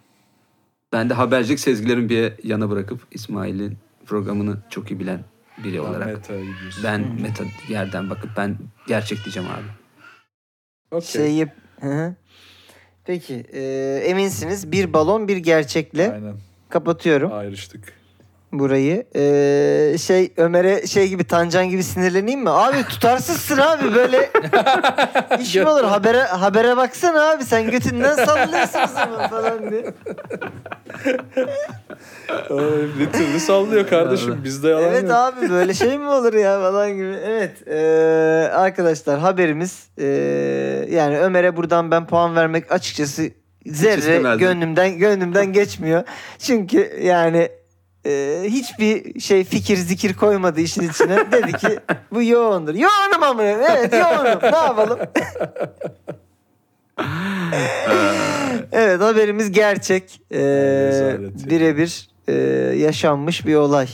Ben 0.92 1.10
de 1.10 1.14
habercilik 1.14 1.60
sezgilerimi 1.60 2.08
bir 2.08 2.44
yana 2.44 2.70
bırakıp 2.70 3.00
İsmail'in 3.10 3.78
programını 4.06 4.56
çok 4.70 4.90
iyi 4.90 5.00
bilen 5.00 5.20
biri 5.64 5.80
olarak. 5.80 6.22
Gidiyorsun. 6.22 6.84
Ben 6.84 7.00
meta 7.22 7.44
yerden 7.68 8.10
bakıp 8.10 8.30
ben 8.36 8.58
gerçek 8.86 9.24
diyeceğim 9.24 9.48
abi. 9.48 9.66
Okey. 10.96 11.08
Şey 11.08 11.34
yap... 11.34 11.50
Hı 11.80 11.88
hı. 11.88 12.14
Peki 13.04 13.34
e, 13.52 13.62
eminsiniz 14.04 14.72
bir 14.72 14.92
balon 14.92 15.28
bir 15.28 15.36
gerçekle 15.36 16.12
Aynen. 16.12 16.34
kapatıyorum 16.68 17.32
Ayrıştık. 17.32 17.97
Burayı. 18.52 19.06
E, 19.16 19.98
şey 19.98 20.32
Ömer'e 20.36 20.86
şey 20.86 21.08
gibi 21.08 21.24
Tancan 21.24 21.68
gibi 21.68 21.82
sinirleneyim 21.82 22.40
mi? 22.40 22.50
Abi 22.50 22.82
tutarsızsın 22.88 23.58
abi 23.58 23.94
böyle 23.94 24.30
iş 25.40 25.54
mi 25.54 25.68
olur? 25.68 25.84
Habere, 25.84 26.22
habere 26.22 26.76
baksana 26.76 27.30
abi 27.30 27.44
sen 27.44 27.70
götünden 27.70 28.14
sallıyorsun 28.14 28.86
zaman 28.94 29.28
falan 29.28 29.70
diye. 29.70 29.84
Ay, 32.50 32.98
bir 32.98 33.12
türlü 33.12 33.40
sallıyor 33.40 33.86
kardeşim. 33.88 34.40
Bizde 34.44 34.68
yalan 34.68 34.84
Evet 34.84 35.02
yok. 35.02 35.12
abi 35.12 35.50
böyle 35.50 35.74
şey 35.74 35.98
mi 35.98 36.08
olur 36.08 36.34
ya 36.34 36.60
falan 36.60 36.92
gibi. 36.92 37.16
Evet 37.26 37.68
e, 37.68 37.78
arkadaşlar 38.54 39.18
haberimiz 39.18 39.88
e, 39.98 40.06
yani 40.90 41.18
Ömer'e 41.18 41.56
buradan 41.56 41.90
ben 41.90 42.06
puan 42.06 42.36
vermek 42.36 42.72
açıkçası 42.72 43.30
zerre 43.66 44.36
gönlümden 44.36 44.98
gönlümden 44.98 45.52
geçmiyor. 45.52 46.02
Çünkü 46.38 47.00
yani 47.02 47.48
e, 48.08 48.42
hiçbir 48.44 49.20
şey 49.20 49.44
fikir 49.44 49.76
zikir 49.76 50.14
koymadı 50.14 50.60
işin 50.60 50.88
içine. 50.88 51.32
Dedi 51.32 51.52
ki 51.52 51.78
bu 52.12 52.22
yoğundur. 52.22 52.74
Yoğunum 52.74 53.22
ama 53.22 53.42
evet 53.42 53.92
yoğunum. 53.92 54.38
Ne 54.42 54.56
yapalım? 54.56 54.98
evet 58.72 59.00
haberimiz 59.00 59.52
gerçek. 59.52 60.20
E, 60.30 60.38
Rezalet. 60.38 61.50
Birebir 61.50 62.08
e, 62.28 62.32
yaşanmış 62.76 63.46
bir 63.46 63.54
olay. 63.54 63.88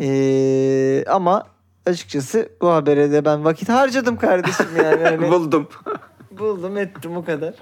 E, 0.00 1.04
ama 1.08 1.46
açıkçası 1.86 2.48
bu 2.60 2.70
habere 2.70 3.12
de 3.12 3.24
ben 3.24 3.44
vakit 3.44 3.68
harcadım 3.68 4.16
kardeşim 4.16 4.66
yani. 4.84 5.02
Hani 5.04 5.30
Buldum. 5.30 5.68
buldum 6.30 6.76
ettim 6.76 7.16
o 7.16 7.24
kadar. 7.24 7.54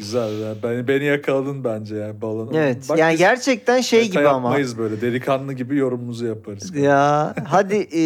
Güzel. 0.00 0.38
ya. 0.40 0.54
Ben, 0.62 0.88
beni 0.88 1.04
yakaladın 1.04 1.64
bence 1.64 1.96
ya 1.96 2.20
balon. 2.22 2.52
Evet. 2.54 2.88
Bak 2.88 2.98
yani 2.98 3.12
biz 3.12 3.18
gerçekten 3.18 3.80
şey 3.80 4.08
gibi 4.10 4.18
ama. 4.28 4.48
yapmayız 4.48 4.78
böyle. 4.78 5.00
Delikanlı 5.00 5.52
gibi 5.52 5.76
yorumumuzu 5.76 6.26
yaparız. 6.26 6.76
Ya 6.76 7.34
hadi 7.48 7.74
e, 7.76 8.02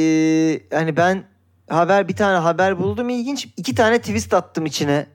hani 0.77 0.97
ben 0.97 1.23
haber 1.71 2.09
bir 2.09 2.17
tane 2.17 2.39
haber 2.39 2.79
buldum 2.79 3.09
ilginç. 3.09 3.49
iki 3.57 3.75
tane 3.75 3.99
twist 3.99 4.35
attım 4.35 4.67
içine 4.67 5.07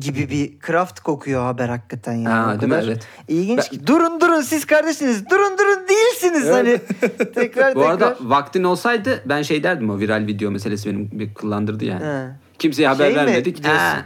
gibi 0.00 0.30
bir 0.30 0.60
craft 0.66 1.00
kokuyor 1.00 1.42
haber 1.42 1.68
hakikaten 1.68 2.12
yani. 2.12 2.28
ha, 2.28 2.54
o 2.56 2.60
değil 2.60 2.72
mi? 2.72 2.78
kadar 2.78 2.88
Evet. 2.88 3.06
İlginç 3.28 3.58
Ben- 3.58 3.78
ki. 3.78 3.86
Durun 3.86 4.20
durun 4.20 4.40
siz 4.40 4.64
kardeşsiniz. 4.66 5.30
Durun 5.30 5.58
durun 5.58 5.88
değilsiniz 5.88 6.46
Evet. 6.48 6.54
hani. 6.54 6.78
tekrar 7.34 7.74
Bu 7.74 7.80
tekrar. 7.80 7.90
arada 7.90 8.16
vaktin 8.20 8.64
olsaydı 8.64 9.22
ben 9.26 9.42
şey 9.42 9.62
derdim 9.62 9.90
o 9.90 9.98
viral 9.98 10.26
video 10.26 10.50
meselesi 10.50 10.88
benim 10.90 11.10
bir 11.12 11.34
kullandırdı 11.34 11.84
yani. 11.84 12.04
He. 12.04 12.28
Kimseye 12.58 12.88
haber 12.88 13.04
Şey 13.04 13.10
mi 13.14 13.16
vermedik. 13.16 13.66
Ha, 13.66 14.04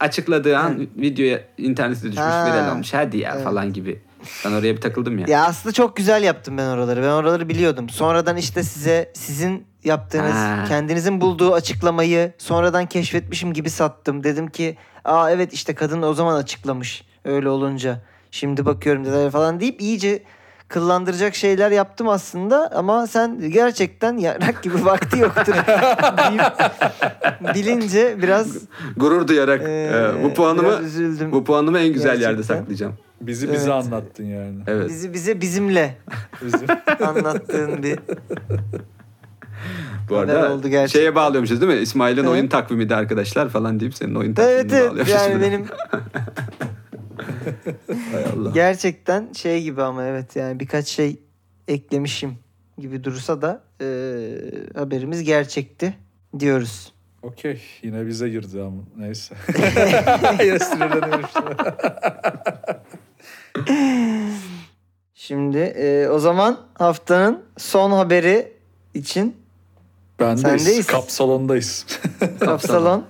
açıkladığı 0.00 0.58
an 0.58 0.86
videoya 0.96 1.40
internette 1.58 2.02
düşmüş 2.02 2.18
Ha. 2.18 2.46
viral 2.46 2.72
olmuş. 2.72 2.94
Hadi 2.94 3.18
ya 3.18 3.32
Evet. 3.34 3.44
falan 3.44 3.72
gibi. 3.72 4.00
Ben 4.44 4.52
oraya 4.52 4.76
bir 4.76 4.80
takıldım 4.80 5.18
ya. 5.18 5.26
Ya 5.28 5.44
aslında 5.44 5.72
çok 5.72 5.96
güzel 5.96 6.22
yaptım 6.22 6.58
ben 6.58 6.66
oraları. 6.66 7.02
Ben 7.02 7.08
oraları 7.08 7.48
biliyordum. 7.48 7.88
Sonradan 7.88 8.36
işte 8.36 8.62
size 8.62 9.10
sizin 9.14 9.64
yaptığınız, 9.84 10.32
Ha. 10.34 10.64
kendinizin 10.68 11.20
bulduğu 11.20 11.54
açıklamayı 11.54 12.32
sonradan 12.38 12.86
keşfetmişim 12.86 13.52
gibi 13.52 13.70
sattım. 13.70 14.24
Dedim 14.24 14.46
ki, 14.48 14.76
aa 15.04 15.30
evet 15.30 15.52
işte 15.52 15.74
kadın 15.74 16.02
o 16.02 16.14
zaman 16.14 16.34
açıklamış 16.36 17.04
öyle 17.24 17.48
olunca. 17.48 18.00
Şimdi 18.30 18.66
bakıyorum 18.66 19.04
dediler 19.04 19.30
falan 19.30 19.60
deyip 19.60 19.80
iyice 19.80 20.22
kıllandıracak 20.68 21.34
şeyler 21.34 21.70
yaptım 21.70 22.08
aslında 22.08 22.70
ama 22.74 23.06
sen 23.06 23.50
gerçekten 23.50 24.16
yarak 24.16 24.62
gibi 24.62 24.84
vakti 24.84 25.18
yoktur 25.18 25.52
deyip 26.18 26.42
bilince 27.54 28.22
biraz 28.22 28.56
Gurur 28.96 29.28
duyarak 29.28 29.62
Ee, 29.62 29.90
e, 30.20 30.24
bu 30.24 30.34
puanımı 30.34 30.78
bu 31.32 31.44
puanımı 31.44 31.78
en 31.78 31.92
güzel 31.92 32.20
yerde 32.20 32.34
Gerçekten. 32.36 32.56
saklayacağım. 32.58 32.94
Bizi 33.20 33.52
bize 33.52 33.70
Evet. 33.72 33.84
anlattın 33.84 34.24
yani. 34.24 34.56
Evet. 34.66 34.88
bizi 34.88 35.12
bize 35.14 35.40
bizimle 35.40 35.96
Bizim. 36.42 36.68
anlattığın 37.06 37.82
bir 37.82 37.98
Bu 40.10 40.16
arada 40.16 40.52
oldu 40.52 40.68
gerçekten. 40.68 41.00
şeye 41.00 41.14
bağlıyormuşuz 41.14 41.60
değil 41.60 41.72
mi? 41.72 41.78
İsmail'in 41.78 42.20
Evet. 42.20 42.30
oyun 42.30 42.46
takvimi 42.48 42.88
de 42.88 42.96
arkadaşlar 42.96 43.48
falan 43.48 43.80
deyip 43.80 43.94
senin 43.94 44.14
oyun 44.14 44.34
takvimini 44.34 44.60
Evet 44.60 44.72
evet 44.72 44.90
bağlıyormuşuz. 44.90 45.14
yani 45.20 45.42
benim 45.42 45.64
Hay 48.12 48.24
Allah. 48.24 48.50
gerçekten 48.50 49.32
şey 49.32 49.62
gibi 49.62 49.82
ama 49.82 50.04
evet 50.04 50.36
yani 50.36 50.60
birkaç 50.60 50.86
şey 50.86 51.20
eklemişim 51.68 52.38
gibi 52.78 53.04
dursa 53.04 53.42
da 53.42 53.62
e, 53.80 53.86
haberimiz 54.74 55.22
gerçekti 55.24 55.94
diyoruz. 56.38 56.92
Okey. 57.22 57.62
Yine 57.82 58.06
bize 58.06 58.28
girdi 58.28 58.62
ama. 58.62 58.82
Neyse. 58.96 59.34
Yine 60.44 60.58
sinirleniyorum. 60.58 61.28
Şimdi 65.14 65.58
e, 65.58 66.08
o 66.08 66.18
zaman 66.18 66.60
haftanın 66.74 67.44
son 67.58 67.90
haberi 67.90 68.52
için 68.94 69.36
Bendeyiz. 70.20 70.62
Sendeyiz. 70.62 70.86
Kap 70.86 71.10
salondayız. 71.10 71.86
Kapsalon. 72.40 73.04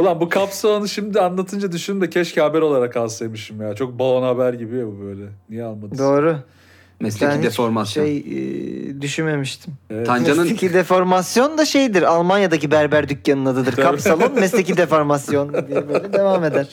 Ulan 0.00 0.20
bu 0.20 0.28
kap 0.28 0.52
salonu 0.52 0.88
şimdi 0.88 1.20
anlatınca 1.20 1.72
düşündüm 1.72 2.00
de 2.00 2.10
keşke 2.10 2.40
haber 2.40 2.60
olarak 2.60 2.96
alsaymışım 2.96 3.62
ya. 3.62 3.74
Çok 3.74 3.98
balon 3.98 4.22
haber 4.22 4.54
gibi 4.54 4.76
ya 4.76 4.86
bu 4.86 5.00
böyle. 5.00 5.24
Niye 5.50 5.64
almadın? 5.64 5.98
Doğru. 5.98 6.36
Mesleki 7.00 7.32
Ben 7.32 7.42
deformasyon. 7.42 8.04
Şey 8.04 8.18
e, 8.18 9.00
düşünmemiştim. 9.00 9.74
Evet. 9.90 10.06
Tancanın 10.06 10.42
Mesleki 10.42 10.74
deformasyon 10.74 11.58
da 11.58 11.64
şeydir. 11.64 12.02
Almanya'daki 12.02 12.70
berber 12.70 13.08
dükkanının 13.08 13.46
adıdır. 13.46 13.76
Kapsalon 13.76 14.34
mesleki 14.34 14.76
deformasyon 14.76 15.52
diye 15.52 15.88
böyle 15.88 16.12
devam 16.12 16.44
eder. 16.44 16.68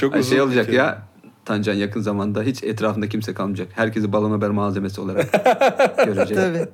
Çok 0.00 0.14
Ay, 0.14 0.20
uzun 0.20 0.30
şey 0.30 0.40
olacak 0.40 0.72
ya. 0.72 1.02
Tancan 1.44 1.74
yakın 1.74 2.00
zamanda 2.00 2.42
hiç 2.42 2.64
etrafında 2.64 3.08
kimse 3.08 3.34
kalmayacak. 3.34 3.68
Herkesi 3.72 4.12
balon 4.12 4.30
haber 4.30 4.50
malzemesi 4.50 5.00
olarak 5.00 5.32
görecek. 6.06 6.36
Tabii. 6.36 6.68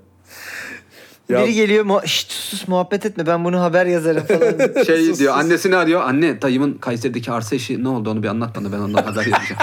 Ya- 1.30 1.44
Biri 1.44 1.54
geliyor 1.54 1.84
mu 1.84 2.00
Şşt, 2.06 2.32
sus 2.32 2.68
muhabbet 2.68 3.06
etme 3.06 3.26
ben 3.26 3.44
bunu 3.44 3.60
haber 3.60 3.86
yazarım 3.86 4.22
falan. 4.26 4.84
Şey 4.84 5.06
Sus, 5.06 5.18
diyor 5.18 5.34
sus. 5.34 5.44
annesini 5.44 5.76
arıyor. 5.76 6.00
Anne 6.02 6.42
dayımın 6.42 6.74
Kayseri'deki 6.74 7.32
arsa 7.32 7.56
işi 7.56 7.84
ne 7.84 7.88
oldu 7.88 8.10
onu 8.10 8.22
bir 8.22 8.28
anlat 8.28 8.56
bana 8.56 8.72
ben 8.72 8.78
ondan 8.78 9.02
haber 9.02 9.16
yazacağım. 9.26 9.60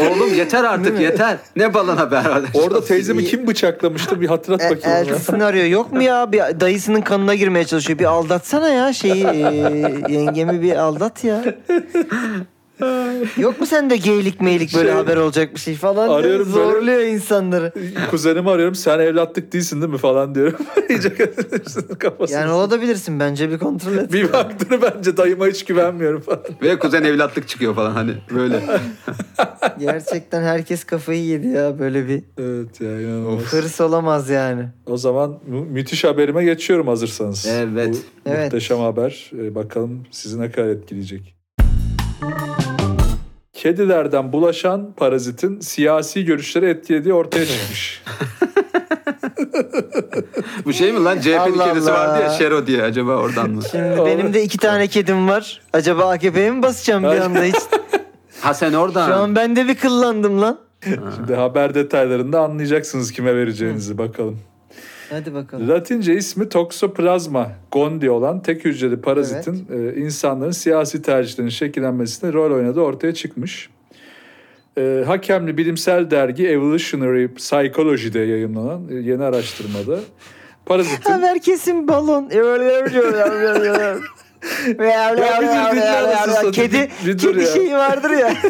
Oğlum 0.16 0.34
yeter 0.34 0.64
artık 0.64 1.00
yeter. 1.00 1.36
Ne 1.56 1.74
balon 1.74 1.96
haber. 1.96 2.24
Orada 2.54 2.84
teyzemi 2.84 3.24
kim 3.24 3.46
bıçaklamıştı 3.46 4.20
bir 4.20 4.26
hatırlat 4.28 4.62
E, 4.62 4.70
bakayım. 4.70 4.98
ona. 5.06 5.14
eltisini 5.14 5.44
arıyor. 5.44 5.64
Yok 5.64 5.92
mu 5.92 6.02
ya 6.02 6.32
bir 6.32 6.38
dayısının 6.60 7.00
kanına 7.00 7.34
girmeye 7.34 7.64
çalışıyor. 7.64 7.98
Bir 7.98 8.04
aldatsana 8.04 8.68
ya 8.68 8.92
şeyi 8.92 9.24
e, 9.26 9.38
yengemi 10.08 10.62
bir 10.62 10.76
aldat 10.76 11.24
ya. 11.24 11.44
Yok 13.38 13.60
mu 13.60 13.66
sende 13.66 13.96
geylik 13.96 14.40
meylik 14.40 14.74
böyle 14.74 14.88
Şey- 14.88 14.96
haber 14.96 15.16
olacak 15.16 15.54
bir 15.54 15.60
şey 15.60 15.74
falan. 15.74 16.08
Arıyorum 16.08 16.46
böyle. 16.54 16.64
Zorluyor 16.64 17.00
insanları. 17.00 17.72
Kuzenimi 18.10 18.50
arıyorum 18.50 18.74
sen 18.74 18.98
evlatlık 18.98 19.52
değilsin 19.52 19.80
değil 19.82 19.92
mi 19.92 19.98
falan 19.98 20.34
diyorum. 20.34 20.58
İyice 20.88 21.14
kafasını. 21.98 22.36
Yani 22.38 22.50
olabilirsin 22.50 23.20
bence 23.20 23.50
bir 23.50 23.58
kontrol 23.58 23.96
et. 23.96 24.12
bir 24.12 24.32
baktığını 24.32 24.82
bence 24.82 25.16
dayıma 25.16 25.46
hiç 25.46 25.64
güvenmiyorum 25.64 26.20
falan. 26.20 26.40
Ve 26.62 26.78
kuzen 26.78 27.04
evlatlık 27.04 27.48
çıkıyor 27.48 27.74
falan 27.74 27.90
hani 27.90 28.12
böyle. 28.34 28.60
Gerçekten 29.78 30.42
herkes 30.42 30.84
kafayı 30.84 31.24
yedi 31.24 31.46
ya 31.48 31.78
böyle 31.78 32.08
bir 32.08 32.22
Evet 32.38 32.80
ya 32.80 33.00
inanılmaz. 33.00 33.42
hırs 33.52 33.80
olamaz 33.80 34.30
yani. 34.30 34.68
O 34.86 34.96
zaman 34.96 35.30
mü- 35.46 35.60
müthiş 35.70 36.04
haberime 36.04 36.44
geçiyorum 36.44 36.88
hazırsanız. 36.88 37.46
Evet. 37.50 37.94
Bu 38.26 38.30
Evet. 38.30 38.44
Muhteşem 38.52 38.78
haber. 38.78 39.30
Ee, 39.38 39.54
bakalım 39.54 40.06
sizi 40.10 40.40
ne 40.40 40.50
kadar 40.50 40.68
etkileyecek. 40.68 41.34
Kedilerden 43.64 44.32
bulaşan 44.32 44.92
parazitin 44.96 45.60
siyasi 45.60 46.24
görüşleri 46.24 46.66
etkilediği 46.66 47.14
ortaya 47.14 47.46
çıkmış. 47.46 48.02
Bu 50.64 50.72
şey 50.72 50.92
mi 50.92 51.04
lan 51.04 51.16
Allah 51.16 51.72
kedisi 51.72 51.92
Allah. 51.92 51.98
vardı 51.98 52.22
ya 52.22 52.30
Şero 52.30 52.66
diye 52.66 52.82
acaba 52.82 53.16
oradan 53.16 53.50
mı? 53.50 53.62
Şimdi 53.70 54.04
benim 54.06 54.34
de 54.34 54.42
iki 54.42 54.58
tane 54.58 54.86
kedim 54.86 55.28
var. 55.28 55.60
Acaba 55.72 56.10
AKP'ye 56.10 56.50
mi 56.50 56.62
basacağım 56.62 57.02
bir 57.02 57.20
anda 57.20 57.42
hiç? 57.42 57.56
Ha 58.40 58.54
sen 58.54 58.72
oradan. 58.72 59.08
Şu 59.08 59.14
an 59.14 59.36
ben 59.36 59.56
de 59.56 59.68
bir 59.68 59.74
kıllandım 59.74 60.40
lan. 60.42 60.58
Şimdi 61.16 61.34
haber 61.34 61.74
detaylarında 61.74 62.40
anlayacaksınız 62.40 63.12
kime 63.12 63.36
vereceğinizi 63.36 63.98
bakalım. 63.98 64.40
Hadi 65.10 65.34
bakalım. 65.34 65.68
Latince 65.68 66.14
ismi 66.14 66.48
Toxoplasma 66.48 67.52
gondii 67.72 68.10
olan 68.10 68.42
tek 68.42 68.64
hücreli 68.64 69.00
parazitin 69.00 69.66
e, 69.72 69.94
insanların 70.00 70.50
siyasi 70.50 71.02
tercihlerinin 71.02 71.50
şekillenmesinde 71.50 72.32
rol 72.32 72.54
oynadığı 72.56 72.80
ortaya 72.80 73.14
çıkmış. 73.14 73.70
E, 74.78 75.02
hakemli 75.06 75.56
bilimsel 75.56 76.10
dergi 76.10 76.48
Evolutionary 76.48 77.28
Psychology'de 77.28 78.18
yayınlanan 78.18 78.88
e, 78.90 78.94
yeni 78.94 79.24
araştırmada 79.24 80.00
parazitin 80.66 81.12
Haber 81.12 81.38
kesin 81.38 81.88
balon. 81.88 82.30
kedi 86.52 86.90
kedi 87.02 87.46
şeyi 87.46 87.74
vardır 87.74 88.10
ya. 88.10 88.34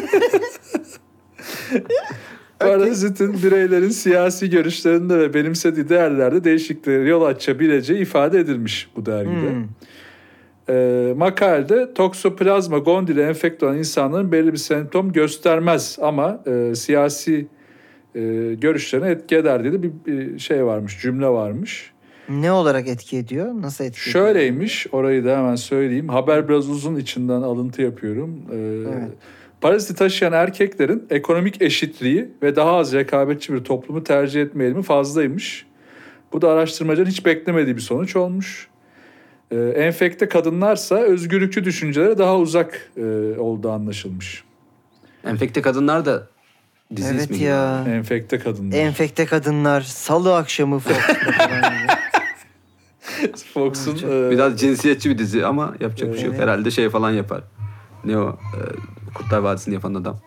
Parazitin 2.59 3.33
bireylerin 3.43 3.89
siyasi 3.89 4.49
görüşlerinde 4.49 5.19
ve 5.19 5.33
benimsediği 5.33 5.89
değerlerde 5.89 6.43
değişikliklere 6.43 7.09
yol 7.09 7.21
açabileceği 7.21 7.99
ifade 8.01 8.39
edilmiş 8.39 8.89
bu 8.95 9.05
dergide. 9.05 9.51
Hmm. 9.51 9.65
Ee, 10.69 11.13
makalede 11.17 11.93
Toxoplasma 11.93 12.77
gondii 12.77 13.11
ile 13.11 13.23
enfekte 13.23 13.65
olan 13.65 13.77
insanların 13.77 14.31
belli 14.31 14.53
bir 14.53 14.57
semptom 14.57 15.11
göstermez 15.11 15.97
ama 16.01 16.43
e, 16.45 16.75
siyasi 16.75 17.47
e, 18.15 18.21
görüşlerine 18.61 19.09
etki 19.09 19.35
eder 19.35 19.63
diye 19.63 19.73
de 19.73 19.83
bir, 19.83 19.91
bir 20.05 20.39
şey 20.39 20.65
varmış, 20.65 21.01
cümle 21.01 21.27
varmış. 21.27 21.91
Ne 22.29 22.51
olarak 22.51 22.87
etki 22.87 23.17
ediyor? 23.17 23.47
Nasıl 23.61 23.83
etki 23.83 24.09
ediyor? 24.09 24.25
Şöyleymiş, 24.25 24.87
orayı 24.91 25.25
da 25.25 25.37
hemen 25.37 25.55
söyleyeyim. 25.55 26.09
Haber 26.09 26.49
biraz 26.49 26.69
uzun 26.69 26.95
içinden 26.95 27.41
alıntı 27.41 27.81
yapıyorum. 27.81 28.41
Ee, 28.51 28.55
Evet. 28.97 29.11
Paraziti 29.65 29.95
taşıyan 29.95 30.33
erkeklerin 30.33 31.07
ekonomik 31.09 31.61
eşitliği 31.61 32.29
ve 32.41 32.55
daha 32.55 32.71
az 32.77 32.93
rekabetçi 32.93 33.53
bir 33.53 33.63
toplumu 33.63 34.03
tercih 34.03 34.41
etme 34.41 34.63
eğilimi 34.63 34.83
fazlaymış. 34.83 35.65
Bu 36.33 36.41
da 36.41 36.49
araştırmacının 36.49 37.05
hiç 37.05 37.25
beklemediği 37.25 37.75
bir 37.75 37.81
sonuç 37.81 38.15
olmuş. 38.15 38.67
Ee, 39.51 39.55
enfekte 39.57 40.29
kadınlarsa 40.29 40.95
özgürlükçü 40.95 41.63
düşüncelere 41.63 42.17
daha 42.17 42.37
uzak 42.37 42.91
e, 42.97 43.01
olduğu 43.39 43.71
anlaşılmış. 43.71 44.43
Enfekte 45.27 45.61
kadınlar 45.61 46.05
da 46.05 46.27
dizi 46.95 47.11
Evet 47.13 47.21
ismi 47.21 47.35
gibi. 47.37 47.45
ya. 47.47 47.85
Enfekte 47.89 48.39
kadınlar. 48.39 48.77
Enfekte 48.77 49.25
kadınlar 49.25 49.81
salı 49.81 50.35
akşamı 50.35 50.79
Fox'ta. 50.79 51.13
Fox'un 53.53 53.95
Çok- 53.95 54.09
e, 54.09 54.31
Biraz 54.31 54.59
cinsiyetçi 54.59 55.09
bir 55.09 55.17
dizi 55.17 55.45
ama 55.45 55.75
yapacak 55.79 56.13
bir 56.13 56.17
şey 56.17 56.25
yok. 56.25 56.33
Evet. 56.35 56.43
Herhalde 56.43 56.71
şey 56.71 56.89
falan 56.89 57.11
yapar. 57.11 57.43
Ne 58.05 58.17
o? 58.17 58.29
Ee, 58.29 58.95
Kurtlar 59.15 59.37
Vadisi'ni 59.39 59.73
yapan 59.73 59.93
adam. 59.93 60.17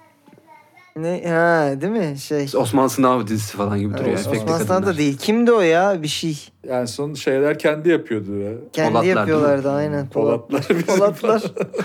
Ne 0.97 1.28
ha 1.28 1.80
değil 1.80 1.93
mi? 1.93 2.18
Şey. 2.18 2.49
Osman 2.57 2.86
Sınav 2.89 3.26
dizisi 3.26 3.57
falan 3.57 3.78
gibi 3.78 3.95
duruyor. 3.99 4.18
Osman 4.18 4.34
Enfekte 4.34 4.53
Osman 4.55 4.64
Sınav 4.66 4.76
kadınlar. 4.76 4.95
da 4.95 4.99
değil. 4.99 5.18
Kimdi 5.18 5.53
o 5.53 5.61
ya? 5.61 6.03
Bir 6.03 6.09
şey. 6.09 6.49
yani 6.68 6.89
son 6.89 7.14
şeyler 7.14 7.59
kendi 7.59 7.89
yapıyordu 7.89 8.36
ya. 8.36 8.51
Kendi 8.72 8.93
Polatlar 8.93 9.16
yapıyorlardı 9.16 9.70
aynen. 9.70 10.09
Polat. 10.09 10.49
Polatlar. 10.51 10.86
Polatlar. 10.86 11.43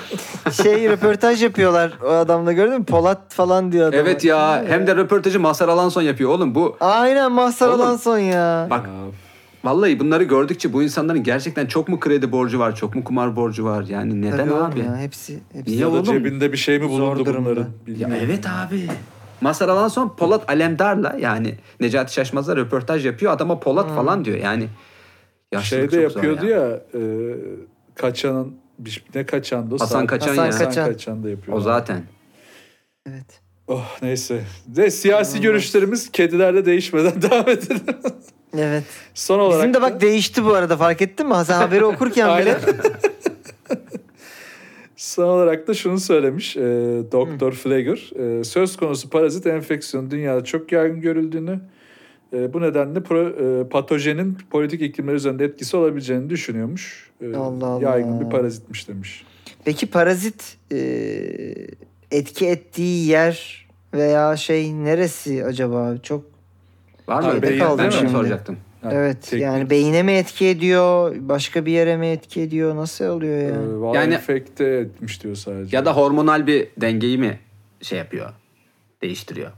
şey 0.64 0.90
röportaj 0.90 1.44
yapıyorlar 1.44 1.94
o 2.06 2.10
adamla 2.10 2.52
gördün 2.54 2.80
mü? 2.80 2.86
Polat 2.86 3.34
falan 3.34 3.72
diyor 3.72 3.90
adam. 3.90 4.00
Evet 4.00 4.24
ya. 4.26 4.64
Hem 4.68 4.88
de 4.88 4.96
röportajı 4.96 5.40
Mazhar 5.40 5.68
Alanson 5.70 6.02
yapıyor. 6.02 6.30
Oğlum 6.30 6.56
bu 6.56 6.78
Aynen 6.80 7.32
Mahsar 7.32 7.68
Oğlum. 7.70 7.82
Alanson 7.82 8.18
ya. 8.18 8.68
Bak 8.70 8.86
Ya, 8.88 8.92
vallahi 9.64 10.00
bunları 10.00 10.24
gördükçe 10.24 10.74
bu 10.74 10.84
insanların 10.84 11.24
gerçekten 11.24 11.66
çok 11.66 11.88
mu 11.90 12.00
kredi 12.00 12.32
borcu 12.32 12.60
var, 12.60 12.76
çok 12.76 12.96
mu 12.96 13.04
kumar 13.04 13.36
borcu 13.36 13.66
var? 13.66 13.86
Yani 13.90 14.22
neden 14.22 14.38
Tabii 14.50 14.54
abi? 14.54 14.80
Ya, 14.80 14.98
hepsi, 14.98 15.40
hepsi. 15.54 15.72
Niye 15.72 15.82
ya 15.82 15.88
da 15.88 15.92
oğlum? 15.92 16.04
cebinde 16.04 16.52
bir 16.52 16.58
şey 16.58 16.80
mi 16.80 16.90
bulundu 16.90 17.26
bunların? 17.26 17.68
Ya 17.98 18.10
evet 18.24 18.46
abi. 18.48 18.88
Mazhar 19.42 19.70
Alanson 19.70 20.16
Polat 20.18 20.50
Alemdar'la 20.50 21.18
yani 21.20 21.56
Necati 21.80 22.14
Şaşmaz'la 22.14 22.56
röportaj 22.56 23.06
yapıyor. 23.06 23.32
Adama 23.32 23.60
Polat 23.60 23.88
Hmm. 23.90 23.96
falan 23.96 24.26
diyor. 24.26 24.38
Yani 24.38 24.68
yaşlılık 25.52 25.84
çok 25.92 25.94
zor 25.94 26.02
yapıyordu 26.02 26.46
ya. 26.46 26.60
ya, 26.60 26.68
e, 26.96 27.02
kaçanın 27.96 28.56
bir- 28.80 29.04
ne 29.16 29.26
kaçandı? 29.26 29.76
Hasan 29.80 30.04
Sa- 30.04 30.08
Kaçan 30.08 30.28
Hasan 30.28 30.44
ya. 30.44 30.48
Hasan 30.50 30.66
Kaçan. 30.66 30.86
Kaçan 30.92 31.24
da 31.24 31.30
yapıyor. 31.30 31.58
O 31.58 31.62
zaten. 31.62 32.04
Evet. 33.10 33.26
Oh 33.68 33.98
neyse. 34.02 34.44
Ve 34.68 34.92
siyasi 34.92 35.42
görüşlerimiz 35.42 36.12
kedilerle 36.12 36.66
değişmeden 36.66 37.22
devam 37.22 37.50
edelim. 37.50 37.82
Evet. 38.58 38.84
Son 39.14 39.40
olarak 39.40 39.60
Bizim 39.60 39.74
de 39.74 39.78
da- 39.78 39.82
bak 39.82 40.02
değişti 40.02 40.46
bu 40.46 40.54
arada 40.54 40.78
fark 40.78 41.02
ettin 41.02 41.28
mi? 41.28 41.36
Sen 41.46 41.54
haberi 41.54 41.86
okurken 41.86 42.42
bile. 42.42 42.58
Son 44.96 45.28
olarak 45.28 45.68
da 45.68 45.74
şunu 45.74 46.00
söylemiş 46.00 46.58
e, 46.58 46.62
Doktor 47.12 47.52
Flegger. 47.52 48.12
E, 48.40 48.44
söz 48.44 48.78
konusu 48.78 49.10
parazit 49.10 49.48
enfeksiyonu 49.48 50.12
dünyada 50.12 50.44
çok 50.44 50.72
yaygın 50.72 51.02
görüldüğünü, 51.02 51.60
e, 52.34 52.54
bu 52.54 52.62
nedenle 52.62 53.04
pro, 53.04 53.30
e, 53.30 53.68
patojenin 53.70 54.38
politik 54.50 54.82
iklimler 54.82 55.14
üzerinde 55.14 55.46
etkisi 55.46 55.78
olabileceğini 55.78 56.30
düşünüyormuş. 56.30 57.12
E, 57.22 57.36
Allah 57.36 57.66
Allah. 57.66 57.84
Yaygın 57.84 58.22
bir 58.22 58.30
parazitmiş 58.30 58.88
demiş. 58.88 59.24
Peki 59.66 59.86
parazit 59.88 60.58
e, 60.72 60.78
etki 62.12 62.48
ettiği 62.48 63.08
yer 63.08 63.68
veya 63.94 64.38
şey 64.38 64.74
neresi 64.74 65.46
acaba? 65.46 65.98
Çok 66.04 66.33
Var 67.08 67.34
mı? 67.34 67.42
Beyin 67.42 67.60
Ben 67.60 67.78
değil 67.78 67.92
de 67.92 68.02
mi? 68.02 68.10
soracaktım. 68.10 68.58
Evet 68.92 69.22
teknik- 69.22 69.42
yani 69.42 69.70
beyine 69.70 70.04
mi 70.04 70.12
etki 70.12 70.48
ediyor? 70.48 71.16
Başka 71.20 71.66
bir 71.66 71.72
yere 71.72 71.98
mi 71.98 72.08
etki 72.08 72.42
ediyor? 72.42 72.76
Nasıl 72.76 73.06
oluyor 73.06 73.38
yani? 73.42 73.82
valla 73.82 73.98
Yani- 73.98 74.14
enfekte 74.14 74.66
etmiş 74.66 75.24
diyor 75.24 75.36
sadece. 75.36 75.78
Ya 75.78 75.86
da 75.86 75.94
hormonal 75.98 76.48
bir 76.48 76.68
dengeyi 76.78 77.18
mi 77.18 77.40
şey 77.82 77.98
yapıyor? 77.98 78.30
Değiştiriyor. 79.02 79.52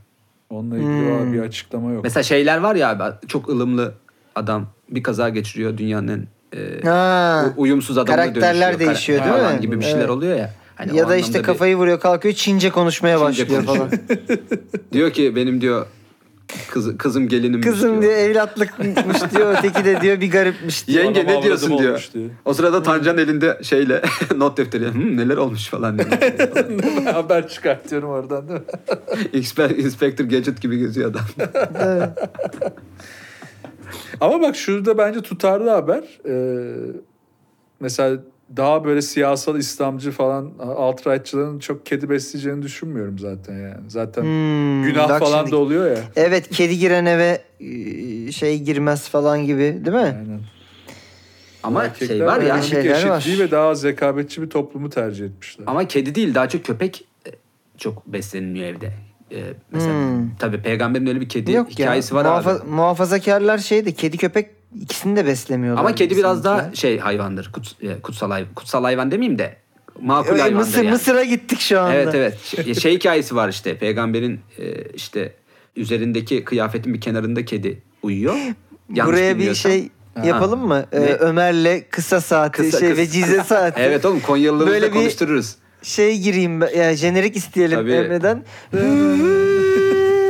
Onunla 0.49 0.77
ilgili 0.77 1.19
Hmm. 1.19 1.33
bir 1.33 1.39
açıklama 1.39 1.91
yok. 1.91 2.03
Mesela 2.03 2.23
şeyler 2.23 2.57
var 2.57 2.75
ya 2.75 2.89
abi 2.89 3.03
çok 3.27 3.49
ılımlı 3.49 3.93
adam 4.35 4.67
bir 4.89 5.03
kaza 5.03 5.29
geçiriyor 5.29 5.77
dünyanın 5.77 6.27
e, 6.55 6.81
Ha. 6.87 7.45
uyumsuz 7.57 7.97
adamına 7.97 8.21
Karakterler 8.23 8.69
dönüşüyor. 8.73 8.89
değişiyor, 8.89 9.19
Kara- 9.19 9.29
değil 9.33 9.41
mi? 9.43 9.47
falan 9.49 9.61
gibi 9.61 9.79
bir 9.79 9.85
şeyler 9.85 9.99
Evet. 9.99 10.09
oluyor 10.09 10.37
ya. 10.37 10.53
Hani 10.75 10.97
ya 10.97 11.09
da 11.09 11.15
işte 11.15 11.27
anlamda 11.27 11.39
bir- 11.39 11.43
kafayı 11.53 11.75
vuruyor 11.75 11.99
kalkıyor 11.99 12.33
Çince 12.33 12.69
konuşmaya 12.69 13.17
Çince 13.17 13.43
başlıyor 13.43 13.63
falan. 13.63 13.89
diyor 14.93 15.11
ki 15.11 15.35
benim 15.35 15.61
diyor 15.61 15.85
kız, 16.71 16.97
kızım 16.97 17.27
gelinim 17.27 17.61
Kızım 17.61 18.01
diyor 18.01 18.13
evlatlıkmış 18.13 19.31
diyor 19.35 19.55
öteki 19.59 19.85
de 19.85 20.01
diyor 20.01 20.21
bir 20.21 20.31
garipmiş 20.31 20.87
diyor. 20.87 21.03
Yenge 21.03 21.19
ne 21.25 21.29
avradım 21.31 21.43
diyorsun 21.43 21.77
diyor. 21.77 21.89
olmuş 21.89 22.13
diyor. 22.13 22.29
O 22.45 22.53
sırada 22.53 22.83
Tancan 22.83 23.17
elinde 23.17 23.59
şeyle 23.61 24.01
not 24.35 24.57
defteri. 24.57 24.85
"Hı, 24.85 25.17
neler 25.17 25.37
olmuş 25.37 25.69
falan 25.69 25.97
diyor. 25.99 26.09
Haber 27.13 27.47
çıkartıyorum 27.47 28.09
oradan 28.09 28.47
değil 28.49 28.59
mi? 28.59 28.65
Inspe- 29.33 29.75
Inspector 29.75 30.25
Gadget 30.25 30.61
gibi 30.61 30.77
geziyor 30.77 31.11
adam. 31.11 31.21
Evet. 31.79 32.09
Ama 34.21 34.41
bak 34.41 34.55
şurada 34.55 34.97
bence 34.97 35.21
tutarlı 35.21 35.69
haber. 35.69 36.03
Ee, 36.29 36.73
mesela 37.79 38.17
daha 38.57 38.83
böyle 38.85 39.01
siyasal 39.01 39.57
İslamcı 39.59 40.11
falan 40.11 40.51
alt-rightçıların 40.59 41.59
çok 41.59 41.85
kedi 41.85 42.09
besleyeceğini 42.09 42.61
düşünmüyorum 42.61 43.19
zaten 43.19 43.53
yani. 43.53 43.89
Zaten 43.89 44.21
Hmm, 44.21 44.83
günah 44.83 45.09
bak 45.09 45.19
falan 45.19 45.39
şimdi- 45.39 45.51
da 45.51 45.57
oluyor 45.57 45.91
ya. 45.91 46.03
Evet 46.15 46.49
kedi 46.49 46.77
giren 46.79 47.05
eve 47.05 47.41
e, 47.59 48.31
şey 48.31 48.59
girmez 48.61 49.09
falan 49.09 49.45
gibi 49.45 49.59
değil 49.59 49.87
mi? 49.97 49.97
Aynen. 49.97 50.39
Ama 51.63 51.83
Erkekler 51.83 52.07
şey 52.07 52.25
var 52.25 52.41
ya. 52.41 52.61
şey- 52.61 52.81
şeyler 52.81 53.15
eşitliği 53.15 53.39
var. 53.39 53.45
ve 53.47 53.51
daha 53.51 53.75
zekabetçi 53.75 54.41
bir 54.41 54.49
toplumu 54.49 54.89
tercih 54.89 55.25
etmişler. 55.25 55.63
Ama 55.67 55.87
kedi 55.87 56.15
değil 56.15 56.35
daha 56.35 56.49
çok 56.49 56.65
köpek 56.65 57.05
e, 57.27 57.29
çok 57.77 58.07
besleniliyor 58.07 58.67
evde. 58.69 58.91
E, 59.31 59.37
mesela 59.71 59.93
Hmm. 59.93 60.29
tabii 60.39 60.61
peygamberin 60.61 61.05
öyle 61.07 61.21
bir 61.21 61.29
kedi 61.29 61.51
Yok 61.51 61.69
hikayesi 61.69 62.13
ya. 62.15 62.19
var 62.23 62.25
muhafa- 62.25 62.59
abi. 62.61 62.69
muhafazakarlar 62.69 63.57
şeydi 63.57 63.95
kedi 63.95 64.17
köpek 64.17 64.49
ikisini 64.81 65.15
de 65.15 65.25
beslemiyorlar. 65.25 65.81
Ama 65.81 65.95
kedi 65.95 66.17
biraz 66.17 66.41
sanki. 66.43 66.63
daha 66.65 66.75
şey 66.75 66.99
hayvandır. 66.99 67.51
kuts- 67.53 67.91
e, 67.97 68.01
kutsal 68.01 68.31
hayvan. 68.31 68.53
Kutsal 68.55 68.83
hayvan 68.83 69.11
demeyeyim 69.11 69.39
de 69.39 69.55
makul 70.01 70.31
Öyle 70.31 70.41
hayvandır 70.41 70.67
Mısır, 70.67 70.83
yani. 70.83 70.91
Mısır'a 70.91 71.23
gittik 71.23 71.59
şu 71.59 71.79
anda. 71.79 71.93
Evet 71.93 72.15
evet. 72.15 72.37
Şey, 72.43 72.73
şey 72.75 72.93
hikayesi 72.95 73.35
var 73.35 73.49
işte. 73.49 73.77
Peygamberin 73.77 74.39
e, 74.59 74.83
işte 74.93 75.33
üzerindeki 75.75 76.43
kıyafetin 76.43 76.93
bir 76.93 77.01
kenarında 77.01 77.45
kedi 77.45 77.81
uyuyor. 78.03 78.35
Yanlış 78.93 79.13
Buraya 79.13 79.37
bir 79.39 79.53
şey 79.55 79.89
yapalım 80.23 80.67
mı? 80.67 80.85
Ee? 80.91 80.97
Ömer'le 80.99 81.81
kısa 81.91 82.21
saati 82.21 82.61
Kısa- 82.61 82.79
şey 82.79 82.89
kısa- 82.89 82.97
vecize 83.01 83.43
saati. 83.47 83.81
Evet 83.81 84.05
oğlum 84.05 84.19
Konyalılarımızı 84.19 84.73
Böyle 84.73 84.85
da 84.85 84.93
bir- 84.93 84.99
konuştururuz. 84.99 85.55
Şey 85.81 86.19
gireyim 86.19 86.61
ya 86.61 86.95
jenerik 86.95 87.35
isteyelim 87.35 87.79
Tabii. 87.79 87.91
Emre'den. 87.91 88.43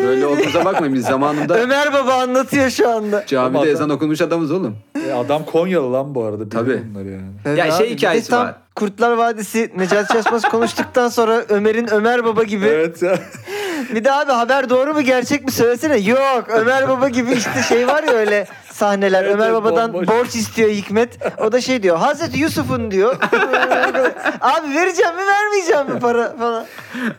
Böyle 0.08 0.26
olduğumuza 0.26 0.66
bakmayın 0.66 0.94
biz 0.96 1.06
zamanında 1.06 1.58
Ömer 1.62 1.94
Baba 1.94 2.14
anlatıyor 2.14 2.70
şu 2.70 2.90
anda. 2.90 3.26
camide 3.28 3.58
Ama 3.58 3.68
ezan 3.68 3.90
okunmuş 3.90 4.22
adamız 4.22 4.52
oğlum. 4.52 4.78
E, 5.10 5.12
adam 5.14 5.46
Konyalı 5.46 5.94
lan 5.94 6.16
bu 6.16 6.24
arada. 6.24 6.46
Biliyor 6.46 6.66
Tabii. 6.66 6.84
bunları 6.90 7.08
yani. 7.10 7.24
Evet 7.46 7.58
Ya 7.58 7.66
şey 7.66 7.74
abi, 7.76 7.84
bir 7.84 7.90
de 7.90 7.94
hikayesi 7.96 8.30
tam 8.30 8.46
var. 8.46 8.56
Kurtlar 8.76 9.12
Vadisi 9.12 9.72
Necati 9.78 10.14
Şaşmaz 10.14 10.42
konuştuktan 10.50 11.10
sonra 11.10 11.46
Ömer'in 11.50 11.88
Ömer 11.94 12.26
Baba 12.26 12.44
gibi. 12.44 12.66
Evet 12.66 13.02
ya. 13.02 13.20
Bir 13.96 14.04
de 14.04 14.12
abi 14.12 14.32
haber 14.32 14.70
doğru 14.70 14.94
mu 14.94 15.02
gerçek 15.02 15.46
mi 15.46 15.52
söylesene. 15.52 15.98
Yok 15.98 16.46
Ömer 16.50 16.90
Baba 16.90 17.10
gibi 17.10 17.32
işte 17.32 17.64
şey 17.70 17.88
var 17.88 18.04
ya 18.04 18.14
öyle 18.14 18.48
sahneler. 18.72 19.24
Evet, 19.24 19.36
Ömer 19.36 19.54
Baba'dan 19.54 19.94
bomboş. 19.94 20.08
borç 20.08 20.36
istiyor 20.36 20.70
Hikmet. 20.70 21.20
O 21.38 21.52
da 21.52 21.62
şey 21.62 21.84
diyor. 21.84 21.98
Hazreti 21.98 22.40
Yusuf'un 22.40 22.92
diyor. 22.92 23.16
abi 24.42 24.76
vereceğim 24.76 25.16
mi 25.16 25.22
vermeyeceğim 25.28 25.92
mi 25.94 26.00
para 26.00 26.38
falan. 26.38 26.66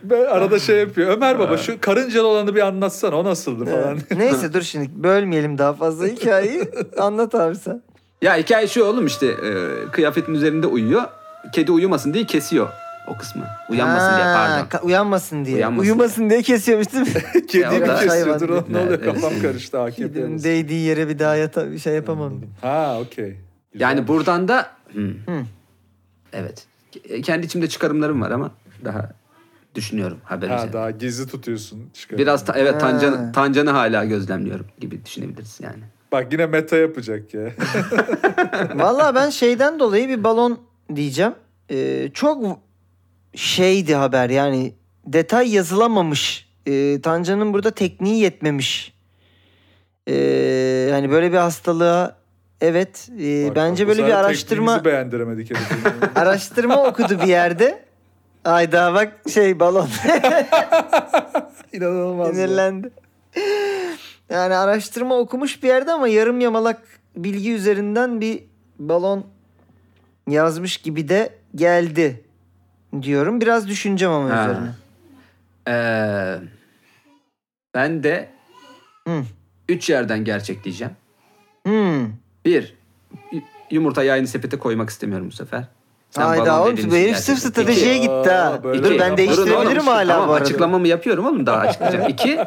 Ben 0.03 0.25
arada 0.25 0.59
şey 0.59 0.79
yapıyor. 0.79 1.11
Ömer 1.11 1.39
baba 1.39 1.57
şu 1.57 1.81
karıncalı 1.81 2.27
olanı 2.27 2.55
bir 2.55 2.61
anlatsana. 2.61 3.15
O 3.15 3.23
nasıldı 3.23 3.65
falan. 3.65 3.99
Neyse 4.19 4.53
dur 4.53 4.61
şimdi 4.61 4.89
bölmeyelim 5.03 5.57
daha 5.57 5.73
fazla 5.73 6.05
hikayeyi. 6.07 6.63
Anlat 6.97 7.35
abi 7.35 7.55
sen. 7.55 7.81
Ya 8.21 8.37
hikaye 8.37 8.67
şu 8.67 8.83
oğlum 8.83 9.05
işte 9.05 9.27
e, 9.27 9.51
kıyafetin 9.91 10.33
üzerinde 10.33 10.67
uyuyor. 10.67 11.03
Kedi 11.53 11.71
uyumasın 11.71 12.13
diye 12.13 12.25
kesiyor 12.25 12.67
o 13.07 13.17
kısmı. 13.17 13.45
Uyanmasın 13.69 14.15
diye 14.15 14.25
pardon. 14.25 14.67
ka- 14.67 14.81
uyanmasın 14.81 15.45
diye. 15.45 15.55
Uyanmasın. 15.55 15.83
Uyumasın 15.89 16.29
diye 16.29 16.41
kesiyormuş 16.41 16.93
değil 16.93 17.05
mi? 17.07 17.45
Kedi 17.47 17.79
mi 17.79 17.87
da- 17.87 17.99
kesiyor? 17.99 18.39
Dur 18.39 18.49
o 18.49 18.63
ne 18.69 18.77
oluyor? 18.77 18.99
Evet. 19.03 19.05
Kafam 19.05 19.41
karıştı. 19.41 19.81
AKP. 19.81 20.03
Kedinin 20.07 20.43
değdiği 20.43 20.85
yere 20.85 21.07
bir 21.09 21.19
daha 21.19 21.35
yata 21.35 21.71
bir 21.71 21.79
şey 21.79 21.93
yapamam. 21.93 22.33
Ha 22.61 22.97
okey. 23.01 23.37
Yani 23.75 24.07
buradan 24.07 24.47
da 24.47 24.69
hmm. 24.91 25.09
Hı. 25.09 25.43
evet 26.33 26.65
Ke- 26.93 27.21
kendi 27.21 27.45
içimde 27.45 27.69
çıkarımlarım 27.69 28.21
var 28.21 28.31
ama 28.31 28.51
daha 28.85 29.09
düşünüyorum 29.75 30.17
haber 30.23 30.47
Ha, 30.47 30.73
daha 30.73 30.91
gizli 30.91 31.27
tutuyorsun. 31.27 31.89
Çıkar. 31.93 32.19
Biraz 32.19 32.45
ta- 32.45 32.53
evet. 32.57 32.79
Tancan, 32.81 33.31
Tancan'ı 33.31 33.69
hala 33.69 34.05
gözlemliyorum 34.05 34.65
gibi 34.79 35.05
düşünebiliriz 35.05 35.59
yani. 35.61 35.83
Bak 36.11 36.33
yine 36.33 36.45
meta 36.45 36.77
yapacak 36.77 37.33
ya. 37.33 37.41
Valla 38.75 39.15
ben 39.15 39.29
şeyden 39.29 39.79
dolayı 39.79 40.07
bir 40.09 40.23
balon 40.23 40.59
diyeceğim. 40.95 41.33
Ee, 41.71 42.09
çok 42.13 42.59
şeydi 43.35 43.95
haber 43.95 44.29
yani 44.29 44.73
detay 45.05 45.53
yazılamamış. 45.55 46.47
Ee, 46.67 47.01
Tancan'ın 47.03 47.53
burada 47.53 47.71
tekniği 47.71 48.21
yetmemiş. 48.23 48.93
Hani 50.91 51.11
böyle 51.11 51.31
bir 51.31 51.37
hastalığa 51.37 52.17
evet 52.61 53.09
e, 53.21 53.47
Bak, 53.49 53.55
bence 53.55 53.87
böyle 53.87 54.05
bir 54.07 54.11
araştırma 54.11 54.85
beğendiremedik 54.85 55.51
araştırma 56.15 56.83
okudu 56.83 57.19
bir 57.19 57.27
yerde. 57.27 57.85
Ayda 58.45 58.93
bak 58.93 59.13
şey 59.33 59.59
balon 59.59 59.89
İnanılmaz. 61.73 62.29
sinirlendi. 62.35 62.89
Yani 64.29 64.55
araştırma 64.55 65.17
okumuş 65.17 65.63
bir 65.63 65.67
yerde 65.67 65.91
ama 65.91 66.07
yarım 66.07 66.39
yamalak 66.39 66.81
bilgi 67.15 67.53
üzerinden 67.53 68.21
bir 68.21 68.43
balon 68.79 69.25
yazmış 70.27 70.77
gibi 70.77 71.09
de 71.09 71.29
geldi 71.55 72.23
diyorum. 73.01 73.41
Biraz 73.41 73.67
düşüneceğim 73.67 74.13
ama 74.13 74.29
Ha. 74.29 74.43
üzerine. 74.43 74.69
Ee, 75.69 76.39
ben 77.73 78.03
de 78.03 78.29
Hı. 79.07 79.23
üç 79.69 79.89
yerden 79.89 80.23
gerçekleyeceğim. 80.23 80.93
Hmm. 81.65 82.07
Bir, 82.45 82.75
yumurtayı 83.71 84.11
aynı 84.13 84.27
sepete 84.27 84.59
koymak 84.59 84.89
istemiyorum 84.89 85.27
bu 85.27 85.31
sefer. 85.31 85.63
Sen 86.11 86.21
Hayda 86.21 86.63
oğlum 86.63 86.77
bu 86.91 86.95
herif 86.95 87.17
sırf 87.17 87.39
stratejiye 87.39 87.93
İki. 87.93 88.01
gitti 88.01 88.29
ha. 88.29 88.59
Aa, 88.63 88.63
Dur 88.63 88.99
ben 88.99 89.17
değiştirebilirim 89.17 89.77
oğlum. 89.77 89.87
hala 89.87 90.13
tamam, 90.13 90.29
bu 90.29 90.33
arada. 90.33 90.43
açıklamamı 90.45 90.87
yapıyorum 90.87 91.25
oğlum 91.25 91.45
daha 91.45 91.57
açıklayacağım. 91.67 92.09
İki, 92.09 92.39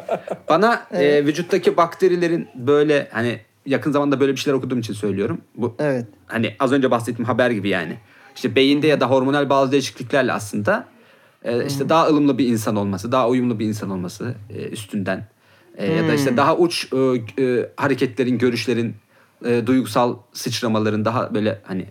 bana 0.49 0.85
e, 0.91 1.25
vücuttaki 1.25 1.77
bakterilerin 1.77 2.47
böyle 2.55 3.07
hani 3.11 3.39
yakın 3.65 3.91
zamanda 3.91 4.19
böyle 4.19 4.31
bir 4.31 4.37
şeyler 4.37 4.57
okuduğum 4.57 4.79
için 4.79 4.93
söylüyorum. 4.93 5.41
Bu 5.55 5.75
Evet. 5.79 6.05
hani 6.27 6.55
az 6.59 6.71
önce 6.71 6.91
bahsettiğim 6.91 7.25
haber 7.25 7.51
gibi 7.51 7.69
yani. 7.69 7.97
İşte 8.41 8.55
beyinde 8.55 8.87
ya 8.87 8.99
da 8.99 9.09
hormonal 9.09 9.49
bazı 9.49 9.71
değişikliklerle 9.71 10.33
aslında 10.33 10.85
e, 11.43 11.65
işte 11.65 11.89
daha 11.89 12.07
ılımlı 12.07 12.37
bir 12.37 12.47
insan 12.47 12.75
olması, 12.75 13.11
daha 13.11 13.29
uyumlu 13.29 13.59
bir 13.59 13.65
insan 13.65 13.89
olması 13.89 14.35
e, 14.49 14.67
üstünden 14.67 15.27
E, 15.77 15.93
ya 15.93 16.07
da 16.07 16.13
işte 16.13 16.37
daha 16.37 16.57
uç 16.57 16.87
e, 16.93 16.97
e, 17.43 17.69
hareketlerin, 17.75 18.37
görüşlerin, 18.37 18.95
e, 19.45 19.67
duygusal 19.67 20.17
sıçramaların 20.33 21.05
daha 21.05 21.33
böyle 21.33 21.61
hani 21.63 21.85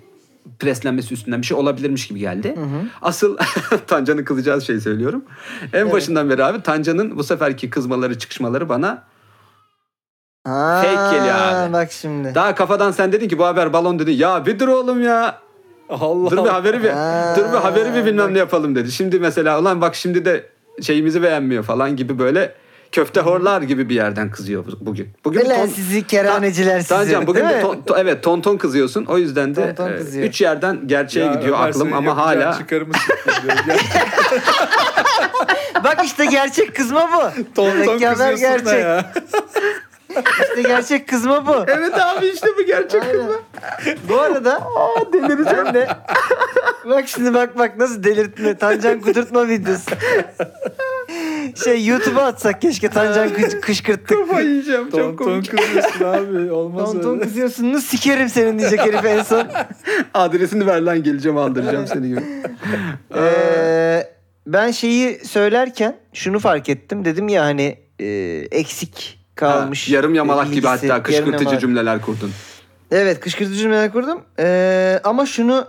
preslenmesi 0.59 1.15
üstünden 1.15 1.41
bir 1.41 1.47
şey 1.47 1.57
olabilirmiş 1.57 2.09
gibi 2.09 2.19
geldi. 2.19 2.55
Asıl 3.03 3.37
Tancan'ın 3.87 4.25
kızacağı 4.25 4.63
şey 4.63 4.81
söylüyorum. 4.81 5.25
En 5.73 5.93
başından 5.93 6.31
beri 6.31 6.45
abi 6.45 6.63
Tancan'ın 6.63 7.19
bu 7.19 7.25
seferki 7.25 7.71
kızmaları, 7.71 8.19
çıkışmaları 8.19 8.69
bana 8.69 9.03
Ha, 10.47 10.83
Fake 10.85 11.17
geliyor 11.17 11.35
abi. 11.35 11.73
Bak 11.73 11.93
şimdi. 11.93 12.35
daha 12.35 12.55
kafadan 12.55 12.91
sen 12.91 13.13
dedin 13.13 13.29
ki 13.29 13.39
bu 13.39 13.45
haber 13.45 13.73
balon 13.73 13.99
dedin. 13.99 14.13
Ya 14.13 14.47
bir 14.47 14.59
dur 14.59 14.69
oğlum 14.69 15.03
ya. 15.03 15.50
Allah 15.91 16.31
Dur 16.31 16.45
bir 16.45 16.49
haberi 16.51 16.83
bir, 16.83 16.89
Ha, 16.91 17.35
dur 17.39 17.45
bir 17.53 17.59
haberi 17.59 17.95
bir 17.95 18.05
bilmem 18.05 18.35
ne 18.35 18.39
yapalım 18.39 18.75
dedi. 18.75 18.93
Şimdi 18.93 19.19
mesela 19.21 19.61
ulan 19.61 19.81
bak 19.81 19.95
şimdi 19.95 20.25
de 20.25 20.45
şeyimizi 20.83 21.23
beğenmiyor 21.23 21.63
falan 21.65 21.97
gibi 21.97 22.19
böyle 22.19 22.53
köfte 22.93 23.21
horlar 23.21 23.63
gibi 23.63 23.89
bir 23.89 23.95
yerden 23.95 24.31
kızıyor 24.31 24.65
bu- 24.67 24.87
bugün. 24.87 25.09
Bugün 25.25 25.41
ton- 25.41 25.67
sizi 25.67 26.07
kerhaneciler 26.07 26.77
sizi. 26.79 26.89
Tancan 26.89 27.27
bugün 27.27 27.49
de 27.49 27.61
ton- 27.61 27.83
to- 27.87 28.01
evet 28.01 28.23
ton 28.23 28.41
ton 28.41 28.57
kızıyorsun. 28.57 29.05
O 29.05 29.19
yüzden 29.19 29.57
de 29.57 29.75
Ton 29.75 29.87
ton 29.87 29.93
e, 29.93 30.27
üç 30.27 30.41
yerden 30.41 30.81
gerçeğe 30.89 31.27
Ya 31.27 31.33
gidiyor 31.35 31.57
aklım 31.61 31.93
ama 31.93 32.17
hala 32.17 32.59
Bak 35.85 36.01
işte 36.05 36.27
gerçek 36.27 36.77
kızma 36.77 37.09
bu. 37.13 37.43
ton 37.55 37.71
ton 37.85 37.95
Mükemmel 37.95 38.31
kızıyorsun 38.33 38.67
da 38.67 38.71
gerçek. 38.71 38.85
ya. 38.85 39.13
İşte 40.43 40.63
gerçek 40.63 41.09
kızma 41.09 41.47
bu. 41.47 41.55
Evet 41.69 41.95
abi 41.95 42.27
işte 42.27 42.47
bu 42.59 42.63
gerçek 42.67 43.03
Aynen. 43.03 43.27
Bu 44.09 44.21
arada 44.21 44.61
ben 45.13 45.75
de 45.75 45.89
bak 46.85 47.09
şimdi 47.09 47.35
bak 47.35 47.59
bak 47.59 47.77
nasıl 47.79 48.03
delirtme 48.03 48.59
Tancan 48.59 49.01
kudurtma 49.01 49.49
videosu. 49.49 49.91
şey 51.65 51.87
YouTube'a 51.87 52.23
atsak 52.25 52.61
keşke 52.63 52.89
Tancan 52.89 53.29
kış- 53.29 53.61
kışkırttık. 53.61 54.19
Kafayı 54.19 54.49
yiyeceğim 54.49 54.91
Ton 54.91 54.99
çok 54.99 55.19
ton 55.19 55.25
komik. 55.25 55.51
kızıyorsun 55.51 56.05
abi. 56.05 56.53
Olmaz 56.53 56.93
Ton 56.93 57.01
ton 57.01 57.13
öyle. 57.15 57.23
kızıyorsun 57.23 57.73
nasıl 57.73 57.87
sikerim 57.87 58.29
senin 58.29 58.59
diyecek 58.59 58.81
herif 58.81 59.05
en 59.05 59.23
son. 59.23 59.47
Adresini 60.15 60.67
ver 60.67 60.81
lan 60.81 61.03
geleceğim 61.03 61.39
aldıracağım 61.39 61.87
seni 61.87 62.09
gibi. 62.09 62.21
Ee, 63.17 64.07
ben 64.47 64.71
şeyi 64.71 65.25
söylerken 65.25 65.97
şunu 66.13 66.39
fark 66.39 66.69
ettim. 66.69 67.05
Dedim 67.05 67.29
ya 67.29 67.45
hani 67.45 67.79
e, 68.01 68.07
eksik 68.51 69.20
kalmış. 69.41 69.89
Ha, 69.89 69.95
yarım 69.95 70.15
yamalak 70.15 70.47
gibi 70.47 70.57
bilgisi, 70.57 70.69
hatta 70.69 70.87
yarım 70.87 71.03
kışkırtıcı 71.03 71.45
yamalak. 71.45 71.61
cümleler 71.61 72.01
kurdun. 72.03 72.31
Evet 72.91 73.21
kışkırtıcı 73.21 73.59
cümleler 73.59 73.93
kurdum. 73.93 74.23
Ee, 74.39 75.01
ama 75.05 75.27
şunu 75.27 75.67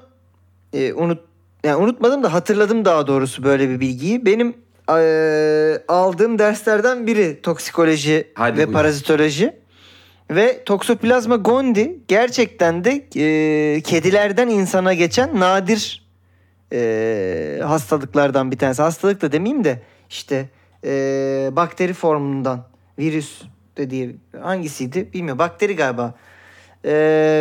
e, 0.73 0.93
unut 0.93 1.19
yani 1.63 1.75
unutmadım 1.75 2.23
da 2.23 2.33
hatırladım 2.33 2.85
daha 2.85 3.07
doğrusu 3.07 3.43
böyle 3.43 3.69
bir 3.69 3.79
bilgiyi. 3.79 4.25
Benim 4.25 4.53
e, 4.89 5.83
aldığım 5.87 6.39
derslerden 6.39 7.07
biri 7.07 7.41
toksikoloji 7.41 8.27
Hadi 8.33 8.57
ve 8.57 8.67
buyur. 8.67 8.73
parazitoloji. 8.77 9.61
Ve 10.31 10.63
Toxoplasma 10.63 11.35
gondii 11.35 11.99
gerçekten 12.07 12.83
de 12.83 12.91
e, 13.15 13.81
kedilerden 13.81 14.47
insana 14.49 14.93
geçen 14.93 15.39
nadir 15.39 16.05
e, 16.73 17.59
hastalıklardan 17.63 18.51
bir 18.51 18.57
tanesi. 18.57 18.81
Hastalık 18.81 19.21
da 19.21 19.31
demeyeyim 19.31 19.63
de 19.63 19.81
işte 20.09 20.49
e, 20.85 21.49
bakteri 21.51 21.93
formundan 21.93 22.63
virüs 22.99 23.41
de 23.77 23.89
diye 23.89 24.09
hangisiydi 24.41 25.09
bilmiyorum. 25.13 25.39
Bakteri 25.39 25.75
galiba. 25.75 26.13
E, 26.85 26.91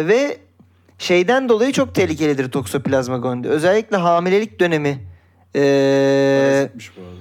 ve 0.09 0.37
şeyden 0.99 1.49
dolayı 1.49 1.73
çok 1.73 1.95
tehlikelidir 1.95 2.51
Toxoplasma 2.51 3.17
gondii. 3.19 3.49
Özellikle 3.49 3.97
hamilelik 3.97 4.61
dönemi. 4.61 4.99
E, 5.57 5.61
Parazitmiş 6.51 6.97
bu 6.97 7.01
arada. 7.01 7.15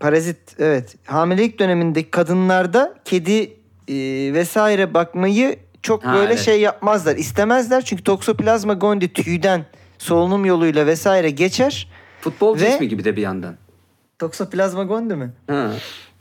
parazit 0.00 0.38
evet 0.58 0.96
hamilelik 1.04 1.58
dönemindeki 1.58 2.10
kadınlarda 2.10 2.94
kedi 3.04 3.42
e, 3.88 3.94
vesaire 4.34 4.94
bakmayı 4.94 5.56
çok 5.82 6.04
Ha, 6.04 6.14
böyle 6.14 6.32
evet. 6.32 6.44
şey 6.44 6.60
yapmazlar 6.60 7.16
istemezler 7.16 7.84
çünkü 7.84 8.04
Toxoplasma 8.04 8.74
gondii 8.74 9.12
tüyden 9.12 9.64
solunum 9.98 10.44
yoluyla 10.44 10.86
vesaire 10.86 11.30
geçer. 11.30 11.88
Futbolcu 12.20 12.64
Ve- 12.64 12.74
ismi 12.74 12.88
gibi 12.88 13.04
de 13.04 13.16
bir 13.16 13.22
yandan. 13.22 13.54
Toxoplasma 14.18 14.84
gondii 14.84 15.14
mi? 15.16 15.30
Ha. 15.46 15.70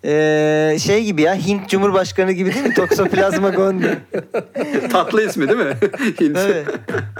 Ee, 0.06 0.78
şey 0.80 1.04
gibi 1.04 1.22
ya 1.22 1.36
Hint 1.36 1.70
Cumhurbaşkanı 1.70 2.32
gibi 2.32 2.54
değil 2.54 2.66
mi? 2.66 2.74
Toxoplasma 2.74 3.50
gondii. 3.50 3.98
Tatlı 4.92 5.26
ismi 5.28 5.48
değil 5.50 5.60
mi? 5.60 5.74
Hint. 6.22 6.38
Evet. 6.38 6.68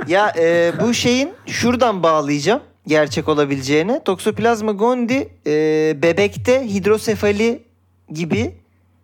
Ya 0.08 0.34
e, 0.40 0.72
bu 0.82 0.94
şeyin 0.94 1.30
şuradan 1.46 2.04
bağlayacağım 2.04 2.62
gerçek 2.88 3.30
olabileceğine. 3.30 4.04
Toxoplasma 4.04 4.72
gondii 4.72 5.28
e, 5.48 5.52
bebekte 6.02 6.68
hidrosefali 6.74 7.64
gibi 8.10 8.52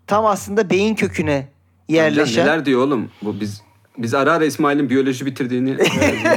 tam 0.07 0.25
aslında 0.25 0.69
beyin 0.69 0.95
köküne 0.95 1.47
yerleşen. 1.87 2.45
Neler 2.45 2.65
diyor 2.65 2.81
oğlum? 2.81 3.09
Bu 3.21 3.39
biz 3.39 3.61
biz 3.97 4.13
ara 4.13 4.33
ara 4.33 4.45
İsmail'in 4.45 4.89
biyoloji 4.89 5.25
bitirdiğini 5.25 5.69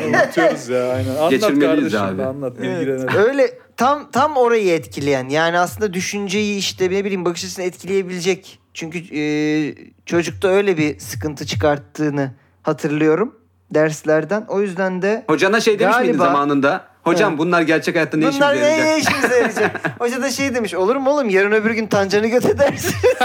Unutuyoruz 0.09 0.69
ya 0.69 0.89
aynen. 0.93 1.11
Anlat 1.11 1.31
Geçirmeliyiz 1.31 1.93
kardeşim 1.93 2.01
abi. 2.01 2.23
anlat 2.25 2.57
Evet. 2.63 3.15
Öyle 3.17 3.51
tam 3.77 4.11
tam 4.11 4.37
orayı 4.37 4.73
etkileyen 4.75 5.29
yani 5.29 5.59
aslında 5.59 5.93
düşünceyi 5.93 6.59
işte 6.59 6.85
ne 6.91 7.05
bileyim 7.05 7.25
bakış 7.25 7.45
açısını 7.45 7.65
etkileyebilecek. 7.65 8.59
Çünkü 8.75 8.99
e, 9.19 9.23
çocukta 10.07 10.49
öyle 10.49 10.77
bir 10.79 10.99
sıkıntı 10.99 11.47
çıkarttığını 11.47 12.31
hatırlıyorum 12.63 13.35
derslerden. 13.75 14.45
O 14.49 14.61
yüzden 14.61 15.03
de 15.03 15.25
Hocana 15.27 15.61
şey 15.61 15.79
demiş 15.79 15.97
miydin 15.97 16.13
Galiba- 16.13 16.25
zamanında? 16.25 16.85
Hocam 17.03 17.31
Evet. 17.31 17.39
bunlar 17.39 17.63
gerçek 17.63 17.95
hayatta 17.95 18.17
ne 18.17 18.23
Bunlar 18.33 18.33
işimize 18.55 18.71
yarayacak? 18.71 18.87
ne 18.87 18.99
işimize 18.99 19.37
yarayacak? 19.37 20.01
Hoca 20.01 20.23
da 20.23 20.31
şey 20.31 20.55
demiş 20.55 20.75
olur 20.75 20.97
mu 20.97 21.11
oğlum 21.11 21.29
yarın 21.31 21.53
öbür 21.53 21.71
gün 21.71 21.87
Tancan'ı 21.87 22.27
göt 22.27 22.47
edersin. 22.47 22.95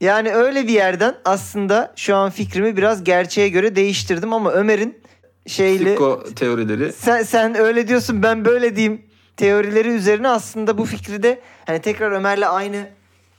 yani 0.00 0.34
öyle 0.34 0.62
bir 0.68 0.72
yerden 0.72 1.14
aslında 1.24 1.92
şu 1.96 2.16
an 2.16 2.30
fikrimi 2.30 2.76
biraz 2.76 3.04
gerçeğe 3.04 3.48
göre 3.48 3.76
değiştirdim 3.76 4.32
ama 4.32 4.52
Ömer'in 4.52 4.98
şeyle 5.46 5.84
Psiko 5.84 6.24
teorileri. 6.36 6.92
sen, 6.92 7.22
sen 7.22 7.54
öyle 7.56 7.88
diyorsun 7.88 8.22
ben 8.22 8.44
böyle 8.44 8.76
diyeyim 8.76 9.02
teorileri 9.36 9.88
üzerine 9.88 10.28
aslında 10.28 10.78
bu 10.78 10.84
fikri 10.84 11.22
de 11.22 11.40
hani 11.66 11.80
tekrar 11.80 12.12
Ömer'le 12.12 12.42
aynı 12.48 12.88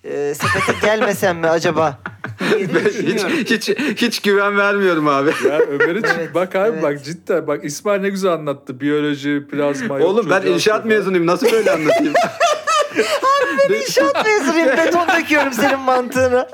e, 0.03 0.34
sepete 0.36 0.88
gelmesem 0.88 1.38
mi 1.38 1.47
acaba? 1.47 1.99
hiç, 3.01 3.51
hiç, 3.51 3.70
hiç 4.01 4.20
güven 4.22 4.57
vermiyorum 4.57 5.07
abi. 5.07 5.30
Ya 5.49 5.60
Ömer'e 5.60 5.99
Evet, 6.16 6.36
bak 6.36 6.55
abi 6.55 6.70
evet. 6.74 6.84
bak 6.84 7.03
cidden 7.05 7.47
bak 7.47 7.66
İsmail 7.66 8.01
ne 8.01 8.10
güzel 8.10 8.32
anlattı. 8.32 8.80
Biyoloji, 8.80 9.47
plazma. 9.51 9.99
yok, 9.99 10.10
Oğlum 10.10 10.30
ben 10.30 10.41
inşaat 10.41 10.86
mezunuyum. 10.86 11.26
Nasıl 11.26 11.51
böyle 11.51 11.72
anlatayım? 11.72 12.14
İnşaat 13.70 14.26
mezunuyum 14.26 14.78
beton 14.78 15.08
döküyorum 15.08 15.54
senin 15.54 15.80
mantığına. 15.80 16.48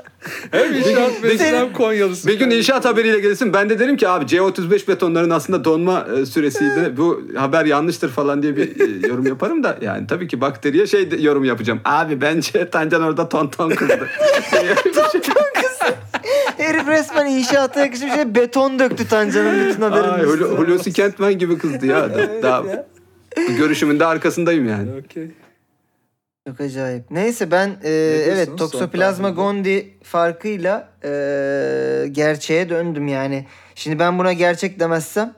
Hem 0.50 0.74
inşaat 0.74 1.22
mezunu 1.22 1.46
hem 1.56 1.72
Konyalısın. 1.72 2.30
Bir 2.30 2.38
gün 2.38 2.50
inşaat 2.50 2.84
haberiyle 2.84 3.20
gelirsin. 3.20 3.52
Ben 3.52 3.70
de 3.70 3.78
derim 3.78 3.96
ki 3.96 4.08
abi 4.08 4.24
C35 4.24 4.88
betonların 4.88 5.30
aslında 5.30 5.64
donma 5.64 6.06
e, 6.20 6.26
süresiydi. 6.26 6.96
Bu 6.96 7.22
haber 7.36 7.64
yanlıştır 7.64 8.10
falan 8.10 8.42
diye 8.42 8.56
bir 8.56 8.80
e, 9.04 9.08
yorum 9.08 9.26
yaparım 9.26 9.62
da 9.64 9.76
yani 9.80 10.06
tabii 10.06 10.28
ki 10.28 10.40
bakteriye 10.40 10.86
şey 10.86 11.08
yorum 11.20 11.44
yapacağım. 11.44 11.80
Abi 11.84 12.20
bence 12.20 12.70
Tancan 12.70 13.02
orada 13.02 13.28
ton 13.28 13.48
ton 13.48 13.70
kızdı. 13.70 14.08
Herif 16.58 16.88
resmen 16.88 17.26
inşaata 17.26 17.80
yakışmış 17.80 18.12
şey 18.14 18.34
beton 18.34 18.78
döktü 18.78 19.08
Tancan'ın 19.08 19.68
bütün. 19.68 19.82
Hulu- 19.82 20.56
Hulusi 20.58 20.92
Kentmen 20.92 21.38
gibi 21.38 21.58
kızdı 21.58 21.86
ya. 21.86 22.14
Da- 22.14 22.42
daha 22.42 22.62
ya. 22.66 22.86
görüşümün 23.58 24.00
de 24.00 24.06
arkasındayım 24.06 24.68
yani. 24.68 24.88
Okey. 25.04 25.30
Çok 26.46 26.60
acayip. 26.60 27.10
Neyse 27.10 27.50
ben 27.50 27.68
e, 27.84 27.90
evet 28.26 28.48
tahlilde? 29.24 29.40
gondii 29.40 29.94
farkıyla 30.02 30.88
e, 31.04 31.08
gerçeğe 32.12 32.68
döndüm 32.68 33.08
yani. 33.08 33.46
Şimdi 33.74 33.98
ben 33.98 34.18
buna 34.18 34.32
gerçek 34.32 34.80
demezsem 34.80 35.34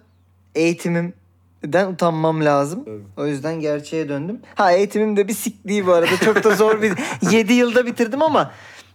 eğitimimden 0.55 1.93
utanmam 1.93 2.45
lazım. 2.45 2.85
Tabii. 2.85 3.03
O 3.17 3.27
yüzden 3.27 3.61
gerçeğe 3.61 4.09
döndüm. 4.09 4.41
Ha 4.55 4.73
eğitimim 4.73 5.17
de 5.17 5.29
bir 5.29 5.35
sikliği 5.35 5.87
bu 5.87 5.93
arada. 5.93 6.17
Çok 6.25 6.45
da 6.45 6.55
zor 6.55 6.83
bir 6.83 6.93
7 7.31 7.53
yılda 7.53 7.87
bitirdim 7.87 8.23
ama 8.23 8.53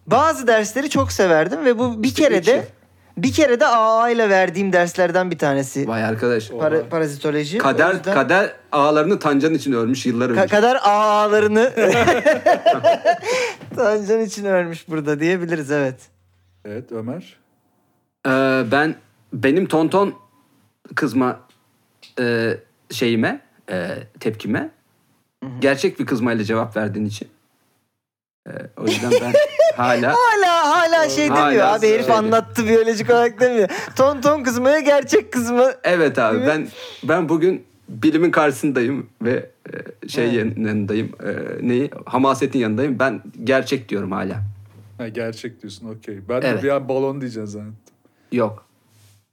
bazı 0.07 0.47
dersleri 0.47 0.89
çok 0.89 1.11
severdim 1.11 1.65
ve 1.65 1.79
bu 1.79 2.03
bir 2.03 2.13
kere 2.13 2.45
de 2.45 2.67
bir 3.17 3.33
kere 3.33 3.59
de 3.59 3.65
AA 3.67 4.09
ile 4.09 4.29
verdiğim 4.29 4.73
derslerden 4.73 5.31
bir 5.31 5.37
tanesi. 5.37 5.87
Vay 5.87 6.03
arkadaş. 6.03 6.49
Para, 6.49 6.89
parazitoloji. 6.89 7.59
O 7.59 7.63
Kader 7.63 7.93
yüzden- 7.93 8.13
kader 8.13 8.53
ağlarını 8.71 9.19
Tancan 9.19 9.53
için 9.53 9.73
örmüş 9.73 10.05
yıllar 10.05 10.29
önce. 10.29 10.41
Ka- 10.41 10.47
kader 10.47 10.77
ağalarını 10.83 11.71
Tancan 13.75 14.21
için 14.21 14.45
örmüş 14.45 14.87
burada 14.89 15.19
diyebiliriz 15.19 15.71
evet. 15.71 15.95
Evet 16.65 16.91
Ömer. 16.91 17.37
Ee, 18.27 18.63
ben 18.71 18.95
benim 19.33 19.65
tonton 19.67 20.13
kızma 20.95 21.39
e, 22.19 22.57
şeyime 22.91 23.41
e, 23.71 23.87
tepkime 24.19 24.69
gerçek 25.59 25.99
bir 25.99 26.05
kızmayla 26.05 26.43
cevap 26.43 26.77
verdiğin 26.77 27.05
için. 27.05 27.27
E, 28.47 28.51
o 28.77 28.85
yüzden 28.85 29.11
ben 29.11 29.33
hala 29.77 30.15
Hala 30.15 30.69
hala 30.77 31.09
şey 31.09 31.27
Hala 31.27 31.45
demiyor 31.47 31.67
abi 31.67 31.87
herif 31.87 32.05
şey- 32.05 32.15
anlattı 32.15 32.65
biyolojik 32.67 33.09
olarak 33.09 33.39
demiyor. 33.39 33.69
Ton 33.95 34.21
ton 34.21 34.43
kızmaya 34.43 34.79
gerçek 34.79 35.33
kızma. 35.33 35.73
evet 35.83 36.19
abi 36.19 36.41
ben 36.47 36.67
ben 37.03 37.29
bugün 37.29 37.63
bilimin 37.89 38.31
karşısındayım 38.31 39.09
ve 39.21 39.49
e, 40.03 40.07
şey 40.09 40.25
Evet. 40.39 40.57
yanındayım. 40.57 41.07
E, 41.07 41.67
neyi? 41.67 41.89
Hamasetin 42.05 42.59
yanındayım. 42.59 42.99
Ben 42.99 43.21
gerçek 43.43 43.89
diyorum 43.89 44.11
hala. 44.11 44.41
Ha, 44.97 45.07
gerçek 45.07 45.61
diyorsun 45.61 45.89
okey. 45.89 46.19
Ben 46.29 46.41
de 46.41 46.47
Evet. 46.47 46.63
bir 46.63 46.69
an 46.69 46.89
balon 46.89 47.21
diyeceğim 47.21 47.47
zannettim. 47.47 47.95
Yok. 48.31 48.65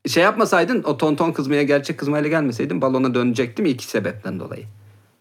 Şey 0.08 0.22
yapmasaydın 0.22 0.82
o 0.82 0.96
tonton 0.96 1.32
kızmaya 1.32 1.62
gerçek 1.62 1.98
kızmayla 1.98 2.28
gelmeseydin 2.28 2.80
balona 2.80 3.14
dönecektim 3.14 3.66
iki 3.66 3.84
sebepten 3.84 4.40
dolayı. 4.40 4.64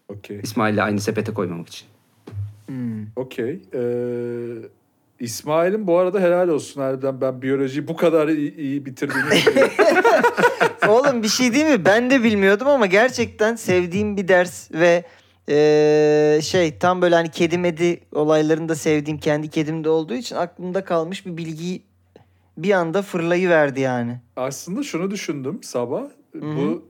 Okey. 0.08 0.40
İsmail'le 0.42 0.78
aynı 0.78 1.00
sepete 1.00 1.34
koymamak 1.34 1.68
için. 1.68 1.86
Hmm. 2.70 3.06
Okey. 3.16 3.62
Ee, 3.74 3.80
İsmail'in 5.20 5.86
bu 5.86 5.98
arada 5.98 6.20
helal 6.20 6.48
olsun 6.48 6.80
harbiden 6.80 7.20
ben 7.20 7.42
biyolojiyi 7.42 7.88
bu 7.88 7.96
kadar 7.96 8.28
iyi, 8.28 8.56
iyi 8.56 8.86
bitirdiğini 8.86 9.28
Oğlum 10.88 11.22
bir 11.22 11.28
şey 11.28 11.52
değil 11.54 11.66
mi? 11.66 11.84
Ben 11.84 12.10
de 12.10 12.22
bilmiyordum 12.22 12.68
ama 12.68 12.86
gerçekten 12.86 13.56
sevdiğim 13.56 14.16
bir 14.16 14.28
ders 14.28 14.70
ve 14.72 15.04
eee, 15.48 16.40
şey 16.42 16.78
tam 16.78 17.02
böyle 17.02 17.14
hani 17.14 17.28
kedi 17.30 17.58
medi 17.58 18.00
olaylarında 18.12 18.74
sevdiğim 18.74 19.18
kendi 19.18 19.48
kedim 19.48 19.84
de 19.84 19.88
olduğu 19.88 20.14
için 20.14 20.36
aklımda 20.36 20.84
kalmış 20.84 21.26
bir 21.26 21.36
bilgiyi 21.36 21.82
bir 22.58 22.70
anda 22.72 23.02
fırlayıverdi 23.02 23.80
yani. 23.80 24.20
aslında 24.36 24.82
şunu 24.82 25.10
düşündüm 25.10 25.62
sabah. 25.62 26.02
Bu 26.34 26.84
e, 26.86 26.89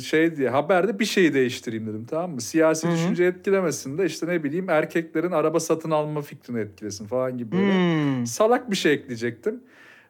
şey 0.00 0.36
diye 0.36 0.48
haberde 0.48 0.98
bir 0.98 1.04
şeyi 1.04 1.34
değiştireyim 1.34 1.86
dedim 1.86 2.06
tamam 2.10 2.30
mı? 2.30 2.40
Siyasi 2.40 2.86
Hı 2.88 2.92
hı. 2.92 2.96
düşünce 2.96 3.24
etkilemesin 3.24 3.98
de 3.98 4.06
işte 4.06 4.26
ne 4.26 4.44
bileyim 4.44 4.70
erkeklerin 4.70 5.30
araba 5.30 5.60
satın 5.60 5.90
alma 5.90 6.22
fikrini 6.22 6.60
etkilesin 6.60 7.06
falan 7.06 7.38
gibi 7.38 7.52
böyle. 7.52 7.72
Hmm. 7.72 8.26
Salak 8.26 8.70
bir 8.70 8.76
şey 8.76 8.92
ekleyecektim. 8.92 9.60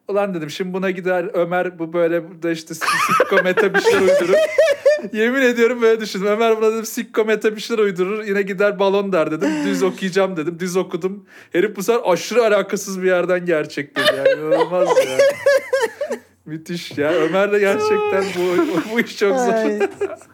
Ulan 0.08 0.34
dedim 0.34 0.50
şimdi 0.50 0.72
buna 0.72 0.90
gider 0.90 1.30
Ömer 1.32 1.78
bu 1.78 1.92
böyle 1.92 2.30
burada 2.30 2.50
işte 2.50 2.74
sikko 2.74 3.42
meta 3.44 3.74
bir 3.74 3.80
şeyler 3.80 4.00
uydurur. 4.00 4.34
Yemin 5.12 5.42
ediyorum 5.42 5.82
böyle 5.82 6.00
düşündüm. 6.00 6.26
Ömer 6.26 6.56
buna 6.56 6.72
dedim 6.72 6.84
sikko 6.84 7.24
meta 7.24 7.56
bir 7.56 7.60
şeyler 7.60 7.82
uydurur. 7.82 8.24
Yine 8.24 8.42
gider 8.42 8.78
balon 8.78 9.12
der 9.12 9.30
dedim. 9.30 9.50
Düz 9.64 9.82
okuyacağım 9.82 10.36
dedim. 10.36 10.56
Düz 10.60 10.76
okudum. 10.76 11.26
Herif 11.52 11.76
bu 11.76 11.82
sefer 11.82 12.00
aşırı 12.04 12.42
alakasız 12.44 13.02
bir 13.02 13.06
yerden 13.06 13.46
gerçekledi. 13.46 14.06
Yani 14.16 14.40
inanılmaz 14.40 14.88
ya. 14.88 15.18
Müthiş 16.46 16.98
ya. 16.98 17.10
Ömer'le 17.12 17.58
gerçekten 17.58 18.24
bu, 18.36 18.66
bu 18.92 19.00
iş 19.00 19.18
çok 19.18 19.38
zor. 19.38 19.52
Ay, 19.52 19.80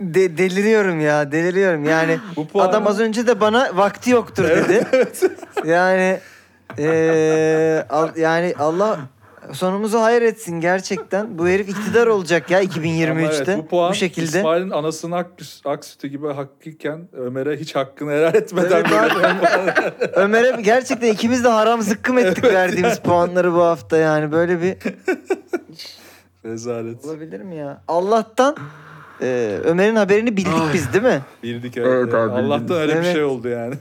de- 0.01 0.39
deliriyorum 0.39 1.01
ya 1.01 1.33
deliriyorum 1.33 1.85
yani 1.85 2.19
Bu 2.37 2.49
puanı- 2.49 2.69
adam 2.69 2.87
az 2.87 3.01
önce 3.01 3.27
de 3.27 3.41
bana 3.41 3.71
vakti 3.77 4.11
yoktur 4.11 4.45
dedi. 4.45 4.87
Yani 5.67 6.19
eee, 6.79 7.87
al- 7.91 8.17
yani 8.17 8.55
Allah 8.59 8.99
sonumuzu 9.53 10.01
hayır 10.01 10.23
etsin 10.23 10.61
gerçekten. 10.61 11.39
Bu 11.39 11.49
herif 11.49 11.69
iktidar 11.69 12.07
olacak 12.07 12.51
ya 12.51 12.59
Ama 12.59 12.67
2023'te 12.69 13.53
evet, 13.53 13.59
bu 13.59 13.67
puan 13.69 13.93
şekilde. 13.93 14.39
İsmail'in 14.39 14.71
anasının 14.71 15.13
ak, 15.13 15.27
ak 15.65 15.85
sütü 15.85 16.09
gibi 16.09 16.27
hakkıyken 16.33 17.09
Ömer'e 17.13 17.57
hiç 17.57 17.75
hakkını 17.77 18.11
helal 18.13 18.35
etmeden 18.35 18.85
Evet 18.85 19.13
Ömer'e 20.17 20.61
gerçekten 20.63 21.13
ikimiz 21.13 21.45
de 21.45 21.49
haram 21.49 21.83
zıkkım 21.83 22.19
ettik 22.19 22.45
verdiğimiz 22.45 22.99
puanları 22.99 23.53
bu 23.55 23.63
hafta 23.63 23.97
yani 23.97 24.33
böyle 24.33 24.63
bir 24.63 24.77
rezalet. 26.45 27.05
olabilir 27.05 27.41
mi 27.41 27.57
ya? 27.57 27.83
Allah'tan 27.89 28.57
eee, 29.21 29.59
Ömer'in 29.59 29.97
haberini 29.97 30.37
bildik 30.37 30.53
Ay. 30.67 30.75
biz 30.75 30.93
değil 30.93 31.05
mi? 31.05 31.21
Bildik 31.43 31.77
evet. 31.77 31.89
Evet 31.93 32.15
abi, 32.15 32.33
Allah'tan 32.33 32.61
bildiniz. 32.69 32.81
öyle 32.81 32.93
bir 32.93 32.97
Evet. 32.99 33.13
şey 33.13 33.25
oldu 33.25 33.49
yani. 33.49 33.75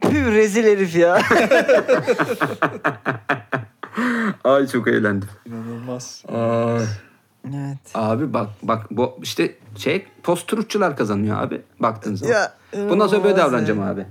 Püh 0.00 0.26
rezil 0.34 0.64
herif 0.64 0.96
ya. 0.96 1.18
Ay 4.44 4.66
çok 4.66 4.88
eğlendim. 4.88 5.28
İnanılmaz. 5.46 6.24
Ay. 6.28 6.84
evet. 7.48 7.78
Abi 7.94 8.32
bak 8.32 8.48
bak 8.62 8.86
bu 8.90 9.18
işte 9.22 9.54
şey 9.76 10.06
post 10.22 10.48
kazanıyor 10.96 11.42
abi 11.42 11.62
baktığın 11.80 12.14
zaman. 12.14 12.32
Ya, 12.34 12.54
Bundan 12.90 13.06
sonra 13.06 13.24
böyle 13.24 13.36
davranacağım 13.36 13.80
ya. 13.80 13.86
abi. 13.86 14.06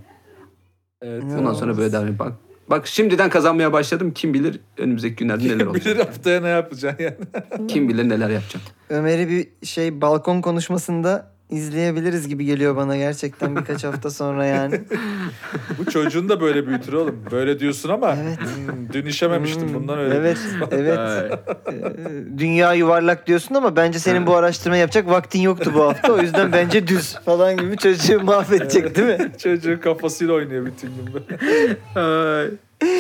Evet. 1.02 1.24
Bundan 1.24 1.54
sonra 1.54 1.78
böyle 1.78 1.92
davranacağım. 1.92 2.20
Bak 2.20 2.34
bak 2.70 2.88
şimdiden 2.88 3.30
kazanmaya 3.30 3.74
başladım. 3.74 4.12
Kim 4.16 4.34
bilir 4.34 4.60
önümüzdeki 4.78 5.16
günlerde 5.16 5.44
neler 5.44 5.56
Bilir 5.60 5.66
olacak. 5.66 6.08
haftaya 6.08 6.42
ne 6.42 6.48
yapacaksın 6.50 7.04
yani. 7.04 7.68
Kim 7.68 7.90
bilir 7.90 8.10
neler 8.10 8.30
yapacağım. 8.30 8.66
Ömer'i 8.90 9.30
bir 9.30 9.66
şey 9.68 10.02
balkon 10.02 10.42
konuşmasında 10.42 11.33
izleyebiliriz 11.50 12.28
gibi 12.28 12.46
geliyor 12.46 12.76
bana 12.76 12.98
gerçekten 12.98 13.56
birkaç 13.56 13.84
hafta 13.84 14.10
sonra 14.10 14.46
yani. 14.46 14.82
Bu 15.80 15.91
çocuğun 15.91 16.30
da 16.30 16.41
böyle 16.41 16.68
büyütür 16.68 16.94
oğlum. 16.94 17.20
Böyle 17.32 17.60
diyorsun 17.60 17.89
ama 17.89 18.16
Evet. 18.24 18.38
hmm, 18.39 18.94
dün 18.94 19.06
işememiştim 19.06 19.68
Hmm, 19.68 19.74
bundan 19.76 20.00
öyle. 20.00 20.16
Evet, 20.16 20.38
evet. 20.72 21.00
Ee, 21.68 22.38
Dünya 22.38 22.74
yuvarlak 22.74 23.28
diyorsun 23.28 23.56
ama 23.56 23.76
bence 23.76 24.00
senin 24.00 24.28
bu 24.28 24.36
araştırma 24.36 24.78
yapacak 24.78 25.10
vaktin 25.10 25.41
yoktu 25.41 25.72
bu 25.76 25.84
hafta. 25.84 26.14
O 26.14 26.22
yüzden 26.22 26.52
bence 26.52 26.88
düz 26.88 27.16
falan 27.26 27.58
gibi 27.58 27.78
çocuğu 27.78 28.22
mahvedecek 28.24 28.96
değil 28.96 29.08
mi? 29.20 29.32
Çocuğun 29.38 29.78
kafasıyla 29.78 30.34
oynuyor 30.34 30.66
bütün 30.66 30.89
gün. 30.96 31.24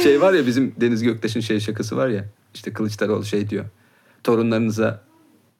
Şey 0.03 0.21
var 0.21 0.33
ya 0.33 0.45
bizim 0.47 0.75
Deniz 0.81 1.03
Göktaş'ın 1.03 1.39
şey 1.39 1.59
şakası 1.59 1.97
var 1.97 2.07
ya. 2.07 2.25
İşte 2.53 2.73
Kılıçdaroğlu 2.73 3.25
şey 3.25 3.49
diyor. 3.49 3.65
Torunlarınıza 4.23 5.01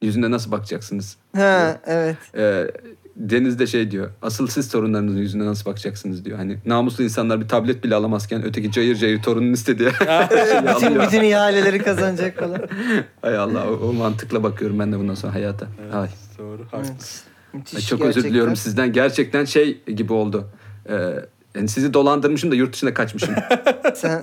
yüzüne 0.05 0.31
nasıl 0.31 0.51
bakacaksınız? 0.51 1.17
Ha, 1.35 1.79
evet. 1.85 2.17
Ee, 2.37 2.71
Deniz 3.15 3.59
de 3.59 3.67
şey 3.67 3.91
diyor. 3.91 4.09
Asıl 4.21 4.47
siz 4.47 4.69
torunlarınızın 4.69 5.19
yüzüne 5.19 5.45
nasıl 5.45 5.65
bakacaksınız 5.65 6.25
diyor. 6.25 6.37
Hani 6.37 6.57
namuslu 6.65 7.03
insanlar 7.03 7.41
bir 7.41 7.47
tablet 7.47 7.83
bile 7.83 7.95
alamazken 7.95 8.43
öteki 8.45 8.71
cayır 8.71 8.95
cayır 8.95 9.21
torunun 9.21 9.53
istediği 9.53 9.89
Bütün, 10.75 11.01
bütün 11.01 11.21
ihaleleri 11.23 11.79
kazanacak 11.79 12.39
falan. 12.39 12.61
Ay 13.23 13.37
Allah 13.37 13.69
o, 13.69 13.89
o 13.89 13.93
mantıkla 13.93 14.43
bakıyorum 14.43 14.79
ben 14.79 14.91
de 14.91 14.99
bundan 14.99 15.15
sonra 15.15 15.33
hayata. 15.33 15.67
Ay. 15.93 16.09
Doğru 16.37 16.65
haklısın. 16.71 17.21
Müthiş 17.53 17.75
Ay, 17.75 17.81
çok 17.81 17.99
gerçekten. 17.99 18.19
özür 18.19 18.29
diliyorum 18.29 18.55
sizden. 18.55 18.93
Gerçekten 18.93 19.45
şey 19.45 19.83
gibi 19.83 20.13
oldu. 20.13 20.47
Ee, 20.89 21.13
yani 21.55 21.67
sizi 21.67 21.93
dolandırmışım 21.93 22.51
da 22.51 22.55
yurt 22.55 22.73
dışına 22.73 22.93
kaçmışım 22.93 23.35
Sen 23.95 24.21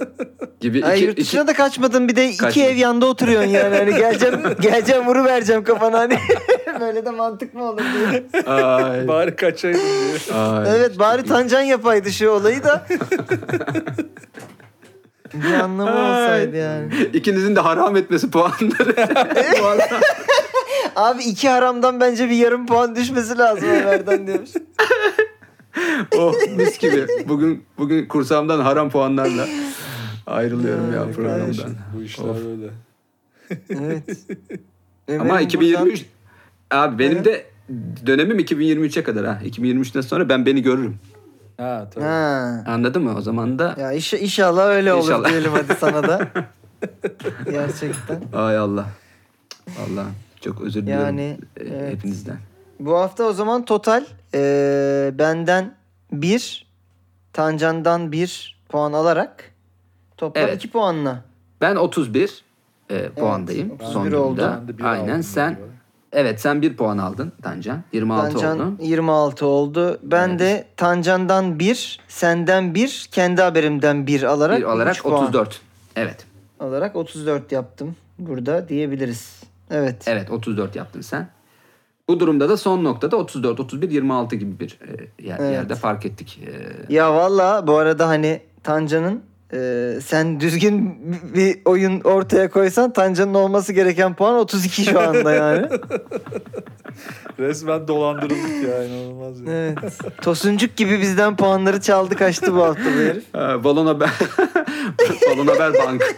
gibi. 0.60 0.84
Ay, 0.86 0.96
iki, 0.98 1.06
yurt 1.06 1.16
dışına 1.18 1.40
iki- 1.42 1.48
da 1.48 1.52
kaçmadın 1.54 2.08
bir 2.08 2.16
de 2.16 2.28
iki 2.28 2.36
Kaçmadım. 2.36 2.70
ev 2.72 2.76
yanda 2.76 3.06
oturuyorsun 3.06 3.50
yani. 3.50 3.76
Hani 3.76 3.94
geleceğim, 3.94 4.40
geleceğim 4.60 5.06
vuru 5.06 5.24
vereceğim 5.24 5.64
kafana 5.64 5.98
hani. 5.98 6.18
Böyle 6.80 7.04
de 7.06 7.10
mantık 7.10 7.54
mı 7.54 7.64
olur 7.64 7.82
diye. 7.94 8.42
Ay. 8.46 9.08
Bari 9.08 9.36
kaçaydın 9.36 9.80
diye. 9.80 10.36
Ay. 10.38 10.76
Evet 10.76 10.98
bari 10.98 11.22
Tancan 11.24 11.60
yapaydı 11.60 12.10
şu 12.12 12.28
olayı 12.30 12.64
da. 12.64 12.86
bir 15.34 15.54
anlamı 15.54 15.90
olsaydı 15.90 16.56
yani. 16.56 16.92
İkinizin 17.12 17.56
de 17.56 17.60
haram 17.60 17.96
etmesi 17.96 18.30
puanları. 18.30 18.94
Abi 20.96 21.22
iki 21.22 21.48
haramdan 21.48 22.00
bence 22.00 22.30
bir 22.30 22.36
yarım 22.36 22.66
puan 22.66 22.96
düşmesi 22.96 23.38
lazım 23.38 23.68
Ömer'den 23.68 24.26
diyormuş. 24.26 24.50
oh 26.16 26.34
mis 26.56 26.78
gibi. 26.78 27.06
Bugün 27.28 27.64
bugün 27.78 28.06
kursağımdan 28.06 28.60
haram 28.60 28.90
puanlarla 28.90 29.46
ayrılıyorum 30.26 30.94
ya 30.94 31.02
Ay, 31.04 31.12
programdan. 31.12 31.70
Bu 31.96 32.02
işler 32.02 32.24
Of. 32.28 32.36
böyle. 32.44 32.70
Evet. 33.70 34.02
Ama 35.10 35.24
Ömer'in 35.24 35.44
2023 35.44 36.04
abi 36.70 36.98
benim 36.98 37.24
de 37.24 37.46
dönemim 38.06 38.38
2023'e 38.38 39.02
kadar 39.02 39.26
ha. 39.26 39.38
2023'ten 39.44 40.00
sonra 40.00 40.28
ben 40.28 40.46
beni 40.46 40.62
görürüm. 40.62 40.96
Ha 41.56 41.88
tabii. 41.94 42.04
buradan- 42.04 42.64
Ha. 42.64 42.72
Anladın 42.72 43.02
mı? 43.02 43.14
O 43.18 43.20
zaman 43.20 43.58
da 43.58 43.74
Ya 43.80 43.92
iş, 43.92 44.14
inşallah 44.14 44.66
öyle 44.68 44.92
olur 44.92 45.04
İnşallah. 45.04 45.28
diyelim 45.30 45.50
hadi 45.52 45.74
sana 45.80 46.02
da. 46.08 46.28
Gerçekten. 47.50 48.22
ay 48.34 48.56
Allah. 48.58 48.86
Allah 49.68 50.06
çok 50.40 50.60
özür 50.60 50.82
diliyorum 50.82 51.04
Yani, 51.06 51.38
e, 51.56 51.64
evet. 51.64 51.92
hepinizden. 51.94 52.36
Bu 52.80 52.98
hafta 52.98 53.24
o 53.24 53.32
zaman 53.32 53.64
total 53.64 54.04
eee, 54.34 55.10
benden 55.18 55.74
1, 56.12 56.66
Tancan'dan 57.32 58.12
1 58.12 58.60
puan 58.68 58.92
alarak 58.92 59.50
toplam 60.16 60.44
Evet. 60.44 60.56
2 60.56 60.70
puanla. 60.70 61.24
Ben 61.60 61.76
31 61.76 62.44
e, 62.90 63.08
puandayım 63.08 63.70
31 63.70 63.92
son 63.92 64.00
oldu. 64.06 64.10
durumda. 64.10 64.60
Bir 64.78 64.84
Aynen 64.84 65.08
aldım 65.08 65.22
sen 65.22 65.58
evet 66.12 66.40
sen 66.40 66.62
1 66.62 66.76
puan 66.76 66.98
aldın 66.98 67.32
Tancan. 67.42 67.82
26 67.92 68.32
Tancan 68.32 68.58
oldun. 68.60 68.78
26 68.80 69.46
oldu. 69.46 69.98
Ben 70.02 70.28
Evet. 70.28 70.40
de 70.40 70.66
Tancan'dan 70.76 71.58
1, 71.58 72.00
senden 72.08 72.74
1, 72.74 73.08
kendi 73.12 73.42
haberimden 73.42 74.06
1 74.06 74.22
alarak, 74.22 74.58
Bir 74.58 74.64
olarak 74.64 74.94
üç 74.96 75.02
puan 75.02 75.24
34. 75.24 75.60
Evet. 75.96 76.26
alarak 76.60 76.96
34 76.96 77.52
yaptım. 77.52 77.96
Burada 78.18 78.68
diyebiliriz. 78.68 79.40
Evet. 79.70 80.04
Evet 80.06 80.30
34 80.30 80.76
yaptın 80.76 81.00
sen. 81.00 81.28
Bu 82.10 82.20
durumda 82.20 82.48
da 82.48 82.56
son 82.56 82.84
noktada 82.84 83.16
34, 83.16 83.60
31, 83.60 83.90
26 83.90 84.36
gibi 84.36 84.60
bir 84.60 84.78
e, 84.82 85.26
yer- 85.28 85.36
Evet. 85.40 85.52
yerde 85.52 85.74
fark 85.74 86.06
ettik. 86.06 86.40
E, 86.88 86.94
Ya 86.94 87.14
valla 87.14 87.66
bu 87.66 87.76
arada 87.76 88.08
hani 88.08 88.40
Tancan'ın 88.62 89.22
e, 89.52 89.92
sen 90.04 90.40
düzgün 90.40 90.94
bir 91.34 91.58
oyun 91.64 92.00
ortaya 92.00 92.50
koysan 92.50 92.92
Tancan'ın 92.92 93.34
olması 93.34 93.72
gereken 93.72 94.14
puan 94.14 94.34
32 94.34 94.84
şu 94.84 95.00
anda 95.00 95.32
yani. 95.32 95.66
Resmen 97.38 97.88
dolandırıldık 97.88 98.68
ya 98.68 98.84
inanılmaz. 98.84 99.40
Ya. 99.40 99.46
evet. 99.52 99.78
Tosuncuk 100.22 100.76
gibi 100.76 101.00
bizden 101.00 101.36
puanları 101.36 101.80
çaldı 101.80 102.14
kaçtı 102.16 102.54
bu 102.54 102.62
hafta 102.62 102.84
bu 102.84 103.00
herif. 103.00 103.24
Ha, 103.34 103.64
Balon 103.64 103.86
haber 103.86 104.10
Balon 105.30 105.46
haber 105.46 105.72
bank. 105.86 106.16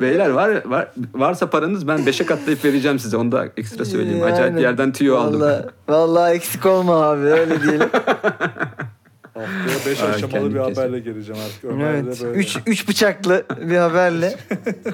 Beyler 0.00 0.30
var 0.30 0.62
var 0.66 0.88
varsa 1.14 1.50
paranız 1.50 1.88
ben 1.88 1.98
5'e 1.98 2.26
katlayıp 2.26 2.64
vereceğim 2.64 2.98
size. 2.98 3.16
Onu 3.16 3.32
da 3.32 3.46
ekstra 3.56 3.84
söyleyeyim. 3.84 4.22
Acayip 4.24 4.40
Yani, 4.40 4.56
bir 4.56 4.62
yerden 4.62 4.92
tüyo 4.92 5.16
aldım. 5.16 5.40
Vallahi, 5.40 5.64
vallahi 5.88 6.34
eksik 6.34 6.66
olma 6.66 7.02
abi 7.02 7.24
öyle 7.24 7.62
diyelim. 7.62 7.88
Haftaya 9.34 9.92
Beş 9.92 10.02
Ay, 10.02 10.10
aşamalı 10.10 10.30
kendi 10.30 10.54
bir 10.54 10.58
kesin. 10.60 10.74
haberle 10.74 10.98
geleceğim 11.00 11.40
artık. 11.46 11.64
Ömer 11.64 11.94
Evet. 11.94 12.22
böyle. 12.22 12.38
Üç, 12.38 12.56
üç 12.66 12.88
bıçaklı 12.88 13.44
bir 13.60 13.76
haberle. 13.76 14.34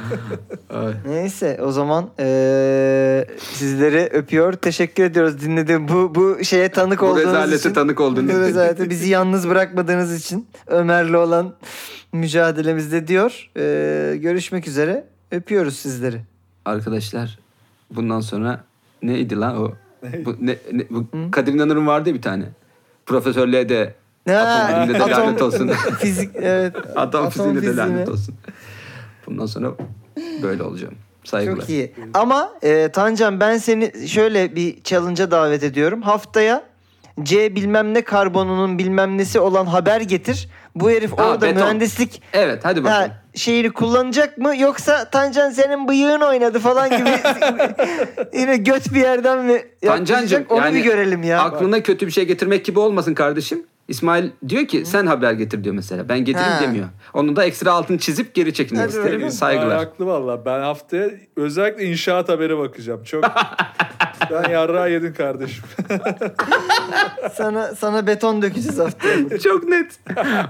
Ay. 0.70 0.92
Neyse 1.06 1.60
o 1.62 1.72
zaman 1.72 2.10
eee, 2.18 3.26
sizleri 3.38 4.08
öpüyor. 4.12 4.52
Teşekkür 4.52 5.04
ediyoruz 5.04 5.40
dinlediğim 5.40 5.88
bu 5.88 6.14
bu 6.14 6.44
şeye 6.44 6.68
tanık 6.68 7.00
Bu 7.00 7.06
olduğunuz 7.06 7.26
rezalete 7.26 7.56
için. 7.56 7.72
tanık 7.72 8.00
olduğunuz 8.00 8.28
Bu 8.28 8.32
için. 8.32 8.40
rezalete 8.40 8.90
bizi 8.90 9.08
yalnız 9.10 9.48
bırakmadığınız 9.48 10.20
için 10.20 10.46
Ömer'le 10.66 11.14
olan 11.14 11.54
mücadelemizde 12.12 13.08
diyor. 13.08 13.50
Eee, 13.56 14.16
görüşmek 14.16 14.68
üzere. 14.68 15.04
Öpüyoruz 15.30 15.76
sizleri. 15.76 16.20
Arkadaşlar 16.64 17.38
bundan 17.90 18.20
sonra 18.20 18.64
neydi 19.02 19.36
lan 19.36 19.56
o? 19.62 19.72
Ne? 20.02 20.24
Bu, 20.24 20.36
ne, 20.40 20.56
ne- 20.72 20.86
bu 20.90 21.06
Kadir 21.30 21.52
İnanır'ın 21.54 21.86
vardı 21.86 22.08
ya 22.08 22.14
bir 22.14 22.22
tane. 22.22 22.44
Profesörlüğe 23.06 23.68
de 23.68 23.94
Ha, 24.28 24.34
atom 24.34 24.76
bilimine 24.82 24.98
de 24.98 25.02
atom- 25.12 25.20
lanet 25.26 25.42
olsun. 25.42 25.68
Fizik 25.98 26.30
evet. 26.36 26.76
Atom 26.96 27.30
fiziğine 27.30 27.54
de 27.56 27.60
fiziğine. 27.60 27.80
lanet 27.80 28.08
olsun. 28.08 28.34
Bundan 29.26 29.46
sonra 29.46 29.70
böyle 30.42 30.62
olacağım. 30.62 30.94
Saygılar. 31.24 31.56
Çok 31.60 31.68
iyi. 31.70 31.94
Ama 32.14 32.52
e, 32.62 32.88
Tancan 32.92 33.40
ben 33.40 33.58
seni 33.58 34.08
şöyle 34.08 34.56
bir 34.56 34.82
challenge'a 34.84 35.30
davet 35.30 35.62
ediyorum. 35.62 36.02
Haftaya 36.02 36.62
C 37.22 37.56
bilmem 37.56 37.94
ne 37.94 38.02
karbonunun 38.04 38.78
bilmem 38.78 39.18
nesi 39.18 39.40
olan 39.40 39.66
haber 39.66 40.00
getir. 40.00 40.48
Bu 40.74 40.90
herif 40.90 41.18
Ha, 41.18 41.28
orada 41.30 41.46
beton. 41.46 41.62
mühendislik 41.62 42.22
Evet 42.32 42.64
hadi 42.64 42.84
bakalım. 42.84 43.08
ha, 43.10 43.22
şeyini 43.34 43.70
kullanacak 43.70 44.38
mı 44.38 44.56
yoksa 44.56 45.10
Tancan 45.10 45.50
senin 45.50 45.88
bıyığın 45.88 46.20
oynadı 46.20 46.58
falan 46.58 46.90
gibi 46.90 47.10
yine 48.34 48.56
göt 48.56 48.94
bir 48.94 49.00
yerden 49.00 49.44
mi 49.44 49.62
yaklaşacak 49.82 50.52
onu 50.52 50.60
yani 50.60 50.74
bir 50.74 50.84
görelim 50.84 51.22
ya. 51.22 51.40
aklına 51.42 51.82
kötü 51.82 52.06
bir 52.06 52.12
şey 52.12 52.24
getirmek 52.26 52.64
gibi 52.64 52.78
olmasın 52.78 53.14
kardeşim. 53.14 53.66
İsmail 53.90 54.30
diyor 54.48 54.66
ki 54.66 54.86
sen 54.86 55.06
haber 55.06 55.32
getir 55.32 55.64
diyor 55.64 55.74
mesela. 55.74 56.08
Ben 56.08 56.18
getireyim 56.18 56.52
Ha. 56.52 56.60
demiyor. 56.62 56.86
Onun 57.14 57.36
da 57.36 57.44
ekstra 57.44 57.72
altını 57.72 57.98
çizip 57.98 58.34
geri 58.34 58.54
çekilmek 58.54 58.82
Hadi 58.82 58.90
isterim. 58.96 59.12
bakalım. 59.14 59.30
Saygılar. 59.30 59.78
Haklı 59.78 60.06
valla. 60.06 60.44
Ben 60.44 60.60
haftaya 60.60 61.10
özellikle 61.36 61.84
inşaat 61.84 62.28
haberi 62.28 62.58
bakacağım. 62.58 63.04
Çok 63.04 63.24
ben 64.30 64.50
yarrağı 64.50 64.90
yedin 64.90 65.12
kardeşim. 65.12 65.64
Sana 67.34 67.74
sana 67.74 68.06
beton 68.06 68.42
dökeceğiz 68.42 68.78
haftaya. 68.78 69.38
çok 69.38 69.68
net. 69.68 70.00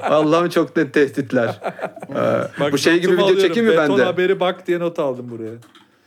Allah'ım 0.03 0.49
çok 0.49 0.76
net 0.76 0.95
tehditler. 0.95 1.61
Ee, 2.11 2.14
Bak, 2.61 2.72
bu 2.72 2.78
şey 2.78 3.01
gibi 3.01 3.12
video 3.12 3.24
alıyorum. 3.24 3.43
çekeyim 3.49 3.68
mi 3.70 3.76
Beton 3.76 3.99
de? 3.99 4.05
haberi 4.05 4.41
bak 4.41 4.66
diye 4.66 4.80
not 4.80 4.99
aldım 4.99 5.26
buraya. 5.30 5.53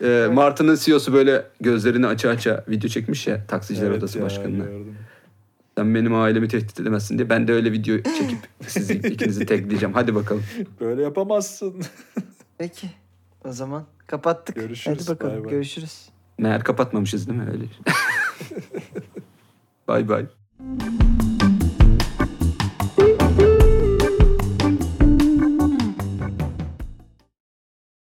Ee, 0.03 0.27
Martı'nın 0.27 0.75
CEO'su 0.75 1.13
böyle 1.13 1.43
gözlerini 1.61 2.07
aça 2.07 2.29
aça 2.29 2.63
video 2.67 2.89
çekmiş 2.89 3.27
ya 3.27 3.45
taksiciler 3.47 3.87
Evet 3.87 3.97
odası 3.99 4.17
ya, 4.19 4.25
başkanına. 4.25 4.63
gördüm. 4.63 4.95
Sen 5.77 5.95
benim 5.95 6.15
ailemi 6.15 6.47
tehdit 6.47 6.79
edemezsin 6.79 7.17
diye. 7.17 7.29
Ben 7.29 7.47
de 7.47 7.53
öyle 7.53 7.71
video 7.71 7.97
çekip 7.97 8.37
sizi 8.67 8.93
ikinizi 8.93 9.45
tagleyeceğim. 9.45 9.93
Hadi 9.93 10.15
bakalım. 10.15 10.43
Böyle 10.79 11.01
yapamazsın. 11.03 11.81
Peki. 12.57 12.89
O 13.45 13.51
zaman 13.51 13.85
kapattık. 14.07 14.55
Görüşürüz, 14.55 14.99
Hadi 15.01 15.09
bakalım. 15.15 15.35
bay 15.35 15.43
bay. 15.43 15.51
Görüşürüz. 15.51 16.09
Meğer 16.37 16.63
kapatmamışız 16.63 17.27
değil 17.27 17.39
mi 17.39 17.49
öyle? 17.51 17.65
bay 19.87 20.09
bay. 20.09 20.25